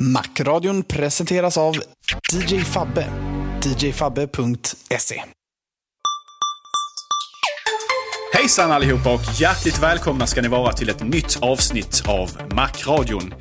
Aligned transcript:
Macradion 0.00 0.82
presenteras 0.82 1.58
av 1.58 1.74
DJ 2.32 2.60
Fabbe. 2.60 3.06
djfabbe.se 3.78 5.22
Hejsan 8.34 8.72
allihopa 8.72 9.14
och 9.14 9.20
hjärtligt 9.40 9.78
välkomna 9.78 10.26
ska 10.26 10.42
ni 10.42 10.48
vara 10.48 10.72
till 10.72 10.88
ett 10.88 11.02
nytt 11.02 11.38
avsnitt 11.40 12.02
av 12.06 12.30
Macradion. 12.54 13.34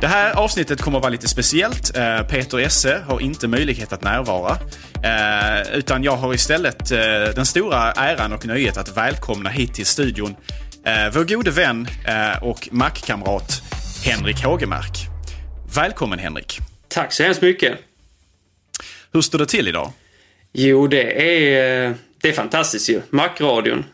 Det 0.00 0.06
här 0.06 0.34
avsnittet 0.34 0.82
kommer 0.82 0.98
att 0.98 1.02
vara 1.02 1.10
lite 1.10 1.28
speciellt. 1.28 1.96
Eh, 1.96 2.22
Peter 2.22 2.58
Esse 2.58 3.02
har 3.08 3.20
inte 3.20 3.48
möjlighet 3.48 3.92
att 3.92 4.02
närvara. 4.02 4.58
Eh, 5.02 5.76
utan 5.78 6.04
jag 6.04 6.16
har 6.16 6.34
istället 6.34 6.90
eh, 6.90 6.98
den 7.34 7.46
stora 7.46 7.92
äran 7.92 8.32
och 8.32 8.46
nöjet 8.46 8.76
att 8.76 8.96
välkomna 8.96 9.50
hit 9.50 9.74
till 9.74 9.86
studion 9.86 10.34
vår 11.12 11.24
gode 11.24 11.50
vän 11.50 11.88
och 12.42 12.68
Mac-kamrat 12.72 13.62
Henrik 14.04 14.44
Hågemark. 14.44 15.13
Välkommen 15.74 16.18
Henrik. 16.18 16.58
Tack 16.88 17.12
så 17.12 17.22
hemskt 17.22 17.42
mycket. 17.42 17.78
Hur 19.12 19.20
står 19.20 19.38
det 19.38 19.46
till 19.46 19.68
idag? 19.68 19.92
Jo, 20.52 20.86
det 20.86 21.22
är, 21.22 21.94
det 22.22 22.28
är 22.28 22.32
fantastiskt 22.32 22.88
ju. 22.88 23.00
Macradion. 23.10 23.84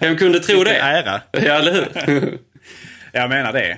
Vem 0.00 0.16
kunde 0.16 0.40
tro 0.40 0.64
det? 0.64 0.76
ära. 0.76 1.22
Ja, 1.32 1.40
eller 1.40 1.72
hur? 1.72 2.38
Jag 3.12 3.28
menar 3.28 3.52
det. 3.52 3.72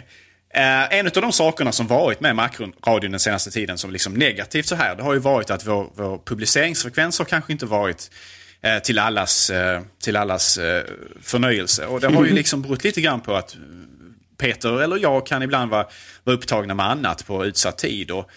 Uh, 0.56 0.98
en 0.98 1.06
av 1.06 1.12
de 1.12 1.32
sakerna 1.32 1.72
som 1.72 1.86
varit 1.86 2.20
med 2.20 2.36
Macradion 2.36 3.10
den 3.10 3.20
senaste 3.20 3.50
tiden 3.50 3.78
som 3.78 3.90
liksom 3.90 4.14
negativt 4.14 4.66
så 4.66 4.74
här, 4.74 4.96
det 4.96 5.02
har 5.02 5.14
ju 5.14 5.20
varit 5.20 5.50
att 5.50 5.66
vår, 5.66 5.90
vår 5.94 6.20
publiceringsfrekvens 6.24 7.18
har 7.18 7.26
kanske 7.26 7.52
inte 7.52 7.66
varit 7.66 8.10
uh, 8.66 8.78
till 8.78 8.98
allas, 8.98 9.50
till 10.02 10.16
allas 10.16 10.58
förnöjelse. 11.22 11.86
Och 11.86 12.00
det 12.00 12.08
har 12.08 12.24
ju 12.24 12.32
liksom 12.34 12.62
berott 12.62 12.84
lite 12.84 13.00
grann 13.00 13.20
på 13.20 13.34
att 13.34 13.56
Peter 14.42 14.82
eller 14.82 14.96
jag 14.96 15.26
kan 15.26 15.42
ibland 15.42 15.70
vara, 15.70 15.86
vara 16.24 16.36
upptagna 16.36 16.74
med 16.74 16.86
annat 16.86 17.26
på 17.26 17.46
utsatt 17.46 17.78
tid. 17.78 18.10
Och 18.10 18.30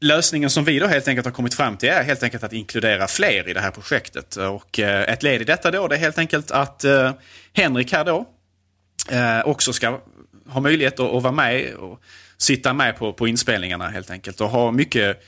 lösningen 0.00 0.50
som 0.50 0.64
vi 0.64 0.78
då 0.78 0.86
helt 0.86 1.08
enkelt 1.08 1.24
har 1.24 1.32
kommit 1.32 1.54
fram 1.54 1.76
till 1.76 1.88
är 1.88 2.02
helt 2.02 2.22
enkelt 2.22 2.44
att 2.44 2.52
inkludera 2.52 3.06
fler 3.06 3.48
i 3.48 3.52
det 3.52 3.60
här 3.60 3.70
projektet. 3.70 4.36
Och 4.36 4.78
eh, 4.78 5.12
ett 5.12 5.22
led 5.22 5.40
i 5.40 5.44
detta 5.44 5.70
då 5.70 5.88
det 5.88 5.94
är 5.94 5.98
helt 5.98 6.18
enkelt 6.18 6.50
att 6.50 6.84
eh, 6.84 7.12
Henrik 7.52 7.92
här 7.92 8.04
då 8.04 8.26
eh, 9.10 9.46
också 9.46 9.72
ska 9.72 10.00
ha 10.48 10.60
möjlighet 10.60 11.00
att, 11.00 11.22
vara 11.22 11.32
med 11.32 11.74
och 11.74 12.00
sitta 12.38 12.72
med 12.72 12.98
på, 12.98 13.12
på 13.12 13.28
inspelningarna 13.28 13.88
helt 13.88 14.10
enkelt. 14.10 14.40
Och 14.40 14.50
ha 14.50 14.70
mycket, 14.70 15.22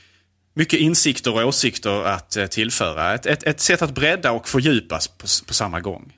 mycket 0.53 0.79
insikter 0.79 1.33
och 1.33 1.47
åsikter 1.47 2.03
att 2.05 2.37
tillföra. 2.51 3.13
Ett, 3.13 3.25
ett, 3.25 3.43
ett 3.43 3.59
sätt 3.59 3.81
att 3.81 3.91
bredda 3.91 4.31
och 4.31 4.47
fördjupas 4.47 5.07
på, 5.07 5.27
på 5.47 5.53
samma 5.53 5.79
gång. 5.79 6.13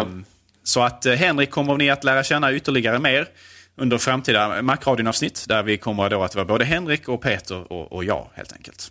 Um, 0.00 0.24
så 0.62 0.82
att 0.82 1.06
eh, 1.06 1.14
Henrik 1.14 1.50
kommer 1.50 1.76
ni 1.76 1.90
att 1.90 2.04
lära 2.04 2.24
känna 2.24 2.52
ytterligare 2.52 2.98
mer 2.98 3.28
under 3.76 3.98
framtida 3.98 4.62
Macradion-avsnitt 4.62 5.44
där 5.48 5.62
vi 5.62 5.76
kommer 5.78 6.10
då 6.10 6.22
att 6.22 6.34
vara 6.34 6.44
både 6.44 6.64
Henrik 6.64 7.08
och 7.08 7.22
Peter 7.22 7.72
och, 7.72 7.92
och 7.92 8.04
jag 8.04 8.30
helt 8.34 8.52
enkelt. 8.52 8.90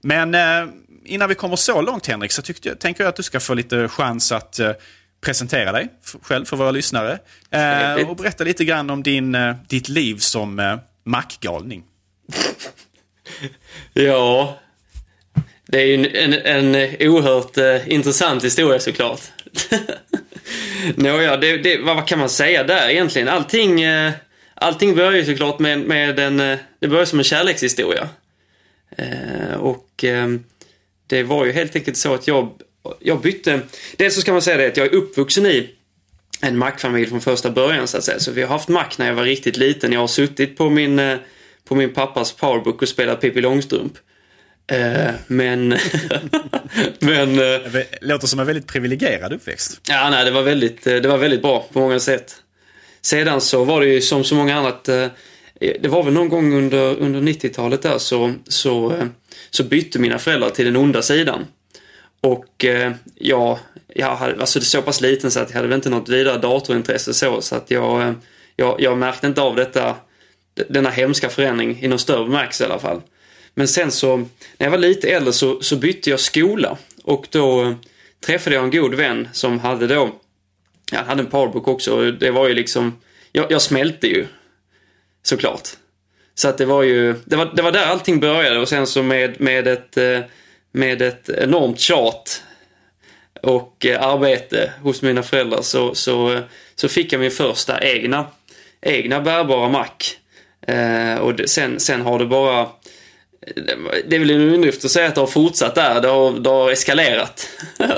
Men 0.00 0.34
eh, 0.34 0.74
innan 1.04 1.28
vi 1.28 1.34
kommer 1.34 1.56
så 1.56 1.82
långt 1.82 2.06
Henrik 2.06 2.32
så 2.32 2.42
tyckte, 2.42 2.74
tänker 2.76 3.04
jag 3.04 3.08
att 3.08 3.16
du 3.16 3.22
ska 3.22 3.40
få 3.40 3.54
lite 3.54 3.88
chans 3.88 4.32
att 4.32 4.58
eh, 4.58 4.72
presentera 5.20 5.72
dig 5.72 5.88
själv 6.22 6.44
för 6.44 6.56
våra 6.56 6.70
lyssnare. 6.70 7.18
Eh, 7.50 8.08
och 8.08 8.16
berätta 8.16 8.44
lite 8.44 8.64
grann 8.64 8.90
om 8.90 9.02
din, 9.02 9.34
eh, 9.34 9.56
ditt 9.68 9.88
liv 9.88 10.16
som 10.16 10.58
eh, 10.58 10.76
Mac-galning. 11.04 11.84
ja, 13.92 14.58
det 15.66 15.82
är 15.82 15.86
ju 15.86 15.94
en, 15.94 16.32
en, 16.32 16.74
en 16.74 17.08
oerhört 17.08 17.56
eh, 17.56 17.88
intressant 17.88 18.44
historia 18.44 18.80
såklart. 18.80 19.20
Nåja, 20.94 21.36
det, 21.36 21.56
det, 21.56 21.78
vad 21.78 22.08
kan 22.08 22.18
man 22.18 22.28
säga 22.28 22.64
där 22.64 22.88
egentligen? 22.88 23.28
Allting, 23.28 23.82
eh, 23.82 24.12
allting 24.54 24.94
börjar 24.94 25.12
ju 25.12 25.24
såklart 25.24 25.58
med, 25.58 25.80
med 25.80 26.18
en, 26.18 26.40
eh, 26.40 26.58
det 26.80 26.88
börjar 26.88 27.04
som 27.04 27.18
en 27.18 27.24
kärlekshistoria. 27.24 28.08
Eh, 28.96 29.54
och 29.60 30.04
ehm, 30.04 30.44
det 31.06 31.22
var 31.22 31.44
ju 31.44 31.52
helt 31.52 31.76
enkelt 31.76 31.96
så 31.96 32.14
att 32.14 32.28
jag, 32.28 32.50
jag 33.00 33.20
bytte, 33.20 33.60
dels 33.96 34.14
så 34.14 34.20
ska 34.20 34.32
man 34.32 34.42
säga 34.42 34.56
det 34.56 34.66
att 34.66 34.76
jag 34.76 34.86
är 34.86 34.94
uppvuxen 34.94 35.46
i 35.46 35.70
en 36.40 36.58
mackfamilj 36.58 37.06
från 37.06 37.20
första 37.20 37.50
början 37.50 37.88
så 37.88 37.96
att 37.96 38.04
säga. 38.04 38.20
Så 38.20 38.32
vi 38.32 38.42
har 38.42 38.48
haft 38.48 38.68
mack 38.68 38.98
när 38.98 39.06
jag 39.06 39.14
var 39.14 39.24
riktigt 39.24 39.56
liten. 39.56 39.92
Jag 39.92 40.00
har 40.00 40.06
suttit 40.06 40.56
på 40.56 40.70
min, 40.70 40.98
eh, 40.98 41.18
på 41.64 41.74
min 41.74 41.92
pappas 41.92 42.32
powerbook 42.32 42.82
och 42.82 42.88
spelat 42.88 43.20
Pippi 43.20 43.40
Långstrump. 43.40 43.92
Eh, 44.66 45.14
men... 45.26 45.68
men 46.98 47.36
det 47.36 47.86
låter 48.00 48.26
som 48.26 48.40
en 48.40 48.46
väldigt 48.46 48.66
privilegierad 48.66 49.32
uppväxt. 49.32 49.80
Ja, 49.88 50.10
nej, 50.10 50.24
det 50.24 50.30
var 50.30 50.42
väldigt, 50.42 50.86
eh, 50.86 50.94
det 50.94 51.08
var 51.08 51.18
väldigt 51.18 51.42
bra 51.42 51.66
på 51.72 51.78
många 51.78 52.00
sätt. 52.00 52.36
Sedan 53.02 53.40
så 53.40 53.64
var 53.64 53.80
det 53.80 53.86
ju 53.86 54.00
som 54.00 54.24
så 54.24 54.34
många 54.34 54.56
annat. 54.56 54.84
Det 55.80 55.88
var 55.88 56.02
väl 56.02 56.12
någon 56.12 56.28
gång 56.28 56.54
under, 56.54 56.96
under 56.96 57.20
90-talet 57.20 57.82
där 57.82 57.98
så, 57.98 58.34
så, 58.48 59.02
så 59.50 59.64
bytte 59.64 59.98
mina 59.98 60.18
föräldrar 60.18 60.50
till 60.50 60.64
den 60.64 60.76
onda 60.76 61.02
sidan. 61.02 61.46
Och 62.20 62.64
jag, 63.14 63.58
jag 63.94 64.16
hade, 64.16 64.40
alltså 64.40 64.58
det 64.58 64.64
så 64.64 64.82
pass 64.82 65.00
liten 65.00 65.30
så 65.30 65.40
att 65.40 65.50
jag 65.50 65.56
hade 65.56 65.68
väl 65.68 65.74
inte 65.74 65.90
något 65.90 66.08
vidare 66.08 66.38
datorintresse 66.38 67.14
så, 67.14 67.40
så 67.40 67.56
att 67.56 67.70
jag, 67.70 68.14
jag, 68.56 68.80
jag 68.80 68.98
märkte 68.98 69.26
inte 69.26 69.42
av 69.42 69.56
detta, 69.56 69.96
denna 70.68 70.90
hemska 70.90 71.28
förändring 71.28 71.78
i 71.82 71.88
någon 71.88 71.98
större 71.98 72.24
bemärkelse 72.24 72.64
i 72.64 72.66
alla 72.66 72.78
fall. 72.78 73.00
Men 73.54 73.68
sen 73.68 73.90
så, 73.90 74.16
när 74.16 74.26
jag 74.58 74.70
var 74.70 74.78
lite 74.78 75.08
äldre 75.08 75.32
så, 75.32 75.60
så 75.60 75.76
bytte 75.76 76.10
jag 76.10 76.20
skola. 76.20 76.78
Och 77.04 77.26
då 77.30 77.62
eh, 77.62 77.74
träffade 78.26 78.56
jag 78.56 78.64
en 78.64 78.70
god 78.70 78.94
vän 78.94 79.28
som 79.32 79.58
hade 79.58 79.86
då, 79.86 80.14
han 80.92 81.06
hade 81.06 81.22
en 81.22 81.30
powerbook 81.30 81.68
också. 81.68 81.96
Och 81.96 82.14
det 82.14 82.30
var 82.30 82.48
ju 82.48 82.54
liksom, 82.54 82.98
jag, 83.32 83.52
jag 83.52 83.62
smälte 83.62 84.06
ju. 84.06 84.26
Såklart. 85.22 85.68
Så 86.34 86.48
att 86.48 86.58
det 86.58 86.64
var 86.64 86.82
ju, 86.82 87.14
det 87.24 87.36
var, 87.36 87.52
det 87.54 87.62
var 87.62 87.72
där 87.72 87.86
allting 87.86 88.20
började 88.20 88.58
och 88.58 88.68
sen 88.68 88.86
så 88.86 89.02
med, 89.02 89.40
med, 89.40 89.68
ett, 89.68 89.96
eh, 89.96 90.20
med 90.72 91.02
ett 91.02 91.28
enormt 91.28 91.80
tjat 91.80 92.42
och 93.42 93.86
eh, 93.86 94.02
arbete 94.02 94.72
hos 94.82 95.02
mina 95.02 95.22
föräldrar 95.22 95.62
så, 95.62 95.94
så, 95.94 96.40
så 96.74 96.88
fick 96.88 97.12
jag 97.12 97.20
min 97.20 97.30
första 97.30 97.80
egna, 97.80 98.26
egna 98.80 99.20
bärbara 99.20 99.68
Mac. 99.68 99.88
Eh, 100.66 101.18
och 101.18 101.40
sen, 101.46 101.80
sen 101.80 102.00
har 102.00 102.18
det 102.18 102.26
bara 102.26 102.68
det 104.06 104.16
är 104.16 104.18
väl 104.18 104.30
en 104.30 104.40
underdrift 104.40 104.84
att 104.84 104.90
säga 104.90 105.08
att 105.08 105.14
det 105.14 105.20
har 105.20 105.26
fortsatt 105.26 105.74
där. 105.74 106.00
Det 106.00 106.08
har, 106.08 106.32
det 106.32 106.50
har 106.50 106.70
eskalerat. 106.70 107.48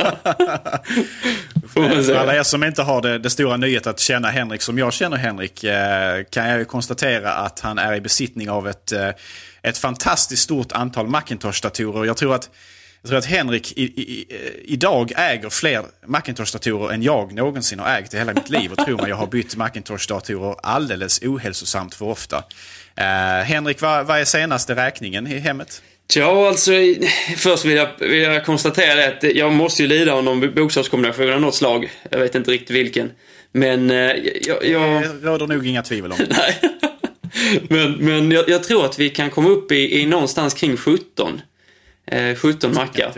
För 1.75 2.15
alla 2.15 2.37
er 2.37 2.43
som 2.43 2.65
inte 2.65 2.83
har 2.83 3.03
det, 3.03 3.19
det 3.19 3.31
stora 3.31 3.57
nöjet 3.57 3.87
att 3.87 4.01
känna 4.01 4.29
Henrik 4.29 4.63
som 4.63 4.79
jag 4.79 4.93
känner 4.93 5.17
Henrik 5.17 5.65
eh, 5.65 6.25
kan 6.31 6.49
jag 6.49 6.59
ju 6.59 6.65
konstatera 6.65 7.33
att 7.33 7.61
han 7.61 7.79
är 7.79 7.95
i 7.95 8.01
besittning 8.01 8.51
av 8.51 8.69
ett, 8.69 8.93
eh, 8.93 9.09
ett 9.63 9.79
fantastiskt 9.79 10.43
stort 10.43 10.73
antal 10.73 11.07
Macintosh-datorer. 11.07 12.05
Jag 12.05 12.17
tror 12.17 12.35
att 12.35 12.51
jag 13.03 13.09
tror 13.09 13.19
att 13.19 13.27
Henrik 13.27 13.73
i, 13.73 13.83
i, 13.83 14.27
idag 14.65 15.13
äger 15.17 15.51
fler 15.51 15.85
Macintosh-datorer 16.07 16.93
än 16.93 17.03
jag 17.03 17.33
någonsin 17.33 17.79
har 17.79 17.99
ägt 17.99 18.15
i 18.15 18.19
hela 18.19 18.35
mitt 18.35 18.51
liv. 18.51 18.73
Och 18.73 18.85
tror 18.85 18.99
man 18.99 19.09
jag 19.09 19.17
har 19.17 19.27
bytt 19.27 19.57
Macintosh-datorer 19.57 20.57
alldeles 20.63 21.23
ohälsosamt 21.23 21.95
för 21.95 22.07
ofta. 22.07 22.45
Uh, 23.01 23.45
Henrik, 23.45 23.81
vad, 23.81 24.07
vad 24.07 24.21
är 24.21 24.25
senaste 24.25 24.75
räkningen 24.75 25.27
i 25.27 25.39
hemmet? 25.39 25.83
Ja, 26.15 26.49
alltså 26.49 26.73
först 27.37 27.65
vill 27.65 27.77
jag, 27.77 27.89
vill 27.99 28.23
jag 28.23 28.45
konstatera 28.45 29.09
att 29.09 29.23
jag 29.23 29.53
måste 29.53 29.83
ju 29.83 29.89
lida 29.89 30.13
av 30.13 30.25
någon 30.25 30.55
bokstavskombination 30.55 31.33
av 31.33 31.41
något 31.41 31.55
slag. 31.55 31.91
Jag 32.11 32.19
vet 32.19 32.35
inte 32.35 32.51
riktigt 32.51 32.77
vilken. 32.77 33.11
Men 33.53 33.91
uh, 33.91 34.13
jag, 34.43 34.67
jag... 34.67 35.03
Det 35.03 35.29
råder 35.29 35.47
nog 35.47 35.67
inga 35.67 35.83
tvivel 35.83 36.13
om. 36.13 36.19
Nej. 36.29 36.61
men 37.69 37.93
men 37.93 38.31
jag, 38.31 38.49
jag, 38.49 38.65
tror 38.65 38.85
att 38.85 38.99
vi 38.99 39.11
kan 39.11 39.31
komma 39.31 39.49
upp 39.49 39.73
i, 39.73 40.01
i 40.01 40.07
någonstans 40.07 40.55
kring 40.55 40.77
17. 40.77 41.41
Eh, 42.07 42.37
17 42.37 42.75
mackar. 42.75 43.13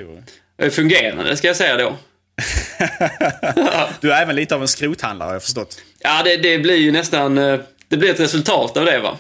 Eh, 0.63 0.71
fungerande, 0.71 1.37
ska 1.37 1.47
jag 1.47 1.57
säga 1.57 1.77
då. 1.77 1.97
du 4.01 4.13
är 4.13 4.23
även 4.23 4.37
lite 4.37 4.55
av 4.55 4.63
en 4.63 4.69
skrothandlare 4.69 5.27
har 5.27 5.35
jag 5.35 5.43
förstått. 5.43 5.83
Ja, 5.99 6.23
det, 6.25 6.37
det 6.37 6.59
blir 6.59 6.77
ju 6.77 6.93
nästan... 6.93 7.39
Eh, 7.39 7.61
det 7.89 7.97
blir 7.97 8.11
ett 8.11 8.21
resultat 8.21 8.77
av 8.77 8.85
det 8.85 8.99
va. 8.99 9.19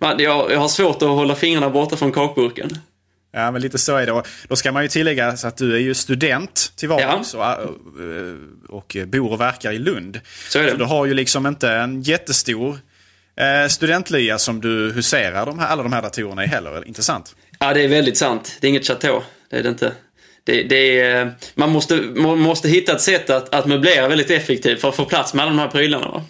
Jag, 0.00 0.52
jag 0.52 0.58
har 0.58 0.68
svårt 0.68 1.02
att 1.02 1.08
hålla 1.08 1.34
fingrarna 1.34 1.70
borta 1.70 1.96
från 1.96 2.12
kakburken. 2.12 2.70
Ja, 3.32 3.50
men 3.50 3.62
lite 3.62 3.78
så 3.78 3.96
är 3.96 4.06
det. 4.06 4.22
Då 4.48 4.56
ska 4.56 4.72
man 4.72 4.82
ju 4.82 4.88
tillägga 4.88 5.28
att 5.28 5.56
du 5.56 5.74
är 5.74 5.78
ju 5.78 5.94
student 5.94 6.72
till 6.76 6.88
vardags 6.88 7.34
ja. 7.34 7.54
och, 8.68 8.96
eh, 8.96 9.06
och 9.06 9.08
bor 9.08 9.32
och 9.32 9.40
verkar 9.40 9.72
i 9.72 9.78
Lund. 9.78 10.20
Så 10.48 10.58
är 10.58 10.64
det. 10.64 10.70
Så 10.70 10.76
du 10.76 10.84
har 10.84 11.06
ju 11.06 11.14
liksom 11.14 11.46
inte 11.46 11.70
en 11.70 12.02
jättestor 12.02 12.78
studentlya 13.68 14.38
som 14.38 14.60
du 14.60 14.92
huserar 14.92 15.46
de 15.46 15.58
här, 15.58 15.66
alla 15.66 15.82
de 15.82 15.92
här 15.92 16.02
datorerna 16.02 16.44
i 16.44 16.46
heller. 16.46 16.88
Intressant. 16.88 17.36
Ja, 17.58 17.74
det 17.74 17.80
är 17.80 17.88
väldigt 17.88 18.18
sant. 18.18 18.56
Det 18.60 18.66
är 18.66 18.68
inget 18.68 18.86
chateau. 18.86 19.22
Det 19.50 19.56
är 19.56 19.62
det 19.62 19.68
inte. 19.68 19.92
Det, 20.44 20.62
det 20.62 21.00
är, 21.00 21.34
man, 21.54 21.70
måste, 21.70 21.96
man 21.96 22.38
måste 22.38 22.68
hitta 22.68 22.92
ett 22.92 23.00
sätt 23.00 23.30
att, 23.30 23.54
att 23.54 23.66
möblera 23.66 24.08
väldigt 24.08 24.30
effektivt 24.30 24.80
för 24.80 24.88
att 24.88 24.96
få 24.96 25.04
plats 25.04 25.34
med 25.34 25.42
alla 25.42 25.50
de 25.50 25.58
här 25.58 25.68
prylarna. 25.68 26.08
Va? 26.08 26.24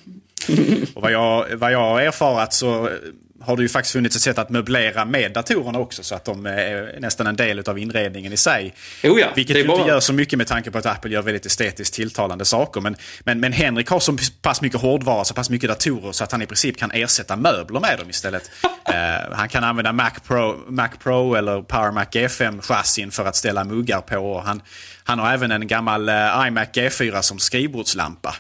Och 0.95 1.03
vad 1.03 1.13
jag, 1.13 1.47
vad 1.57 1.73
jag 1.73 1.79
har 1.79 2.01
erfarat 2.01 2.55
så 2.55 2.91
har 3.41 3.57
det 3.57 3.63
ju 3.63 3.69
faktiskt 3.69 3.93
funnits 3.93 4.17
ett 4.17 4.23
sätt 4.23 4.39
att 4.39 4.51
möblera 4.51 5.05
med 5.05 5.33
datorerna 5.33 5.79
också 5.79 6.03
så 6.03 6.15
att 6.15 6.25
de 6.25 6.47
är 6.47 7.01
nästan 7.01 7.27
en 7.27 7.37
del 7.37 7.61
av 7.67 7.79
inredningen 7.79 8.33
i 8.33 8.37
sig. 8.37 8.75
Oh 9.05 9.21
ja, 9.21 9.29
Vilket 9.37 9.57
ju 9.57 9.67
bara... 9.67 9.79
inte 9.79 9.89
gör 9.89 10.01
så 10.01 10.13
mycket 10.13 10.37
med 10.37 10.47
tanke 10.47 10.71
på 10.71 10.79
att 10.79 10.87
Apple 10.87 11.11
gör 11.11 11.23
väldigt 11.23 11.47
estetiskt 11.47 11.95
tilltalande 11.95 12.45
saker. 12.45 12.81
Men, 12.81 12.97
men, 13.21 13.41
men 13.41 13.53
Henrik 13.53 13.89
har 13.89 14.01
så 14.01 14.17
pass 14.43 14.61
mycket 14.61 14.81
hårdvara, 14.81 15.25
så 15.25 15.35
pass 15.35 15.51
mycket 15.51 15.69
datorer 15.71 16.13
så 16.13 16.25
att 16.25 16.33
han 16.33 16.43
i 16.43 16.47
princip 16.47 16.77
kan 16.77 16.91
ersätta 16.91 17.37
möbler 17.37 17.81
med 17.81 17.99
dem 17.99 18.11
istället. 18.11 18.51
uh, 18.65 18.95
han 19.33 19.49
kan 19.49 19.65
använda 19.65 19.93
Mac 19.93 20.11
Pro, 20.27 20.65
Mac 20.69 20.91
Pro 21.03 21.35
eller 21.35 21.63
Power 21.63 21.91
Mac 21.91 22.05
G5 22.05 22.61
chassin 22.61 23.11
för 23.11 23.25
att 23.25 23.37
ställa 23.37 23.65
muggar 23.65 24.01
på. 24.01 24.41
Han, 24.41 24.63
han 25.05 25.19
har 25.19 25.33
även 25.33 25.51
en 25.51 25.67
gammal 25.67 26.09
uh, 26.09 26.47
iMac 26.47 26.69
G4 26.73 27.23
som 27.23 27.39
skrivbordslampa. 27.39 28.37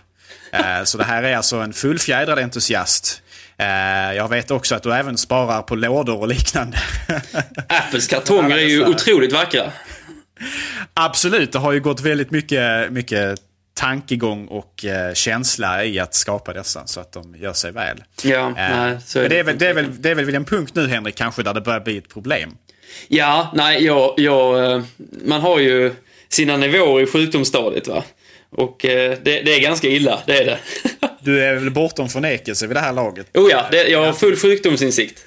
Uh, 0.54 0.84
så 0.84 0.98
det 0.98 1.04
här 1.04 1.22
är 1.22 1.36
alltså 1.36 1.56
en 1.56 1.72
fullfjädrad 1.72 2.38
entusiast 2.38 3.22
Eh, 3.27 3.27
jag 4.16 4.28
vet 4.28 4.50
också 4.50 4.74
att 4.74 4.82
du 4.82 4.94
även 4.94 5.16
sparar 5.16 5.62
på 5.62 5.74
lådor 5.74 6.20
och 6.20 6.28
liknande. 6.28 6.78
Apples 7.68 8.06
kartonger 8.06 8.56
är 8.56 8.68
ju 8.68 8.86
otroligt 8.86 9.32
vackra. 9.32 9.72
Absolut, 10.94 11.52
det 11.52 11.58
har 11.58 11.72
ju 11.72 11.80
gått 11.80 12.00
väldigt 12.00 12.30
mycket, 12.30 12.92
mycket 12.92 13.38
tankegång 13.78 14.46
och 14.46 14.84
eh, 14.84 15.14
känsla 15.14 15.84
i 15.84 15.98
att 15.98 16.14
skapa 16.14 16.52
dessa 16.52 16.86
så 16.86 17.00
att 17.00 17.12
de 17.12 17.36
gör 17.36 17.52
sig 17.52 17.72
väl. 17.72 18.04
Ja, 18.22 18.48
eh, 18.48 18.54
nej, 18.54 18.98
så 19.06 19.18
är 19.20 19.28
det, 19.28 19.38
är 19.38 19.44
väl, 19.44 19.58
det, 19.58 19.66
är 19.66 19.74
väl, 19.74 20.02
det 20.02 20.10
är 20.10 20.14
väl 20.14 20.34
en 20.34 20.44
punkt 20.44 20.72
nu 20.74 20.88
Henrik 20.88 21.14
kanske 21.14 21.42
där 21.42 21.54
det 21.54 21.60
börjar 21.60 21.80
bli 21.80 21.98
ett 21.98 22.08
problem. 22.08 22.56
Ja, 23.08 23.52
nej, 23.54 23.84
jag, 23.84 24.14
jag, 24.16 24.72
eh, 24.72 24.82
man 25.24 25.40
har 25.40 25.58
ju 25.58 25.94
sina 26.28 26.56
nivåer 26.56 27.02
i 27.02 27.06
sjukdomsstadiet 27.06 27.88
va. 27.88 28.04
Och 28.50 28.84
eh, 28.84 29.18
det, 29.22 29.42
det, 29.42 29.54
är 29.54 29.60
ganska 29.60 29.88
illa, 29.88 30.22
det 30.26 30.38
är 30.38 30.44
det. 30.44 30.58
du 31.28 31.44
är 31.44 31.54
väl 31.54 31.70
bortom 31.70 32.08
förnekelse 32.08 32.66
vid 32.66 32.76
det 32.76 32.80
här 32.80 32.92
laget? 32.92 33.36
Oh 33.36 33.50
ja, 33.50 33.66
det, 33.70 33.88
jag 33.88 34.06
har 34.06 34.12
full 34.12 34.36
sjukdomsinsikt. 34.36 35.24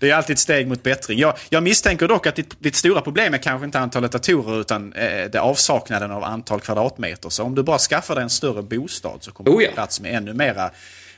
Det 0.00 0.10
är 0.10 0.14
alltid 0.14 0.34
ett 0.34 0.40
steg 0.40 0.66
mot 0.68 0.82
bättring. 0.82 1.18
Jag, 1.18 1.38
jag 1.48 1.62
misstänker 1.62 2.08
dock 2.08 2.26
att 2.26 2.34
ditt, 2.34 2.62
ditt, 2.62 2.76
stora 2.76 3.00
problem 3.00 3.34
är 3.34 3.38
kanske 3.38 3.64
inte 3.64 3.78
antalet 3.78 4.12
datorer 4.12 4.60
utan 4.60 4.92
eh, 4.92 5.30
det 5.30 5.40
avsaknaden 5.40 6.10
av 6.10 6.24
antal 6.24 6.60
kvadratmeter. 6.60 7.28
Så 7.28 7.42
om 7.42 7.54
du 7.54 7.62
bara 7.62 7.78
skaffar 7.78 8.14
dig 8.14 8.24
en 8.24 8.30
större 8.30 8.62
bostad 8.62 9.18
så 9.20 9.32
kommer 9.32 9.50
oh 9.50 9.62
ja. 9.62 9.68
du 9.68 9.74
plats 9.74 10.00
med 10.00 10.14
ännu 10.14 10.34
mera 10.34 10.70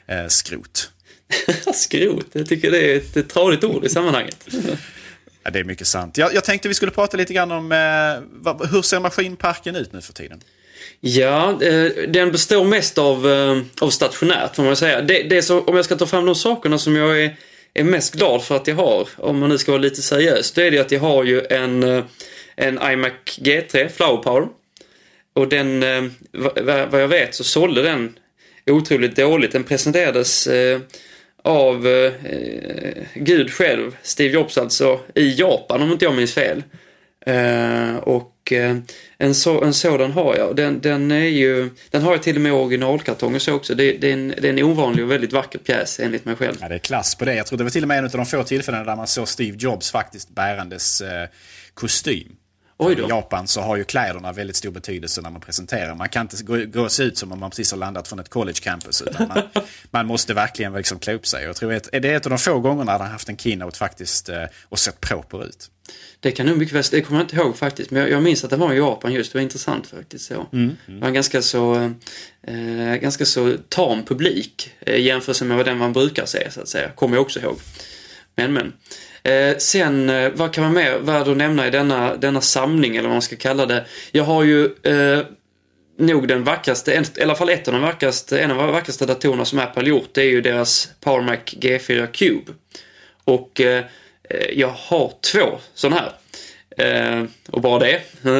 eh, 0.06 0.26
skrot. 0.28 0.90
skrot? 1.74 2.26
Jag 2.32 2.48
tycker 2.48 2.70
det 2.70 2.92
är 2.92 2.96
ett, 2.96 3.28
tradigt 3.28 3.64
ord 3.64 3.84
i 3.84 3.88
sammanhanget. 3.88 4.48
ja, 5.42 5.50
det 5.50 5.58
är 5.58 5.64
mycket 5.64 5.86
sant. 5.86 6.18
Jag, 6.18 6.34
jag 6.34 6.44
tänkte 6.44 6.68
vi 6.68 6.74
skulle 6.74 6.92
prata 6.92 7.16
lite 7.16 7.34
grann 7.34 7.52
om 7.52 7.72
eh, 7.72 8.28
vad, 8.30 8.70
hur 8.70 8.82
ser 8.82 9.00
maskinparken 9.00 9.76
ut 9.76 9.92
nu 9.92 10.00
för 10.00 10.12
tiden? 10.12 10.40
Ja, 11.00 11.62
eh, 11.62 11.84
den 12.08 12.32
består 12.32 12.64
mest 12.64 12.98
av, 12.98 13.30
eh, 13.30 13.62
av 13.80 13.90
stationärt 13.90 14.56
får 14.56 14.62
man 14.62 14.76
säga. 14.76 15.02
Det, 15.02 15.22
det 15.22 15.42
så, 15.42 15.60
om 15.60 15.76
jag 15.76 15.84
ska 15.84 15.96
ta 15.96 16.06
fram 16.06 16.26
de 16.26 16.34
sakerna 16.34 16.78
som 16.78 16.96
jag 16.96 17.22
är, 17.22 17.36
är 17.74 17.84
mest 17.84 18.14
glad 18.14 18.44
för 18.44 18.56
att 18.56 18.66
jag 18.66 18.76
har, 18.76 19.08
om 19.16 19.38
man 19.38 19.48
nu 19.48 19.58
ska 19.58 19.72
vara 19.72 19.82
lite 19.82 20.02
seriös, 20.02 20.52
då 20.52 20.60
är 20.60 20.70
det 20.70 20.78
att 20.78 20.92
jag 20.92 21.00
har 21.00 21.24
ju 21.24 21.42
en, 21.50 21.82
eh, 21.82 22.04
en 22.56 22.78
iMac 22.92 23.12
G3 23.38 23.88
Flower 23.88 24.22
Power. 24.22 24.48
Och 25.32 25.48
den, 25.48 25.80
vad 26.90 27.02
jag 27.02 27.08
vet 27.08 27.34
så 27.34 27.44
sålde 27.44 27.82
den 27.82 28.18
otroligt 28.66 29.16
dåligt. 29.16 29.52
Den 29.52 29.64
presenterades 29.64 30.48
av 31.48 31.86
eh, 31.86 32.12
Gud 33.14 33.50
själv, 33.50 33.96
Steve 34.02 34.34
Jobs 34.34 34.58
alltså, 34.58 35.00
i 35.14 35.34
Japan 35.40 35.82
om 35.82 35.92
inte 35.92 36.04
jag 36.04 36.14
minns 36.14 36.34
fel. 36.34 36.62
Eh, 37.26 37.96
och 37.96 38.32
eh, 38.52 38.76
en, 39.18 39.34
så, 39.34 39.64
en 39.64 39.74
sådan 39.74 40.12
har 40.12 40.36
jag. 40.36 40.56
Den, 40.56 40.80
den, 40.80 41.10
är 41.10 41.24
ju, 41.24 41.70
den 41.90 42.02
har 42.02 42.12
jag 42.12 42.22
till 42.22 42.36
och 42.36 42.42
med 42.42 42.52
originalkartong 42.52 43.40
så 43.40 43.54
också. 43.54 43.74
Det, 43.74 43.92
det, 43.92 44.08
är 44.08 44.12
en, 44.12 44.28
det 44.28 44.48
är 44.48 44.52
en 44.52 44.62
ovanlig 44.62 45.04
och 45.04 45.10
väldigt 45.10 45.32
vacker 45.32 45.58
pjäs 45.58 46.00
enligt 46.00 46.24
mig 46.24 46.36
själv. 46.36 46.56
Ja, 46.60 46.68
det 46.68 46.74
är 46.74 46.78
klass 46.78 47.14
på 47.14 47.24
det. 47.24 47.34
Jag 47.34 47.46
tror 47.46 47.58
det 47.58 47.64
var 47.64 47.70
till 47.70 47.84
och 47.84 47.88
med 47.88 47.98
en 47.98 48.04
av 48.04 48.10
de 48.10 48.26
få 48.26 48.42
tillfällen 48.42 48.86
där 48.86 48.96
man 48.96 49.06
såg 49.06 49.28
Steve 49.28 49.56
Jobs 49.60 49.90
faktiskt 49.90 50.30
bärandes 50.30 51.00
eh, 51.00 51.28
kostym. 51.74 52.36
I 52.80 53.06
Japan 53.08 53.48
så 53.48 53.60
har 53.60 53.76
ju 53.76 53.84
kläderna 53.84 54.32
väldigt 54.32 54.56
stor 54.56 54.70
betydelse 54.70 55.20
när 55.22 55.30
man 55.30 55.40
presenterar. 55.40 55.94
Man 55.94 56.08
kan 56.08 56.22
inte 56.22 56.44
gå, 56.44 56.64
gå 56.64 56.88
se 56.88 57.02
ut 57.02 57.18
som 57.18 57.32
om 57.32 57.40
man 57.40 57.50
precis 57.50 57.70
har 57.70 57.78
landat 57.78 58.08
från 58.08 58.18
ett 58.18 58.28
college 58.28 58.58
campus. 58.62 59.02
Utan 59.02 59.28
man, 59.28 59.42
man 59.90 60.06
måste 60.06 60.34
verkligen 60.34 60.72
liksom 60.72 60.98
klä 60.98 61.14
upp 61.14 61.26
sig. 61.26 61.44
Jag 61.44 61.56
tror 61.56 61.72
att 61.72 61.88
det 61.92 62.04
är 62.04 62.16
ett 62.16 62.26
av 62.26 62.30
de 62.30 62.38
få 62.38 62.60
gångerna 62.60 62.92
han 62.92 63.10
haft 63.10 63.28
en 63.28 63.36
keynote 63.36 63.78
faktiskt 63.78 64.28
eh, 64.28 64.44
och 64.68 64.78
sett 64.78 65.00
proper 65.00 65.44
ut. 65.44 65.70
Det 66.20 66.30
kan 66.30 66.46
nog 66.46 66.58
mycket 66.58 66.74
väl, 66.74 66.82
det 66.90 67.00
kommer 67.00 67.20
jag 67.20 67.24
inte 67.24 67.36
ihåg 67.36 67.56
faktiskt. 67.56 67.90
Men 67.90 68.02
jag, 68.02 68.10
jag 68.10 68.22
minns 68.22 68.44
att 68.44 68.50
det 68.50 68.56
var 68.56 68.72
i 68.72 68.76
Japan 68.76 69.12
just, 69.12 69.32
det 69.32 69.38
var 69.38 69.42
intressant 69.42 69.86
faktiskt 69.86 70.24
så. 70.24 70.34
Mm, 70.34 70.46
mm. 70.52 70.76
Det 70.86 71.00
var 71.00 71.08
en 71.08 71.14
ganska 71.14 71.42
så, 71.42 71.74
eh, 72.46 72.96
ganska 73.00 73.24
så 73.24 73.56
tam 73.68 74.04
publik 74.04 74.72
eh, 74.80 75.00
jämfört 75.00 75.42
med 75.42 75.56
vad 75.56 75.66
den 75.66 75.78
man 75.78 75.92
brukar 75.92 76.26
se 76.26 76.50
så 76.50 76.60
att 76.60 76.68
säga. 76.68 76.88
Kommer 76.88 77.16
jag 77.16 77.22
också 77.22 77.40
ihåg. 77.40 77.58
Men 78.34 78.52
men. 78.52 78.72
Eh, 79.22 79.56
sen, 79.56 80.10
eh, 80.10 80.30
vad 80.34 80.52
kan 80.52 80.64
man 80.64 80.72
mer 80.72 80.98
värd 80.98 81.28
att 81.28 81.36
nämna 81.36 81.66
i 81.66 81.70
denna, 81.70 82.16
denna 82.16 82.40
samling 82.40 82.96
eller 82.96 83.08
vad 83.08 83.14
man 83.14 83.22
ska 83.22 83.36
kalla 83.36 83.66
det. 83.66 83.84
Jag 84.12 84.24
har 84.24 84.44
ju 84.44 84.64
eh, 84.64 85.24
nog 85.98 86.28
den 86.28 86.44
vackraste, 86.44 86.92
en, 86.92 87.04
i 87.16 87.22
alla 87.22 87.34
fall 87.34 87.48
ett 87.48 87.68
av 87.68 87.74
de 87.74 87.82
vackraste, 87.82 88.40
en 88.40 88.50
av 88.50 88.56
de 88.56 88.72
vackraste 88.72 89.06
datorerna 89.06 89.44
som 89.44 89.58
Apple 89.58 89.88
gjort. 89.88 90.08
Det 90.12 90.20
är 90.20 90.30
ju 90.30 90.40
deras 90.40 90.88
PowerMac 91.00 91.38
G4 91.44 92.06
Cube. 92.06 92.52
Och 93.24 93.60
eh, 93.60 93.84
Eh, 94.30 94.58
jag 94.58 94.68
har 94.68 95.12
två 95.32 95.58
sådana 95.74 95.96
här. 96.00 96.12
Eh, 96.78 97.24
och 97.50 97.60
bara 97.60 97.78
det. 97.78 98.00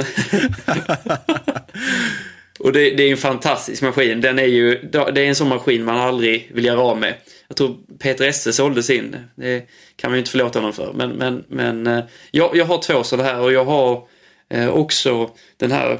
och 2.59 2.73
det, 2.73 2.90
det, 2.90 3.02
är 3.02 3.11
en 3.11 3.16
fantastisk 3.16 3.83
maskin. 3.83 4.21
Den 4.21 4.38
är 4.38 4.45
ju, 4.45 4.83
det 4.83 4.99
är 4.99 5.18
en 5.18 5.35
sån 5.35 5.49
maskin 5.49 5.85
man 5.85 5.97
aldrig 5.97 6.50
vill 6.54 6.64
göra 6.64 6.80
av 6.80 6.99
med. 6.99 7.14
Jag 7.49 7.57
tror 7.57 7.76
Peter 7.99 8.28
Esse 8.28 8.52
sålde 8.52 8.83
sin. 8.83 9.16
Det 9.35 9.66
kan 9.97 10.11
man 10.11 10.16
ju 10.16 10.18
inte 10.18 10.30
förlåta 10.30 10.59
honom 10.59 10.73
för. 10.73 10.92
Men, 10.92 11.11
men, 11.11 11.45
men 11.49 11.87
eh, 11.87 12.04
jag, 12.30 12.57
jag 12.57 12.64
har 12.64 12.78
två 12.83 13.02
sådana 13.02 13.28
här 13.28 13.40
och 13.40 13.52
jag 13.52 13.64
har 13.64 14.02
eh, 14.50 14.68
också 14.68 15.30
den 15.57 15.73
här 15.73 15.99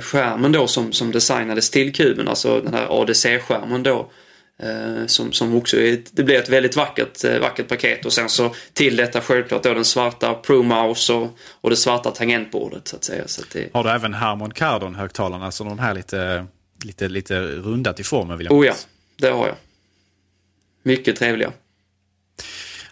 skärmen 0.00 0.52
då 0.52 0.66
som, 0.66 0.92
som 0.92 1.12
designades 1.12 1.70
till 1.70 1.92
kuben, 1.92 2.28
alltså 2.28 2.60
den 2.60 2.74
här 2.74 2.86
ADC-skärmen 3.02 3.82
då. 3.82 4.10
Eh, 4.62 5.06
som, 5.06 5.32
som 5.32 5.54
också 5.54 5.76
är, 5.76 6.02
det 6.10 6.24
blir 6.24 6.38
ett 6.38 6.48
väldigt 6.48 6.76
vackert, 6.76 7.24
eh, 7.24 7.38
vackert 7.38 7.68
paket 7.68 8.06
och 8.06 8.12
sen 8.12 8.28
så 8.28 8.54
till 8.72 8.96
detta 8.96 9.20
självklart 9.20 9.62
då 9.62 9.74
den 9.74 9.84
svarta 9.84 10.34
Pro 10.34 10.62
Mouse 10.62 11.12
och, 11.12 11.38
och 11.60 11.70
det 11.70 11.76
svarta 11.76 12.10
tangentbordet 12.10 12.88
så 12.88 12.96
att 12.96 13.04
säga. 13.04 13.28
Så 13.28 13.42
att 13.42 13.50
det... 13.50 13.68
Har 13.72 13.84
du 13.84 13.90
även 13.90 14.14
Harmon 14.14 14.50
Kardon 14.50 14.94
högtalarna, 14.94 15.44
alltså 15.44 15.64
de 15.64 15.78
här 15.78 15.94
lite, 15.94 16.46
lite, 16.84 17.08
lite 17.08 17.40
runda 17.40 17.92
till 17.92 18.04
formen? 18.04 18.38
Vill 18.38 18.46
jag 18.46 18.56
oh 18.56 18.66
ja, 18.66 18.74
det 19.16 19.28
har 19.28 19.46
jag. 19.46 19.56
Mycket 20.82 21.16
trevliga. 21.16 21.52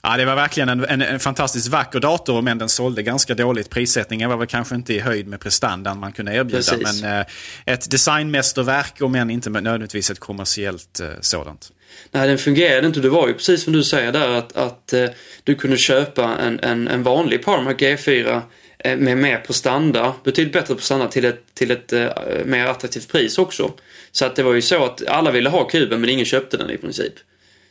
Ja, 0.08 0.16
det 0.16 0.24
var 0.24 0.36
verkligen 0.36 0.68
en, 0.68 0.84
en, 0.84 1.02
en, 1.02 1.20
fantastiskt 1.20 1.68
vacker 1.68 2.00
dator, 2.00 2.42
men 2.42 2.58
den 2.58 2.68
sålde 2.68 3.02
ganska 3.02 3.34
dåligt. 3.34 3.70
Prissättningen 3.70 4.30
var 4.30 4.36
väl 4.36 4.46
kanske 4.46 4.74
inte 4.74 4.94
i 4.94 5.00
höjd 5.00 5.26
med 5.26 5.40
prestandan 5.40 5.98
man 5.98 6.12
kunde 6.12 6.34
erbjuda. 6.34 6.58
Precis. 6.58 7.02
Men 7.02 7.20
eh, 7.20 7.26
ett 7.64 7.90
designmästerverk, 7.90 9.00
om 9.00 9.14
än 9.14 9.30
inte 9.30 9.50
nödvändigtvis 9.50 10.10
ett 10.10 10.18
kommersiellt 10.18 11.00
eh, 11.00 11.08
sådant. 11.20 11.72
Nej, 12.10 12.28
den 12.28 12.38
fungerade 12.38 12.86
inte. 12.86 13.00
Det 13.00 13.08
var 13.08 13.28
ju 13.28 13.34
precis 13.34 13.62
som 13.62 13.72
du 13.72 13.84
säger 13.84 14.12
där 14.12 14.28
att, 14.28 14.56
att 14.56 14.92
eh, 14.92 15.06
du 15.44 15.54
kunde 15.54 15.76
köpa 15.76 16.36
en, 16.36 16.60
en, 16.60 16.88
en 16.88 17.02
vanlig 17.02 17.44
Parmac 17.44 17.76
G4 17.76 18.40
eh, 18.78 18.96
med 18.96 19.18
mer 19.18 19.38
prestanda, 19.38 20.14
betydligt 20.24 20.52
bättre 20.52 20.74
prestanda 20.74 21.08
till 21.08 21.24
ett, 21.24 21.42
till 21.54 21.70
ett 21.70 21.92
eh, 21.92 22.08
mer 22.44 22.66
attraktivt 22.66 23.12
pris 23.12 23.38
också. 23.38 23.72
Så 24.12 24.24
att 24.24 24.36
det 24.36 24.42
var 24.42 24.54
ju 24.54 24.62
så 24.62 24.84
att 24.84 25.06
alla 25.06 25.30
ville 25.30 25.48
ha 25.48 25.64
kuben 25.64 26.00
men 26.00 26.10
ingen 26.10 26.26
köpte 26.26 26.56
den 26.56 26.70
i 26.70 26.76
princip. 26.76 27.14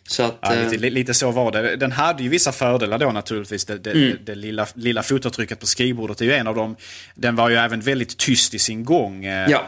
Så 0.07 0.23
att, 0.23 0.37
ja, 0.41 0.55
lite, 0.55 0.89
lite, 0.89 1.13
så 1.13 1.31
var 1.31 1.51
det. 1.51 1.75
Den 1.75 1.91
hade 1.91 2.23
ju 2.23 2.29
vissa 2.29 2.51
fördelar 2.51 2.97
då 2.97 3.11
naturligtvis. 3.11 3.65
Det, 3.65 3.77
det, 3.77 3.91
mm. 3.91 4.17
det, 4.23 4.35
lilla, 4.35 4.67
lilla 4.73 5.03
fotavtrycket 5.03 5.59
på 5.59 5.65
skrivbordet 5.65 6.21
är 6.21 6.25
ju 6.25 6.33
en 6.33 6.47
av 6.47 6.55
dem. 6.55 6.75
Den 7.15 7.35
var 7.35 7.49
ju 7.49 7.55
även 7.55 7.81
väldigt 7.81 8.17
tyst 8.17 8.53
i 8.53 8.59
sin 8.59 8.85
gång. 8.85 9.25
Eh, 9.25 9.49
ja. 9.49 9.67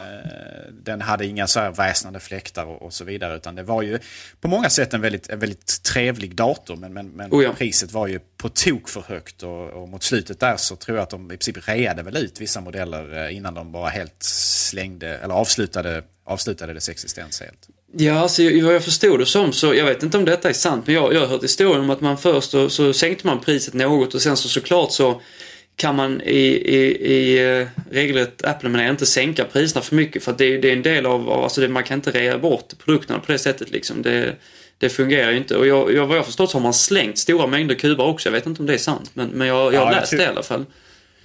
Den 0.84 1.00
hade 1.00 1.26
inga 1.26 1.46
så 1.46 1.60
här 1.60 1.70
väsnande 1.70 2.20
fläktar 2.20 2.64
och, 2.64 2.82
och, 2.82 2.92
så 2.92 3.04
vidare. 3.04 3.36
Utan 3.36 3.54
det 3.54 3.62
var 3.62 3.82
ju 3.82 3.98
på 4.40 4.48
många 4.48 4.70
sätt 4.70 4.94
en 4.94 5.00
väldigt, 5.00 5.28
en 5.28 5.38
väldigt 5.38 5.82
trevlig 5.82 6.34
dator. 6.34 6.76
Men, 6.76 6.92
men, 6.92 7.08
men 7.08 7.30
oh 7.30 7.44
ja. 7.44 7.52
priset 7.52 7.92
var 7.92 8.06
ju 8.06 8.18
på 8.36 8.48
tok 8.48 8.88
för 8.88 9.00
högt. 9.08 9.42
Och, 9.42 9.68
och, 9.68 9.88
mot 9.88 10.02
slutet 10.02 10.40
där 10.40 10.56
så 10.56 10.76
tror 10.76 10.96
jag 10.96 11.02
att 11.02 11.10
de 11.10 11.26
i 11.26 11.36
princip 11.36 11.68
reade 11.68 12.02
väl 12.02 12.16
ut 12.16 12.40
vissa 12.40 12.60
modeller 12.60 13.24
eh, 13.24 13.36
innan 13.36 13.54
de 13.54 13.72
bara 13.72 13.88
helt 13.88 14.22
slängde, 14.22 15.18
eller 15.18 15.34
avslutade, 15.34 16.02
avslutade 16.24 16.74
dess 16.74 16.88
existens 16.88 17.40
helt. 17.40 17.68
Ja, 17.96 18.18
alltså, 18.18 18.42
vad 18.42 18.74
jag 18.74 18.84
förstod 18.84 19.18
det 19.18 19.26
som 19.26 19.52
så, 19.52 19.74
jag 19.74 19.84
vet 19.84 20.02
inte 20.02 20.18
om 20.18 20.24
detta 20.24 20.48
är 20.48 20.52
sant, 20.52 20.86
men 20.86 20.94
jag, 20.94 21.14
jag 21.14 21.20
har 21.20 21.26
hört 21.26 21.44
historien 21.44 21.80
om 21.80 21.90
att 21.90 22.00
man 22.00 22.18
först 22.18 22.50
så, 22.50 22.70
så 22.70 22.92
sänkte 22.92 23.26
man 23.26 23.40
priset 23.40 23.74
något 23.74 24.14
och 24.14 24.22
sen 24.22 24.36
så 24.36 24.48
såklart 24.48 24.92
så 24.92 25.20
kan 25.76 25.96
man 25.96 26.20
i, 26.20 26.38
i, 26.46 27.12
i 27.12 27.38
eh, 27.60 27.66
regelrätt 27.90 28.44
Apple-manér 28.44 28.90
inte 28.90 29.06
sänka 29.06 29.44
priserna 29.44 29.82
för 29.82 29.96
mycket 29.96 30.24
för 30.24 30.32
att 30.32 30.38
det, 30.38 30.58
det 30.58 30.68
är 30.68 30.72
en 30.72 30.82
del 30.82 31.06
av, 31.06 31.30
alltså 31.30 31.60
det, 31.60 31.68
man 31.68 31.84
kan 31.84 31.98
inte 31.98 32.10
rea 32.10 32.38
bort 32.38 32.78
produkterna 32.84 33.18
på 33.18 33.32
det 33.32 33.38
sättet 33.38 33.70
liksom. 33.70 34.02
Det, 34.02 34.36
det 34.78 34.88
fungerar 34.88 35.30
ju 35.30 35.36
inte. 35.36 35.56
Och 35.56 35.66
jag, 35.66 35.94
jag, 35.94 36.06
vad 36.06 36.16
jag 36.16 36.26
förstått 36.26 36.50
så 36.50 36.56
har 36.56 36.62
man 36.62 36.74
slängt 36.74 37.18
stora 37.18 37.46
mängder 37.46 37.74
kuber 37.74 38.04
också. 38.04 38.28
Jag 38.28 38.32
vet 38.32 38.46
inte 38.46 38.62
om 38.62 38.66
det 38.66 38.74
är 38.74 38.78
sant, 38.78 39.10
men, 39.14 39.28
men 39.28 39.48
jag, 39.48 39.74
jag 39.74 39.80
har 39.80 39.92
ja, 39.92 40.00
läst 40.00 40.16
det 40.16 40.22
i 40.22 40.26
alla 40.26 40.42
fall. 40.42 40.64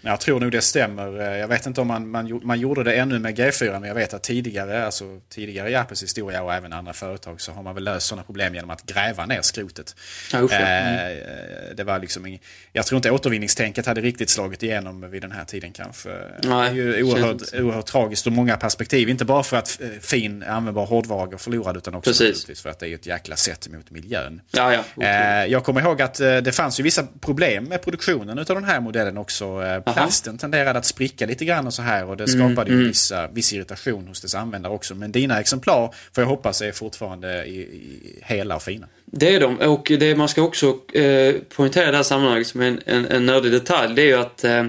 Jag 0.05 0.19
tror 0.19 0.39
nog 0.39 0.51
det 0.51 0.61
stämmer. 0.61 1.21
Eh, 1.21 1.37
jag 1.37 1.47
vet 1.47 1.65
inte 1.65 1.81
om 1.81 1.87
man, 1.87 2.09
man, 2.09 2.41
man 2.43 2.59
gjorde 2.59 2.83
det 2.83 2.93
ännu 2.93 3.19
med 3.19 3.39
G4 3.39 3.71
men 3.79 3.83
jag 3.83 3.95
vet 3.95 4.13
att 4.13 4.23
tidigare, 4.23 4.85
alltså 4.85 5.19
tidigare 5.29 5.69
i 5.69 5.75
Apples 5.75 6.03
historia 6.03 6.43
och 6.43 6.53
även 6.53 6.73
andra 6.73 6.93
företag 6.93 7.41
så 7.41 7.51
har 7.51 7.63
man 7.63 7.75
väl 7.75 7.83
löst 7.83 8.07
sådana 8.07 8.23
problem 8.23 8.55
genom 8.55 8.69
att 8.69 8.85
gräva 8.85 9.25
ner 9.25 9.41
skrotet. 9.41 9.95
Ja, 10.31 10.49
mm. 10.49 11.75
det 11.75 11.83
var 11.83 11.99
liksom, 11.99 12.37
jag 12.73 12.85
tror 12.85 12.97
inte 12.97 13.11
återvinningstänket 13.11 13.85
hade 13.85 14.01
riktigt 14.01 14.29
slagit 14.29 14.63
igenom 14.63 15.11
vid 15.11 15.21
den 15.21 15.31
här 15.31 15.45
tiden 15.45 15.71
kanske. 15.71 16.09
Nej, 16.43 16.73
det 16.73 16.81
är 16.81 16.97
ju 16.97 17.03
oerhört, 17.03 17.53
oerhört 17.53 17.85
tragiskt 17.85 18.27
ur 18.27 18.31
många 18.31 18.57
perspektiv. 18.57 19.09
Inte 19.09 19.25
bara 19.25 19.43
för 19.43 19.57
att 19.57 19.81
eh, 19.81 19.87
fin 20.01 20.43
användbar 20.43 20.85
hårdvara 20.85 21.25
går 21.25 21.37
förlorad 21.37 21.77
utan 21.77 21.95
också 21.95 22.09
Precis. 22.09 22.61
för 22.61 22.69
att 22.69 22.79
det 22.79 22.89
är 22.89 22.95
ett 22.95 23.05
jäkla 23.05 23.35
sätt 23.35 23.67
mot 23.67 23.91
miljön. 23.91 24.41
Ja, 24.51 24.83
ja, 24.97 25.45
jag 25.45 25.63
kommer 25.63 25.81
ihåg 25.81 26.01
att 26.01 26.15
det 26.15 26.55
fanns 26.55 26.79
ju 26.79 26.83
vissa 26.83 27.07
problem 27.21 27.63
med 27.63 27.81
produktionen 27.81 28.39
av 28.39 28.45
den 28.45 28.63
här 28.63 28.79
modellen 28.79 29.17
också 29.17 29.61
plasten 29.93 30.37
tenderade 30.37 30.79
att 30.79 30.85
spricka 30.85 31.25
lite 31.25 31.45
grann 31.45 31.67
och 31.67 31.73
så 31.73 31.81
här 31.81 32.05
och 32.05 32.17
det 32.17 32.23
mm, 32.23 32.39
skapade 32.39 32.71
mm, 32.71 32.81
ju 32.81 32.87
vissa, 32.87 33.27
viss 33.27 33.53
irritation 33.53 34.07
hos 34.07 34.21
dess 34.21 34.35
användare 34.35 34.73
också. 34.73 34.95
Men 34.95 35.11
dina 35.11 35.39
exemplar 35.39 35.93
får 36.13 36.21
jag 36.23 36.29
hoppas 36.29 36.61
är 36.61 36.71
fortfarande 36.71 37.45
i, 37.45 37.59
i 37.59 38.19
hela 38.21 38.55
och 38.55 38.63
fina. 38.63 38.87
Det 39.05 39.35
är 39.35 39.39
de 39.39 39.57
och 39.57 39.91
det 39.99 40.15
man 40.15 40.29
ska 40.29 40.41
också 40.41 40.77
eh, 40.93 41.35
poängtera 41.55 41.87
i 41.87 41.91
det 41.91 41.97
här 41.97 42.03
sammanhanget 42.03 42.47
som 42.47 42.61
en, 42.61 42.81
en, 42.85 43.05
en 43.05 43.25
nördig 43.25 43.51
detalj 43.51 43.95
det 43.95 44.01
är 44.01 44.05
ju 44.05 44.19
att 44.19 44.43
eh, 44.43 44.63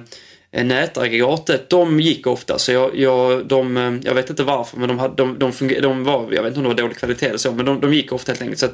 nätaggregatet, 0.63 1.71
de 1.71 2.01
gick 2.01 2.27
ofta. 2.27 2.59
Så 2.59 2.73
jag, 2.73 2.97
jag, 2.97 3.47
de, 3.47 3.77
eh, 3.77 3.95
jag 4.03 4.15
vet 4.15 4.31
inte 4.31 4.43
varför, 4.43 4.77
men 4.77 4.89
de, 4.89 4.99
hade, 4.99 5.15
de, 5.15 5.39
de, 5.39 5.53
funger, 5.53 5.81
de 5.81 6.05
var, 6.05 6.33
jag 6.33 6.43
vet 6.43 6.47
inte 6.47 6.59
om 6.59 6.63
det 6.63 6.69
var 6.69 6.75
dålig 6.75 6.97
kvalitet 6.97 7.27
eller 7.27 7.39
så, 7.39 7.53
men 7.53 7.67
de, 7.67 7.81
de 7.81 7.95
gick 7.95 8.13
ofta 8.13 8.33
helt 8.33 8.43
enkelt. 8.43 8.59
Så 8.61 8.69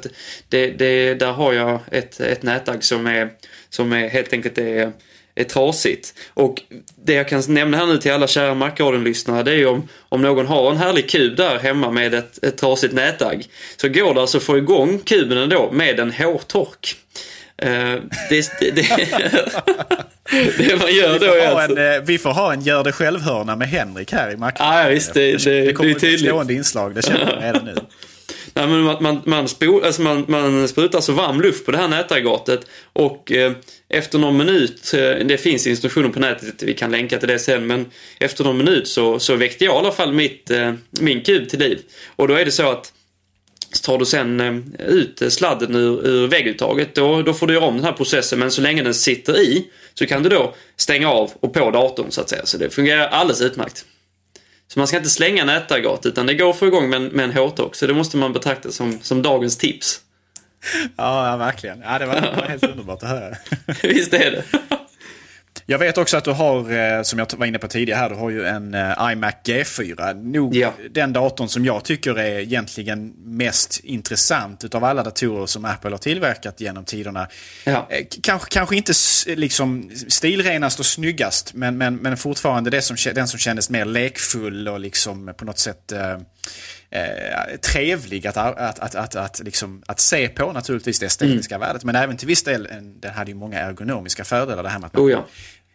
det, 0.49 0.71
det, 0.71 1.13
där 1.13 1.31
har 1.31 1.53
jag 1.53 1.79
ett, 1.91 2.19
ett 2.19 2.43
nätagg 2.43 2.83
som 2.83 3.07
är, 3.07 3.29
som 3.69 3.93
är 3.93 4.09
helt 4.09 4.33
enkelt 4.33 4.57
är 4.57 4.91
är 5.35 5.43
trasigt. 5.43 6.13
Och 6.33 6.61
det 7.05 7.13
jag 7.13 7.27
kan 7.27 7.43
nämna 7.47 7.77
här 7.77 7.85
nu 7.85 7.97
till 7.97 8.11
alla 8.11 8.27
kära 8.27 8.53
Macradion-lyssnare 8.53 9.43
det 9.43 9.51
är 9.51 9.55
ju 9.55 9.65
om, 9.65 9.87
om 10.09 10.21
någon 10.21 10.47
har 10.47 10.71
en 10.71 10.77
härlig 10.77 11.09
kub 11.09 11.35
där 11.35 11.59
hemma 11.59 11.91
med 11.91 12.13
ett, 12.13 12.45
ett 12.45 12.57
trasigt 12.57 12.93
nätagg. 12.93 13.45
Så 13.77 13.89
går 13.89 14.13
det 14.13 14.21
alltså 14.21 14.37
att 14.37 14.43
få 14.43 14.57
igång 14.57 14.99
kuben 14.99 15.37
ändå 15.37 15.71
med 15.71 15.99
en 15.99 16.11
hårtork. 16.11 16.95
Uh, 17.65 17.69
det, 18.29 18.51
det, 18.59 18.71
det, 18.71 18.81
det, 20.57 20.79
man 20.79 20.93
gör 20.93 21.19
då 21.19 21.25
är 21.25 21.47
alltså... 21.47 21.77
En, 21.77 21.95
eh, 21.95 22.01
vi 22.01 22.17
får 22.17 22.29
ha 22.29 22.53
en 22.53 22.61
gör 22.61 22.83
det 22.83 22.91
själv-hörna 22.91 23.55
med 23.55 23.67
Henrik 23.67 24.11
här 24.11 24.31
i 24.31 24.37
Macradion. 24.37 24.77
Ja, 24.77 24.89
visst. 24.89 25.13
Det, 25.13 25.31
det, 25.37 25.65
det, 25.65 25.73
kommer 25.73 25.89
det 25.89 25.99
bli 25.99 26.13
ett 26.13 26.19
stående 26.19 26.53
inslag, 26.53 26.95
det 26.95 27.01
känner 27.01 27.19
jag 27.19 27.43
redan 27.43 27.65
nu. 27.65 27.75
Nej, 28.53 28.67
men 28.67 28.81
man, 28.81 29.03
man, 29.03 29.21
man, 29.25 29.47
spol, 29.47 29.83
alltså 29.83 30.01
man, 30.01 30.25
man 30.27 30.67
sprutar 30.67 31.01
så 31.01 31.13
varm 31.13 31.41
luft 31.41 31.65
på 31.65 31.71
det 31.71 31.77
här 31.77 31.87
nätaggregatet 31.87 32.65
och 32.93 33.31
eh, 33.31 33.51
efter 33.89 34.19
någon 34.19 34.37
minut, 34.37 34.93
eh, 34.93 35.25
det 35.25 35.37
finns 35.37 35.67
instruktioner 35.67 36.09
på 36.09 36.19
nätet, 36.19 36.63
vi 36.63 36.73
kan 36.73 36.91
länka 36.91 37.17
till 37.17 37.27
det 37.27 37.39
sen, 37.39 37.67
men 37.67 37.85
efter 38.19 38.43
någon 38.43 38.57
minut 38.57 38.87
så, 38.87 39.19
så 39.19 39.35
väckte 39.35 39.65
jag 39.65 39.75
i 39.75 39.77
alla 39.77 39.91
fall 39.91 40.13
mitt, 40.13 40.49
eh, 40.49 40.73
min 40.89 41.21
kub 41.21 41.49
till 41.49 41.59
liv. 41.59 41.79
Och 42.15 42.27
då 42.27 42.33
är 42.33 42.45
det 42.45 42.51
så 42.51 42.69
att 42.71 42.93
så 43.73 43.83
tar 43.83 43.97
du 43.97 44.05
sen 44.05 44.39
eh, 44.39 44.85
ut 44.85 45.21
sladden 45.29 45.75
ur, 45.75 46.07
ur 46.07 46.27
vägguttaget, 46.27 46.95
då, 46.95 47.21
då 47.21 47.33
får 47.33 47.47
du 47.47 47.53
göra 47.53 47.65
om 47.65 47.75
den 47.75 47.85
här 47.85 47.93
processen, 47.93 48.39
men 48.39 48.51
så 48.51 48.61
länge 48.61 48.83
den 48.83 48.93
sitter 48.93 49.39
i 49.39 49.67
så 49.93 50.05
kan 50.05 50.23
du 50.23 50.29
då 50.29 50.55
stänga 50.77 51.09
av 51.09 51.31
och 51.39 51.53
på 51.53 51.71
datorn 51.71 52.11
så 52.11 52.21
att 52.21 52.29
säga. 52.29 52.45
Så 52.45 52.57
det 52.57 52.69
fungerar 52.69 53.07
alldeles 53.07 53.41
utmärkt. 53.41 53.85
Så 54.73 54.79
man 54.79 54.87
ska 54.87 54.97
inte 54.97 55.09
slänga 55.09 55.45
nätaggregat 55.45 56.05
utan 56.05 56.25
det 56.25 56.33
går 56.33 56.49
att 56.49 56.59
få 56.59 56.67
igång 56.67 56.89
med 56.89 56.97
en, 56.97 57.07
med 57.07 57.25
en 57.25 57.33
hårtork. 57.33 57.75
Så 57.75 57.87
det 57.87 57.93
måste 57.93 58.17
man 58.17 58.33
betrakta 58.33 58.71
som, 58.71 58.99
som 59.01 59.21
dagens 59.21 59.57
tips. 59.57 60.01
Ja, 60.97 61.29
ja 61.29 61.37
verkligen. 61.37 61.81
Ja, 61.81 61.99
det 61.99 62.05
var, 62.05 62.15
det 62.15 62.33
var 62.37 62.47
helt 62.47 62.63
underbart 62.71 63.03
att 63.03 63.09
höra. 63.09 63.35
Visst 63.83 64.13
är 64.13 64.31
det. 64.31 64.43
Jag 65.71 65.79
vet 65.79 65.97
också 65.97 66.17
att 66.17 66.23
du 66.23 66.31
har, 66.31 66.71
eh, 66.71 67.01
som 67.01 67.19
jag 67.19 67.27
var 67.37 67.45
inne 67.45 67.59
på 67.59 67.67
tidigare 67.67 67.97
här, 67.97 68.09
du 68.09 68.15
har 68.15 68.29
ju 68.29 68.45
en 68.45 68.73
eh, 68.73 69.11
iMac 69.11 69.33
G4. 69.43 70.13
Nog 70.13 70.55
ja. 70.55 70.73
den 70.89 71.13
datorn 71.13 71.47
som 71.47 71.65
jag 71.65 71.83
tycker 71.83 72.19
är 72.19 72.39
egentligen 72.39 73.13
mest 73.17 73.79
intressant 73.83 74.63
utav 74.63 74.83
alla 74.83 75.03
datorer 75.03 75.45
som 75.45 75.65
Apple 75.65 75.89
har 75.89 75.97
tillverkat 75.97 76.61
genom 76.61 76.85
tiderna. 76.85 77.27
Ja. 77.63 77.87
Eh, 77.89 78.05
kanske, 78.21 78.49
kanske 78.49 78.75
inte 78.75 78.93
liksom 79.25 79.91
stilrenast 80.07 80.79
och 80.79 80.85
snyggast, 80.85 81.53
men, 81.53 81.77
men, 81.77 81.95
men 81.95 82.17
fortfarande 82.17 82.69
det 82.69 82.81
som, 82.81 82.97
den 83.15 83.27
som 83.27 83.39
kändes 83.39 83.69
mer 83.69 83.85
lekfull 83.85 84.67
och 84.67 84.79
liksom 84.79 85.33
på 85.37 85.45
något 85.45 85.59
sätt 85.59 85.91
eh, 85.91 86.11
eh, 86.91 87.57
trevlig 87.61 88.27
att, 88.27 88.37
att, 88.37 88.79
att, 88.79 88.95
att, 88.95 89.15
att, 89.15 89.41
liksom, 89.43 89.83
att 89.85 89.99
se 89.99 90.27
på, 90.27 90.51
naturligtvis 90.51 90.99
det 90.99 91.05
estetiska 91.05 91.55
mm. 91.55 91.67
värdet. 91.67 91.83
Men 91.83 91.95
även 91.95 92.17
till 92.17 92.27
viss 92.27 92.43
del, 92.43 92.67
den 92.99 93.13
hade 93.13 93.31
ju 93.31 93.37
många 93.37 93.59
ergonomiska 93.59 94.23
fördelar. 94.23 94.63
Det 94.63 94.69
här 94.69 94.79
med 94.79 94.87
att 94.87 94.93
man 94.93 95.05
oh 95.05 95.11
ja 95.11 95.25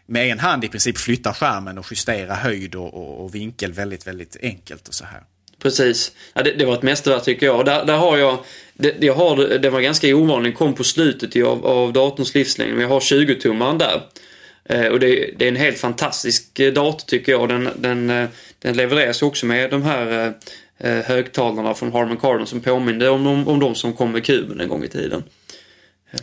med 0.07 0.33
en 0.33 0.39
hand 0.39 0.65
i 0.65 0.69
princip 0.69 0.99
flytta 0.99 1.35
skärmen 1.35 1.79
och 1.79 1.87
justera 1.91 2.35
höjd 2.35 2.75
och, 2.75 2.95
och, 2.95 3.25
och 3.25 3.35
vinkel 3.35 3.73
väldigt, 3.73 4.07
väldigt 4.07 4.37
enkelt 4.43 4.89
och 4.89 4.95
så 4.95 5.05
här. 5.05 5.23
Precis. 5.63 6.13
Ja, 6.35 6.43
det, 6.43 6.53
det, 6.53 6.65
var 6.65 6.75
ett 6.75 6.83
mästerverk 6.83 7.25
tycker 7.25 7.47
jag. 7.47 7.65
Där, 7.65 7.85
där 7.85 7.97
har 7.97 8.19
jag, 8.19 8.39
det, 8.75 8.95
jag 9.01 9.15
har, 9.15 9.37
det 9.59 9.71
var 9.71 9.81
ganska 9.81 10.17
ovanligt, 10.17 10.55
kom 10.55 10.75
på 10.75 10.85
slutet 10.85 11.45
av, 11.45 11.67
av 11.67 11.93
datorns 11.93 12.35
livslängd. 12.35 12.73
Men 12.73 12.83
jag 12.83 12.89
har 12.89 13.01
20-tummaren 13.01 13.79
där. 13.79 14.03
Eh, 14.65 14.87
och 14.87 15.01
det, 15.01 15.31
det, 15.37 15.45
är 15.45 15.49
en 15.49 15.57
helt 15.57 15.79
fantastisk 15.79 16.61
eh, 16.61 16.73
dator 16.73 17.07
tycker 17.07 17.33
jag. 17.33 17.49
Den, 17.49 17.69
den, 17.77 18.11
eh, 18.11 18.29
den 18.59 18.77
levereras 18.77 19.23
också 19.23 19.47
med 19.47 19.71
de 19.71 19.83
här 19.83 20.35
eh, 20.81 20.91
eh, 20.91 21.05
högtalarna 21.05 21.75
från 21.75 21.93
Harman 21.93 22.17
Kardon 22.17 22.47
som 22.47 22.61
påminner 22.61 23.11
om, 23.11 23.27
om, 23.27 23.49
om 23.49 23.61
de 23.61 23.75
som 23.75 23.93
kom 23.93 24.13
med 24.13 24.25
kuben 24.25 24.61
en 24.61 24.69
gång 24.69 24.85
i 24.85 24.89
tiden. 24.89 25.23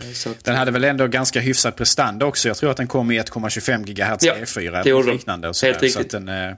Eh, 0.01 0.31
att, 0.31 0.43
den 0.43 0.55
hade 0.55 0.71
väl 0.71 0.83
ändå 0.83 1.07
ganska 1.07 1.39
hyfsad 1.39 1.75
prestanda 1.75 2.25
också. 2.25 2.47
Jag 2.47 2.57
tror 2.57 2.71
att 2.71 2.77
den 2.77 2.87
kom 2.87 3.11
i 3.11 3.19
1,25 3.19 3.83
GHz 3.83 4.25
ja, 4.25 4.33
E4 4.33 4.81
eller 4.81 5.13
liknande. 5.13 5.49
Och 5.49 5.55
så 5.55 5.65
Helt 5.65 5.81
riktigt. 5.81 6.11
Så 6.11 6.19
den, 6.19 6.29
eh, 6.29 6.55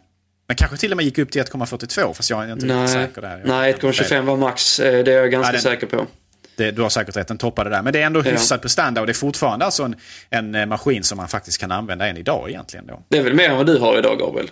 men 0.48 0.56
kanske 0.58 0.78
till 0.78 0.92
och 0.92 0.98
med 0.98 1.06
gick 1.06 1.18
upp 1.18 1.32
till 1.32 1.42
1,42 1.42 2.14
fast 2.14 2.30
jag 2.30 2.44
är 2.44 2.54
inte 2.54 2.66
nej, 2.66 2.76
riktigt 2.78 2.94
säker 2.94 3.22
där. 3.22 3.42
Nej, 3.46 3.74
1,25 3.74 4.22
var 4.22 4.38
max. 4.38 4.80
Eh, 4.80 5.04
det 5.04 5.14
är 5.14 5.18
jag 5.18 5.32
ganska 5.32 5.52
nej, 5.52 5.54
den, 5.54 5.62
säker 5.62 5.88
på. 5.88 6.08
Det, 6.56 6.72
du 6.72 6.82
har 6.82 6.90
säkert 6.90 7.18
rätt, 7.18 7.28
den 7.28 7.38
toppade 7.38 7.70
där. 7.70 7.82
Men 7.82 7.94
det 7.94 8.02
är 8.02 8.06
ändå 8.06 8.22
hyfsad 8.22 8.58
ja. 8.58 8.62
prestanda 8.62 9.02
och 9.02 9.08
det 9.08 9.12
är 9.12 9.14
fortfarande 9.14 9.66
alltså 9.66 9.92
en, 10.30 10.56
en 10.56 10.70
maskin 10.70 11.04
som 11.04 11.18
man 11.18 11.28
faktiskt 11.28 11.58
kan 11.58 11.72
använda 11.72 12.08
än 12.08 12.18
idag 12.18 12.50
egentligen. 12.50 12.88
Då. 12.88 13.04
Det 13.10 13.18
är 13.18 13.24
väl 13.24 13.34
mer 13.34 13.50
än 13.50 13.58
vad 13.58 13.66
du 13.66 13.78
har 13.78 13.98
idag 13.98 14.20
Gabriel? 14.20 14.50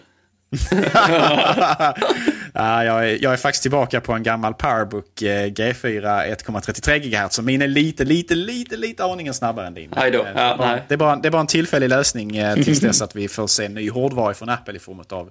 ja, 2.54 2.84
jag, 2.84 3.10
är, 3.10 3.24
jag 3.24 3.34
är 3.34 3.38
faktiskt 3.38 3.62
tillbaka 3.62 4.02
på 4.02 4.14
en 4.14 4.24
gammal 4.24 4.54
Powerbook 4.54 5.22
eh, 5.22 5.46
G4 5.46 6.36
1,33 6.36 7.00
GHz. 7.00 7.34
Så 7.36 7.42
min 7.42 7.62
är 7.62 7.68
lite, 7.68 8.06
lite, 8.06 8.36
lite, 8.36 8.78
lite 8.78 9.04
aningen 9.04 9.34
snabbare 9.34 9.68
än 9.68 9.74
din. 9.74 9.94
Eh, 9.94 10.06
ja, 10.06 10.10
det, 10.10 10.18
är 10.18 10.58
bara, 10.58 10.80
det, 10.88 10.94
är 10.94 10.98
bara, 10.98 11.16
det 11.16 11.28
är 11.28 11.32
bara 11.32 11.42
en 11.42 11.48
tillfällig 11.48 11.90
lösning 11.90 12.38
eh, 12.38 12.56
tills 12.64 12.80
dess 12.80 13.02
att 13.02 13.16
vi 13.16 13.28
får 13.28 13.48
se 13.48 13.70
ny 13.70 13.90
hårdvara 13.90 14.34
från 14.34 14.50
Apple 14.50 14.76
i 14.76 14.80
form 14.80 15.04
av 15.10 15.30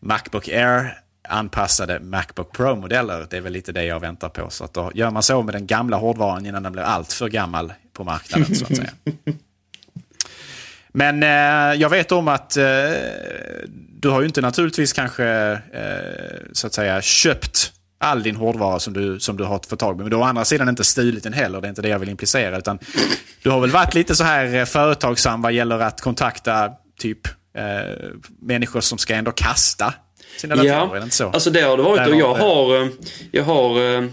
Macbook 0.00 0.48
Air 0.48 0.98
anpassade 1.28 2.00
Macbook 2.00 2.52
Pro-modeller. 2.56 3.26
Det 3.30 3.36
är 3.36 3.40
väl 3.40 3.52
lite 3.52 3.72
det 3.72 3.84
jag 3.84 4.00
väntar 4.00 4.28
på. 4.28 4.50
Så 4.50 4.64
att 4.64 4.74
då 4.74 4.90
gör 4.94 5.10
man 5.10 5.22
så 5.22 5.42
med 5.42 5.54
den 5.54 5.66
gamla 5.66 5.96
hårdvaran 5.96 6.46
innan 6.46 6.62
den 6.62 6.72
blir 6.72 6.82
allt 6.82 7.12
för 7.12 7.28
gammal 7.28 7.72
på 7.92 8.04
marknaden. 8.04 8.54
så 8.54 8.64
att 8.64 8.76
säga. 8.76 8.90
Men 10.96 11.22
eh, 11.22 11.80
jag 11.80 11.88
vet 11.88 12.12
om 12.12 12.28
att 12.28 12.56
eh, 12.56 12.64
du 14.00 14.08
har 14.08 14.20
ju 14.20 14.26
inte 14.26 14.40
naturligtvis 14.40 14.92
kanske 14.92 15.26
eh, 15.52 15.58
så 16.52 16.66
att 16.66 16.74
säga 16.74 17.02
köpt 17.02 17.72
all 17.98 18.22
din 18.22 18.36
hårdvara 18.36 18.78
som 18.78 18.92
du, 18.92 19.20
som 19.20 19.36
du 19.36 19.44
har 19.44 19.60
fått 19.68 19.78
tag 19.78 19.96
på. 19.96 20.02
Men 20.02 20.10
du 20.10 20.16
har 20.16 20.22
å 20.22 20.26
andra 20.26 20.44
sidan 20.44 20.68
inte 20.68 20.84
stulit 20.84 21.22
den 21.22 21.32
heller. 21.32 21.60
Det 21.60 21.66
är 21.66 21.68
inte 21.68 21.82
det 21.82 21.88
jag 21.88 21.98
vill 21.98 22.08
implicera. 22.08 22.58
Utan 22.58 22.78
du 23.42 23.50
har 23.50 23.60
väl 23.60 23.70
varit 23.70 23.94
lite 23.94 24.14
så 24.14 24.24
här 24.24 24.54
eh, 24.54 24.64
företagsam 24.64 25.42
vad 25.42 25.52
gäller 25.52 25.78
att 25.78 26.00
kontakta 26.00 26.70
typ 26.98 27.26
eh, 27.56 27.96
människor 28.42 28.80
som 28.80 28.98
ska 28.98 29.14
ändå 29.14 29.32
kasta 29.32 29.94
sina 30.36 30.56
datorer. 30.56 30.74
Ja, 30.74 30.90
är 30.90 30.98
det 30.98 31.04
inte 31.04 31.16
så? 31.16 31.28
alltså 31.28 31.50
det 31.50 31.60
har 31.60 31.76
det 31.76 31.82
varit 31.82 32.04
Där 32.04 32.12
och 32.12 32.20
jag 32.20 32.34
har 32.34 32.82
eh, 32.82 32.88
jag 33.32 33.44
har 33.44 33.94
eh, 33.96 34.04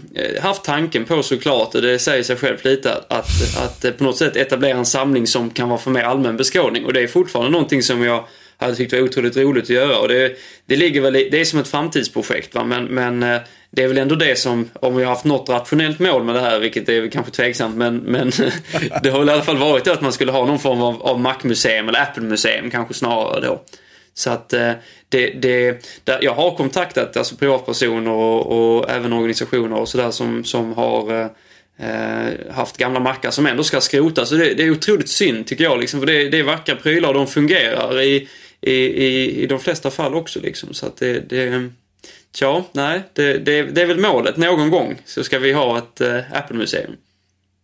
haft 0.42 0.64
tanken 0.64 1.04
på 1.04 1.22
såklart, 1.22 1.74
och 1.74 1.82
det 1.82 1.98
säger 1.98 2.22
sig 2.22 2.36
självt 2.36 2.64
lite, 2.64 2.92
att, 2.92 3.56
att, 3.58 3.84
eh, 3.84 3.90
på 3.90 4.04
något 4.04 4.16
sätt 4.16 4.36
etablera 4.36 4.78
en 4.78 4.86
samling 4.86 5.26
som 5.26 5.50
kan 5.50 5.68
vara 5.68 5.78
för 5.78 5.90
mer 5.90 6.02
allmän 6.02 6.36
beskådning. 6.36 6.84
Och 6.84 6.92
det 6.92 7.00
är 7.00 7.06
fortfarande 7.06 7.50
någonting 7.50 7.82
som 7.82 8.02
jag 8.02 8.24
hade 8.56 8.76
tyckt 8.76 8.92
var 8.92 9.00
otroligt 9.00 9.36
roligt 9.36 9.64
att 9.64 9.70
göra. 9.70 9.98
Och 9.98 10.08
det, 10.08 10.32
det 10.66 10.76
ligger 10.76 11.00
väl 11.00 11.16
i, 11.16 11.28
det 11.30 11.40
är 11.40 11.44
som 11.44 11.58
ett 11.58 11.68
framtidsprojekt 11.68 12.54
va? 12.54 12.64
men, 12.64 12.84
men 12.84 13.40
det 13.76 13.82
är 13.82 13.88
väl 13.88 13.98
ändå 13.98 14.14
det 14.14 14.38
som, 14.38 14.70
om 14.74 14.96
vi 14.96 15.04
har 15.04 15.10
haft 15.10 15.24
något 15.24 15.48
rationellt 15.48 15.98
mål 15.98 16.24
med 16.24 16.34
det 16.34 16.40
här, 16.40 16.60
vilket 16.60 16.88
är 16.88 17.08
kanske 17.10 17.32
tveksamt, 17.32 17.76
men, 17.76 17.96
men 17.96 18.32
det 19.02 19.10
har 19.10 19.18
väl 19.18 19.28
i 19.28 19.32
alla 19.32 19.42
fall 19.42 19.58
varit 19.58 19.88
att 19.88 20.00
man 20.00 20.12
skulle 20.12 20.32
ha 20.32 20.46
någon 20.46 20.58
form 20.58 20.82
av, 20.82 21.02
av 21.02 21.20
Mac-museum 21.20 21.88
eller 21.88 22.00
Apple-museum 22.00 22.70
kanske 22.70 22.94
snarare 22.94 23.46
då. 23.46 23.64
Så 24.14 24.30
att 24.30 24.52
eh, 24.52 24.72
det, 25.08 25.30
det, 25.30 25.86
där, 26.04 26.18
jag 26.22 26.34
har 26.34 26.56
kontaktat 26.56 27.16
alltså 27.16 27.36
privatpersoner 27.36 28.10
och, 28.10 28.46
och 28.46 28.90
även 28.90 29.12
organisationer 29.12 29.76
och 29.76 29.88
sådär 29.88 30.10
som, 30.10 30.44
som 30.44 30.72
har 30.72 31.20
eh, 31.20 31.28
eh, 31.88 32.32
haft 32.50 32.76
gamla 32.76 33.00
mackar 33.00 33.30
som 33.30 33.46
ändå 33.46 33.64
ska 33.64 33.80
skrotas. 33.80 34.28
Så 34.28 34.34
det, 34.34 34.54
det 34.54 34.62
är 34.62 34.70
otroligt 34.70 35.08
synd 35.08 35.46
tycker 35.46 35.64
jag. 35.64 35.80
Liksom, 35.80 36.00
för 36.00 36.06
det, 36.06 36.28
det 36.28 36.38
är 36.38 36.42
vackra 36.44 36.76
prylar 36.76 37.08
och 37.08 37.14
de 37.14 37.26
fungerar 37.26 38.00
i, 38.00 38.28
i, 38.60 38.72
i, 38.72 39.42
i 39.42 39.46
de 39.46 39.60
flesta 39.60 39.90
fall 39.90 40.14
också. 40.14 40.40
Liksom, 40.40 40.74
så 40.74 40.86
att 40.86 40.96
det, 40.96 41.20
det 41.28 41.70
Tja, 42.34 42.64
nej, 42.72 43.02
det, 43.12 43.38
det, 43.38 43.62
det 43.62 43.82
är 43.82 43.86
väl 43.86 44.00
målet. 44.00 44.36
Någon 44.36 44.70
gång 44.70 44.96
så 45.04 45.24
ska 45.24 45.38
vi 45.38 45.52
ha 45.52 45.78
ett 45.78 46.00
eh, 46.00 46.18
Apple-museum. 46.32 46.96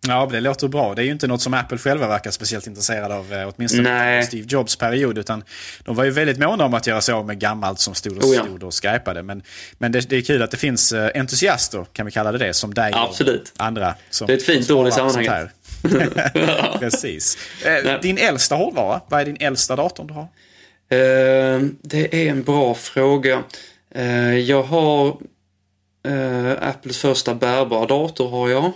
Ja, 0.08 0.28
det 0.32 0.40
låter 0.40 0.68
bra. 0.68 0.94
Det 0.94 1.02
är 1.02 1.04
ju 1.04 1.12
inte 1.12 1.26
något 1.26 1.42
som 1.42 1.54
Apple 1.54 1.78
själva 1.78 2.08
verkar 2.08 2.30
speciellt 2.30 2.66
intresserade 2.66 3.14
av, 3.14 3.32
eh, 3.32 3.52
åtminstone 3.56 3.82
Nej. 3.82 4.22
Steve 4.24 4.46
Jobs 4.48 4.76
period. 4.76 5.18
Utan 5.18 5.44
de 5.84 5.96
var 5.96 6.04
ju 6.04 6.10
väldigt 6.10 6.38
måna 6.38 6.64
om 6.64 6.74
att 6.74 6.86
göra 6.86 7.00
sig 7.00 7.14
av 7.14 7.26
med 7.26 7.38
gammalt 7.38 7.78
som 7.80 7.94
stod 7.94 8.18
och, 8.18 8.24
Oh 8.24 8.34
ja. 8.34 8.42
stod 8.44 8.62
och 8.62 8.74
skypade. 8.74 9.22
Men, 9.22 9.42
men 9.78 9.92
det, 9.92 10.08
det 10.10 10.16
är 10.16 10.22
kul 10.22 10.42
att 10.42 10.50
det 10.50 10.56
finns 10.56 10.92
eh, 10.92 11.10
entusiaster, 11.20 11.86
kan 11.92 12.06
vi 12.06 12.12
kalla 12.12 12.32
det 12.32 12.38
det, 12.38 12.54
som 12.54 12.74
dig 12.74 12.92
Absolut. 12.94 13.52
och 13.58 13.64
andra. 13.64 13.94
Som, 14.10 14.26
Det 14.26 14.32
är 14.32 14.36
ett 14.36 14.42
fint 14.44 14.70
ord 14.70 14.88
i 14.88 14.92
sammanhanget. 14.92 15.48
Precis. 16.78 17.38
Eh, 17.64 18.00
din 18.00 18.18
äldsta 18.18 18.54
hårdvara, 18.54 19.00
vad 19.08 19.20
är 19.20 19.24
din 19.24 19.36
äldsta 19.40 19.76
dator 19.76 20.04
du 20.04 20.14
har? 20.14 20.22
Eh, 20.92 21.60
det 21.82 22.14
är 22.26 22.30
en 22.30 22.42
bra 22.42 22.74
fråga. 22.74 23.42
Eh, 23.94 24.38
jag 24.38 24.62
har 24.62 25.06
eh, 26.08 26.68
Apples 26.68 26.98
första 26.98 27.34
bärbara 27.34 27.86
dator 27.86 28.28
har 28.28 28.48
jag. 28.48 28.72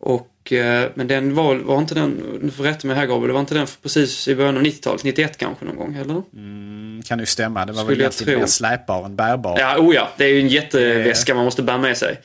Och, 0.00 0.52
eh, 0.52 0.90
men 0.94 1.08
den 1.08 1.34
var, 1.34 1.54
var 1.54 1.78
inte 1.78 1.94
den, 1.94 2.40
du 2.42 2.50
får 2.50 2.64
rätta 2.64 2.86
mig 2.86 2.96
här 2.96 3.06
Gabriel, 3.06 3.26
det 3.26 3.32
var 3.32 3.40
inte 3.40 3.54
den 3.54 3.66
precis 3.82 4.28
i 4.28 4.34
början 4.34 4.56
av 4.56 4.62
90-talet, 4.62 5.04
91 5.04 5.38
kanske 5.38 5.64
någon 5.64 5.76
gång 5.76 5.94
eller? 5.94 6.22
Mm, 6.34 7.02
kan 7.06 7.18
ju 7.18 7.26
stämma. 7.26 7.66
Det 7.66 7.72
var 7.72 7.84
väl 7.84 7.84
Skulle 7.84 8.02
jag 8.02 8.12
egentligen 8.12 8.40
mer 8.40 8.46
släpbar 8.46 9.04
än 9.04 9.16
bärbar. 9.16 9.58
Ja, 9.58 9.78
oh 9.78 9.94
ja, 9.94 10.12
det 10.16 10.24
är 10.24 10.28
ju 10.28 10.40
en 10.40 10.48
jätteväska 10.48 11.34
man 11.34 11.44
måste 11.44 11.62
bära 11.62 11.78
med 11.78 11.96
sig. 11.96 12.20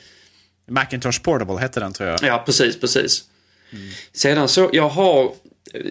Macintosh 0.66 1.22
Portable 1.22 1.58
hette 1.58 1.80
den 1.80 1.92
tror 1.92 2.08
jag. 2.08 2.22
Ja, 2.22 2.42
precis, 2.46 2.80
precis. 2.80 3.24
Sedan 4.12 4.48
så, 4.48 4.70
jag 4.72 4.88
har, 4.88 5.32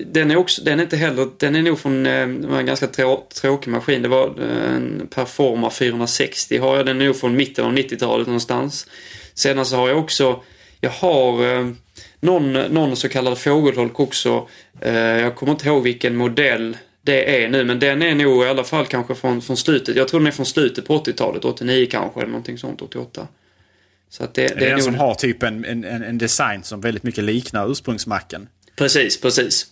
den 0.05 0.31
är 0.31 0.35
också, 0.35 0.63
den 0.63 0.79
är 0.79 0.83
inte 0.83 0.97
heller, 0.97 1.29
den 1.37 1.55
är 1.55 1.61
nog 1.61 1.79
från 1.79 2.05
eh, 2.05 2.21
en 2.21 2.65
ganska 2.65 2.87
trå, 2.87 3.27
tråkig 3.41 3.71
maskin. 3.71 4.01
Det 4.01 4.07
var 4.07 4.27
eh, 4.27 4.75
en 4.75 5.07
Performa 5.15 5.69
460 5.69 6.57
har 6.57 6.77
jag, 6.77 6.85
den 6.85 7.01
är 7.01 7.05
nog 7.05 7.15
från 7.15 7.35
mitten 7.35 7.65
av 7.65 7.73
90-talet 7.73 8.27
någonstans. 8.27 8.87
Sedan 9.33 9.65
så 9.65 9.75
har 9.75 9.89
jag 9.89 9.99
också, 9.99 10.43
jag 10.81 10.89
har 10.89 11.53
eh, 11.57 11.67
någon, 12.19 12.53
någon 12.53 12.95
så 12.95 13.09
kallad 13.09 13.37
fågelholk 13.37 13.99
också. 13.99 14.47
Eh, 14.81 14.93
jag 14.95 15.35
kommer 15.35 15.51
inte 15.51 15.67
ihåg 15.67 15.83
vilken 15.83 16.15
modell 16.15 16.77
det 17.01 17.43
är 17.43 17.49
nu, 17.49 17.63
men 17.65 17.79
den 17.79 18.01
är 18.01 18.15
nog 18.15 18.43
i 18.43 18.47
alla 18.47 18.63
fall 18.63 18.85
kanske 18.85 19.15
från, 19.15 19.41
från 19.41 19.57
slutet. 19.57 19.95
Jag 19.95 20.07
tror 20.07 20.19
den 20.19 20.27
är 20.27 20.31
från 20.31 20.45
slutet 20.45 20.87
på 20.87 20.97
80-talet, 21.03 21.45
89 21.45 21.87
kanske 21.91 22.19
eller 22.19 22.29
någonting 22.29 22.57
sånt, 22.57 22.81
88. 22.81 23.27
Så 24.09 24.23
att 24.23 24.33
det, 24.33 24.47
Det 24.59 24.65
är 24.65 24.69
den 24.69 24.81
som 24.83 24.95
har 24.95 25.13
typ 25.15 25.43
en, 25.43 25.65
en, 25.65 25.83
en 25.83 26.17
design 26.17 26.63
som 26.63 26.81
väldigt 26.81 27.03
mycket 27.03 27.23
liknar 27.23 27.71
ursprungsmacken. 27.71 28.47
Precis, 28.75 29.21
precis. 29.21 29.67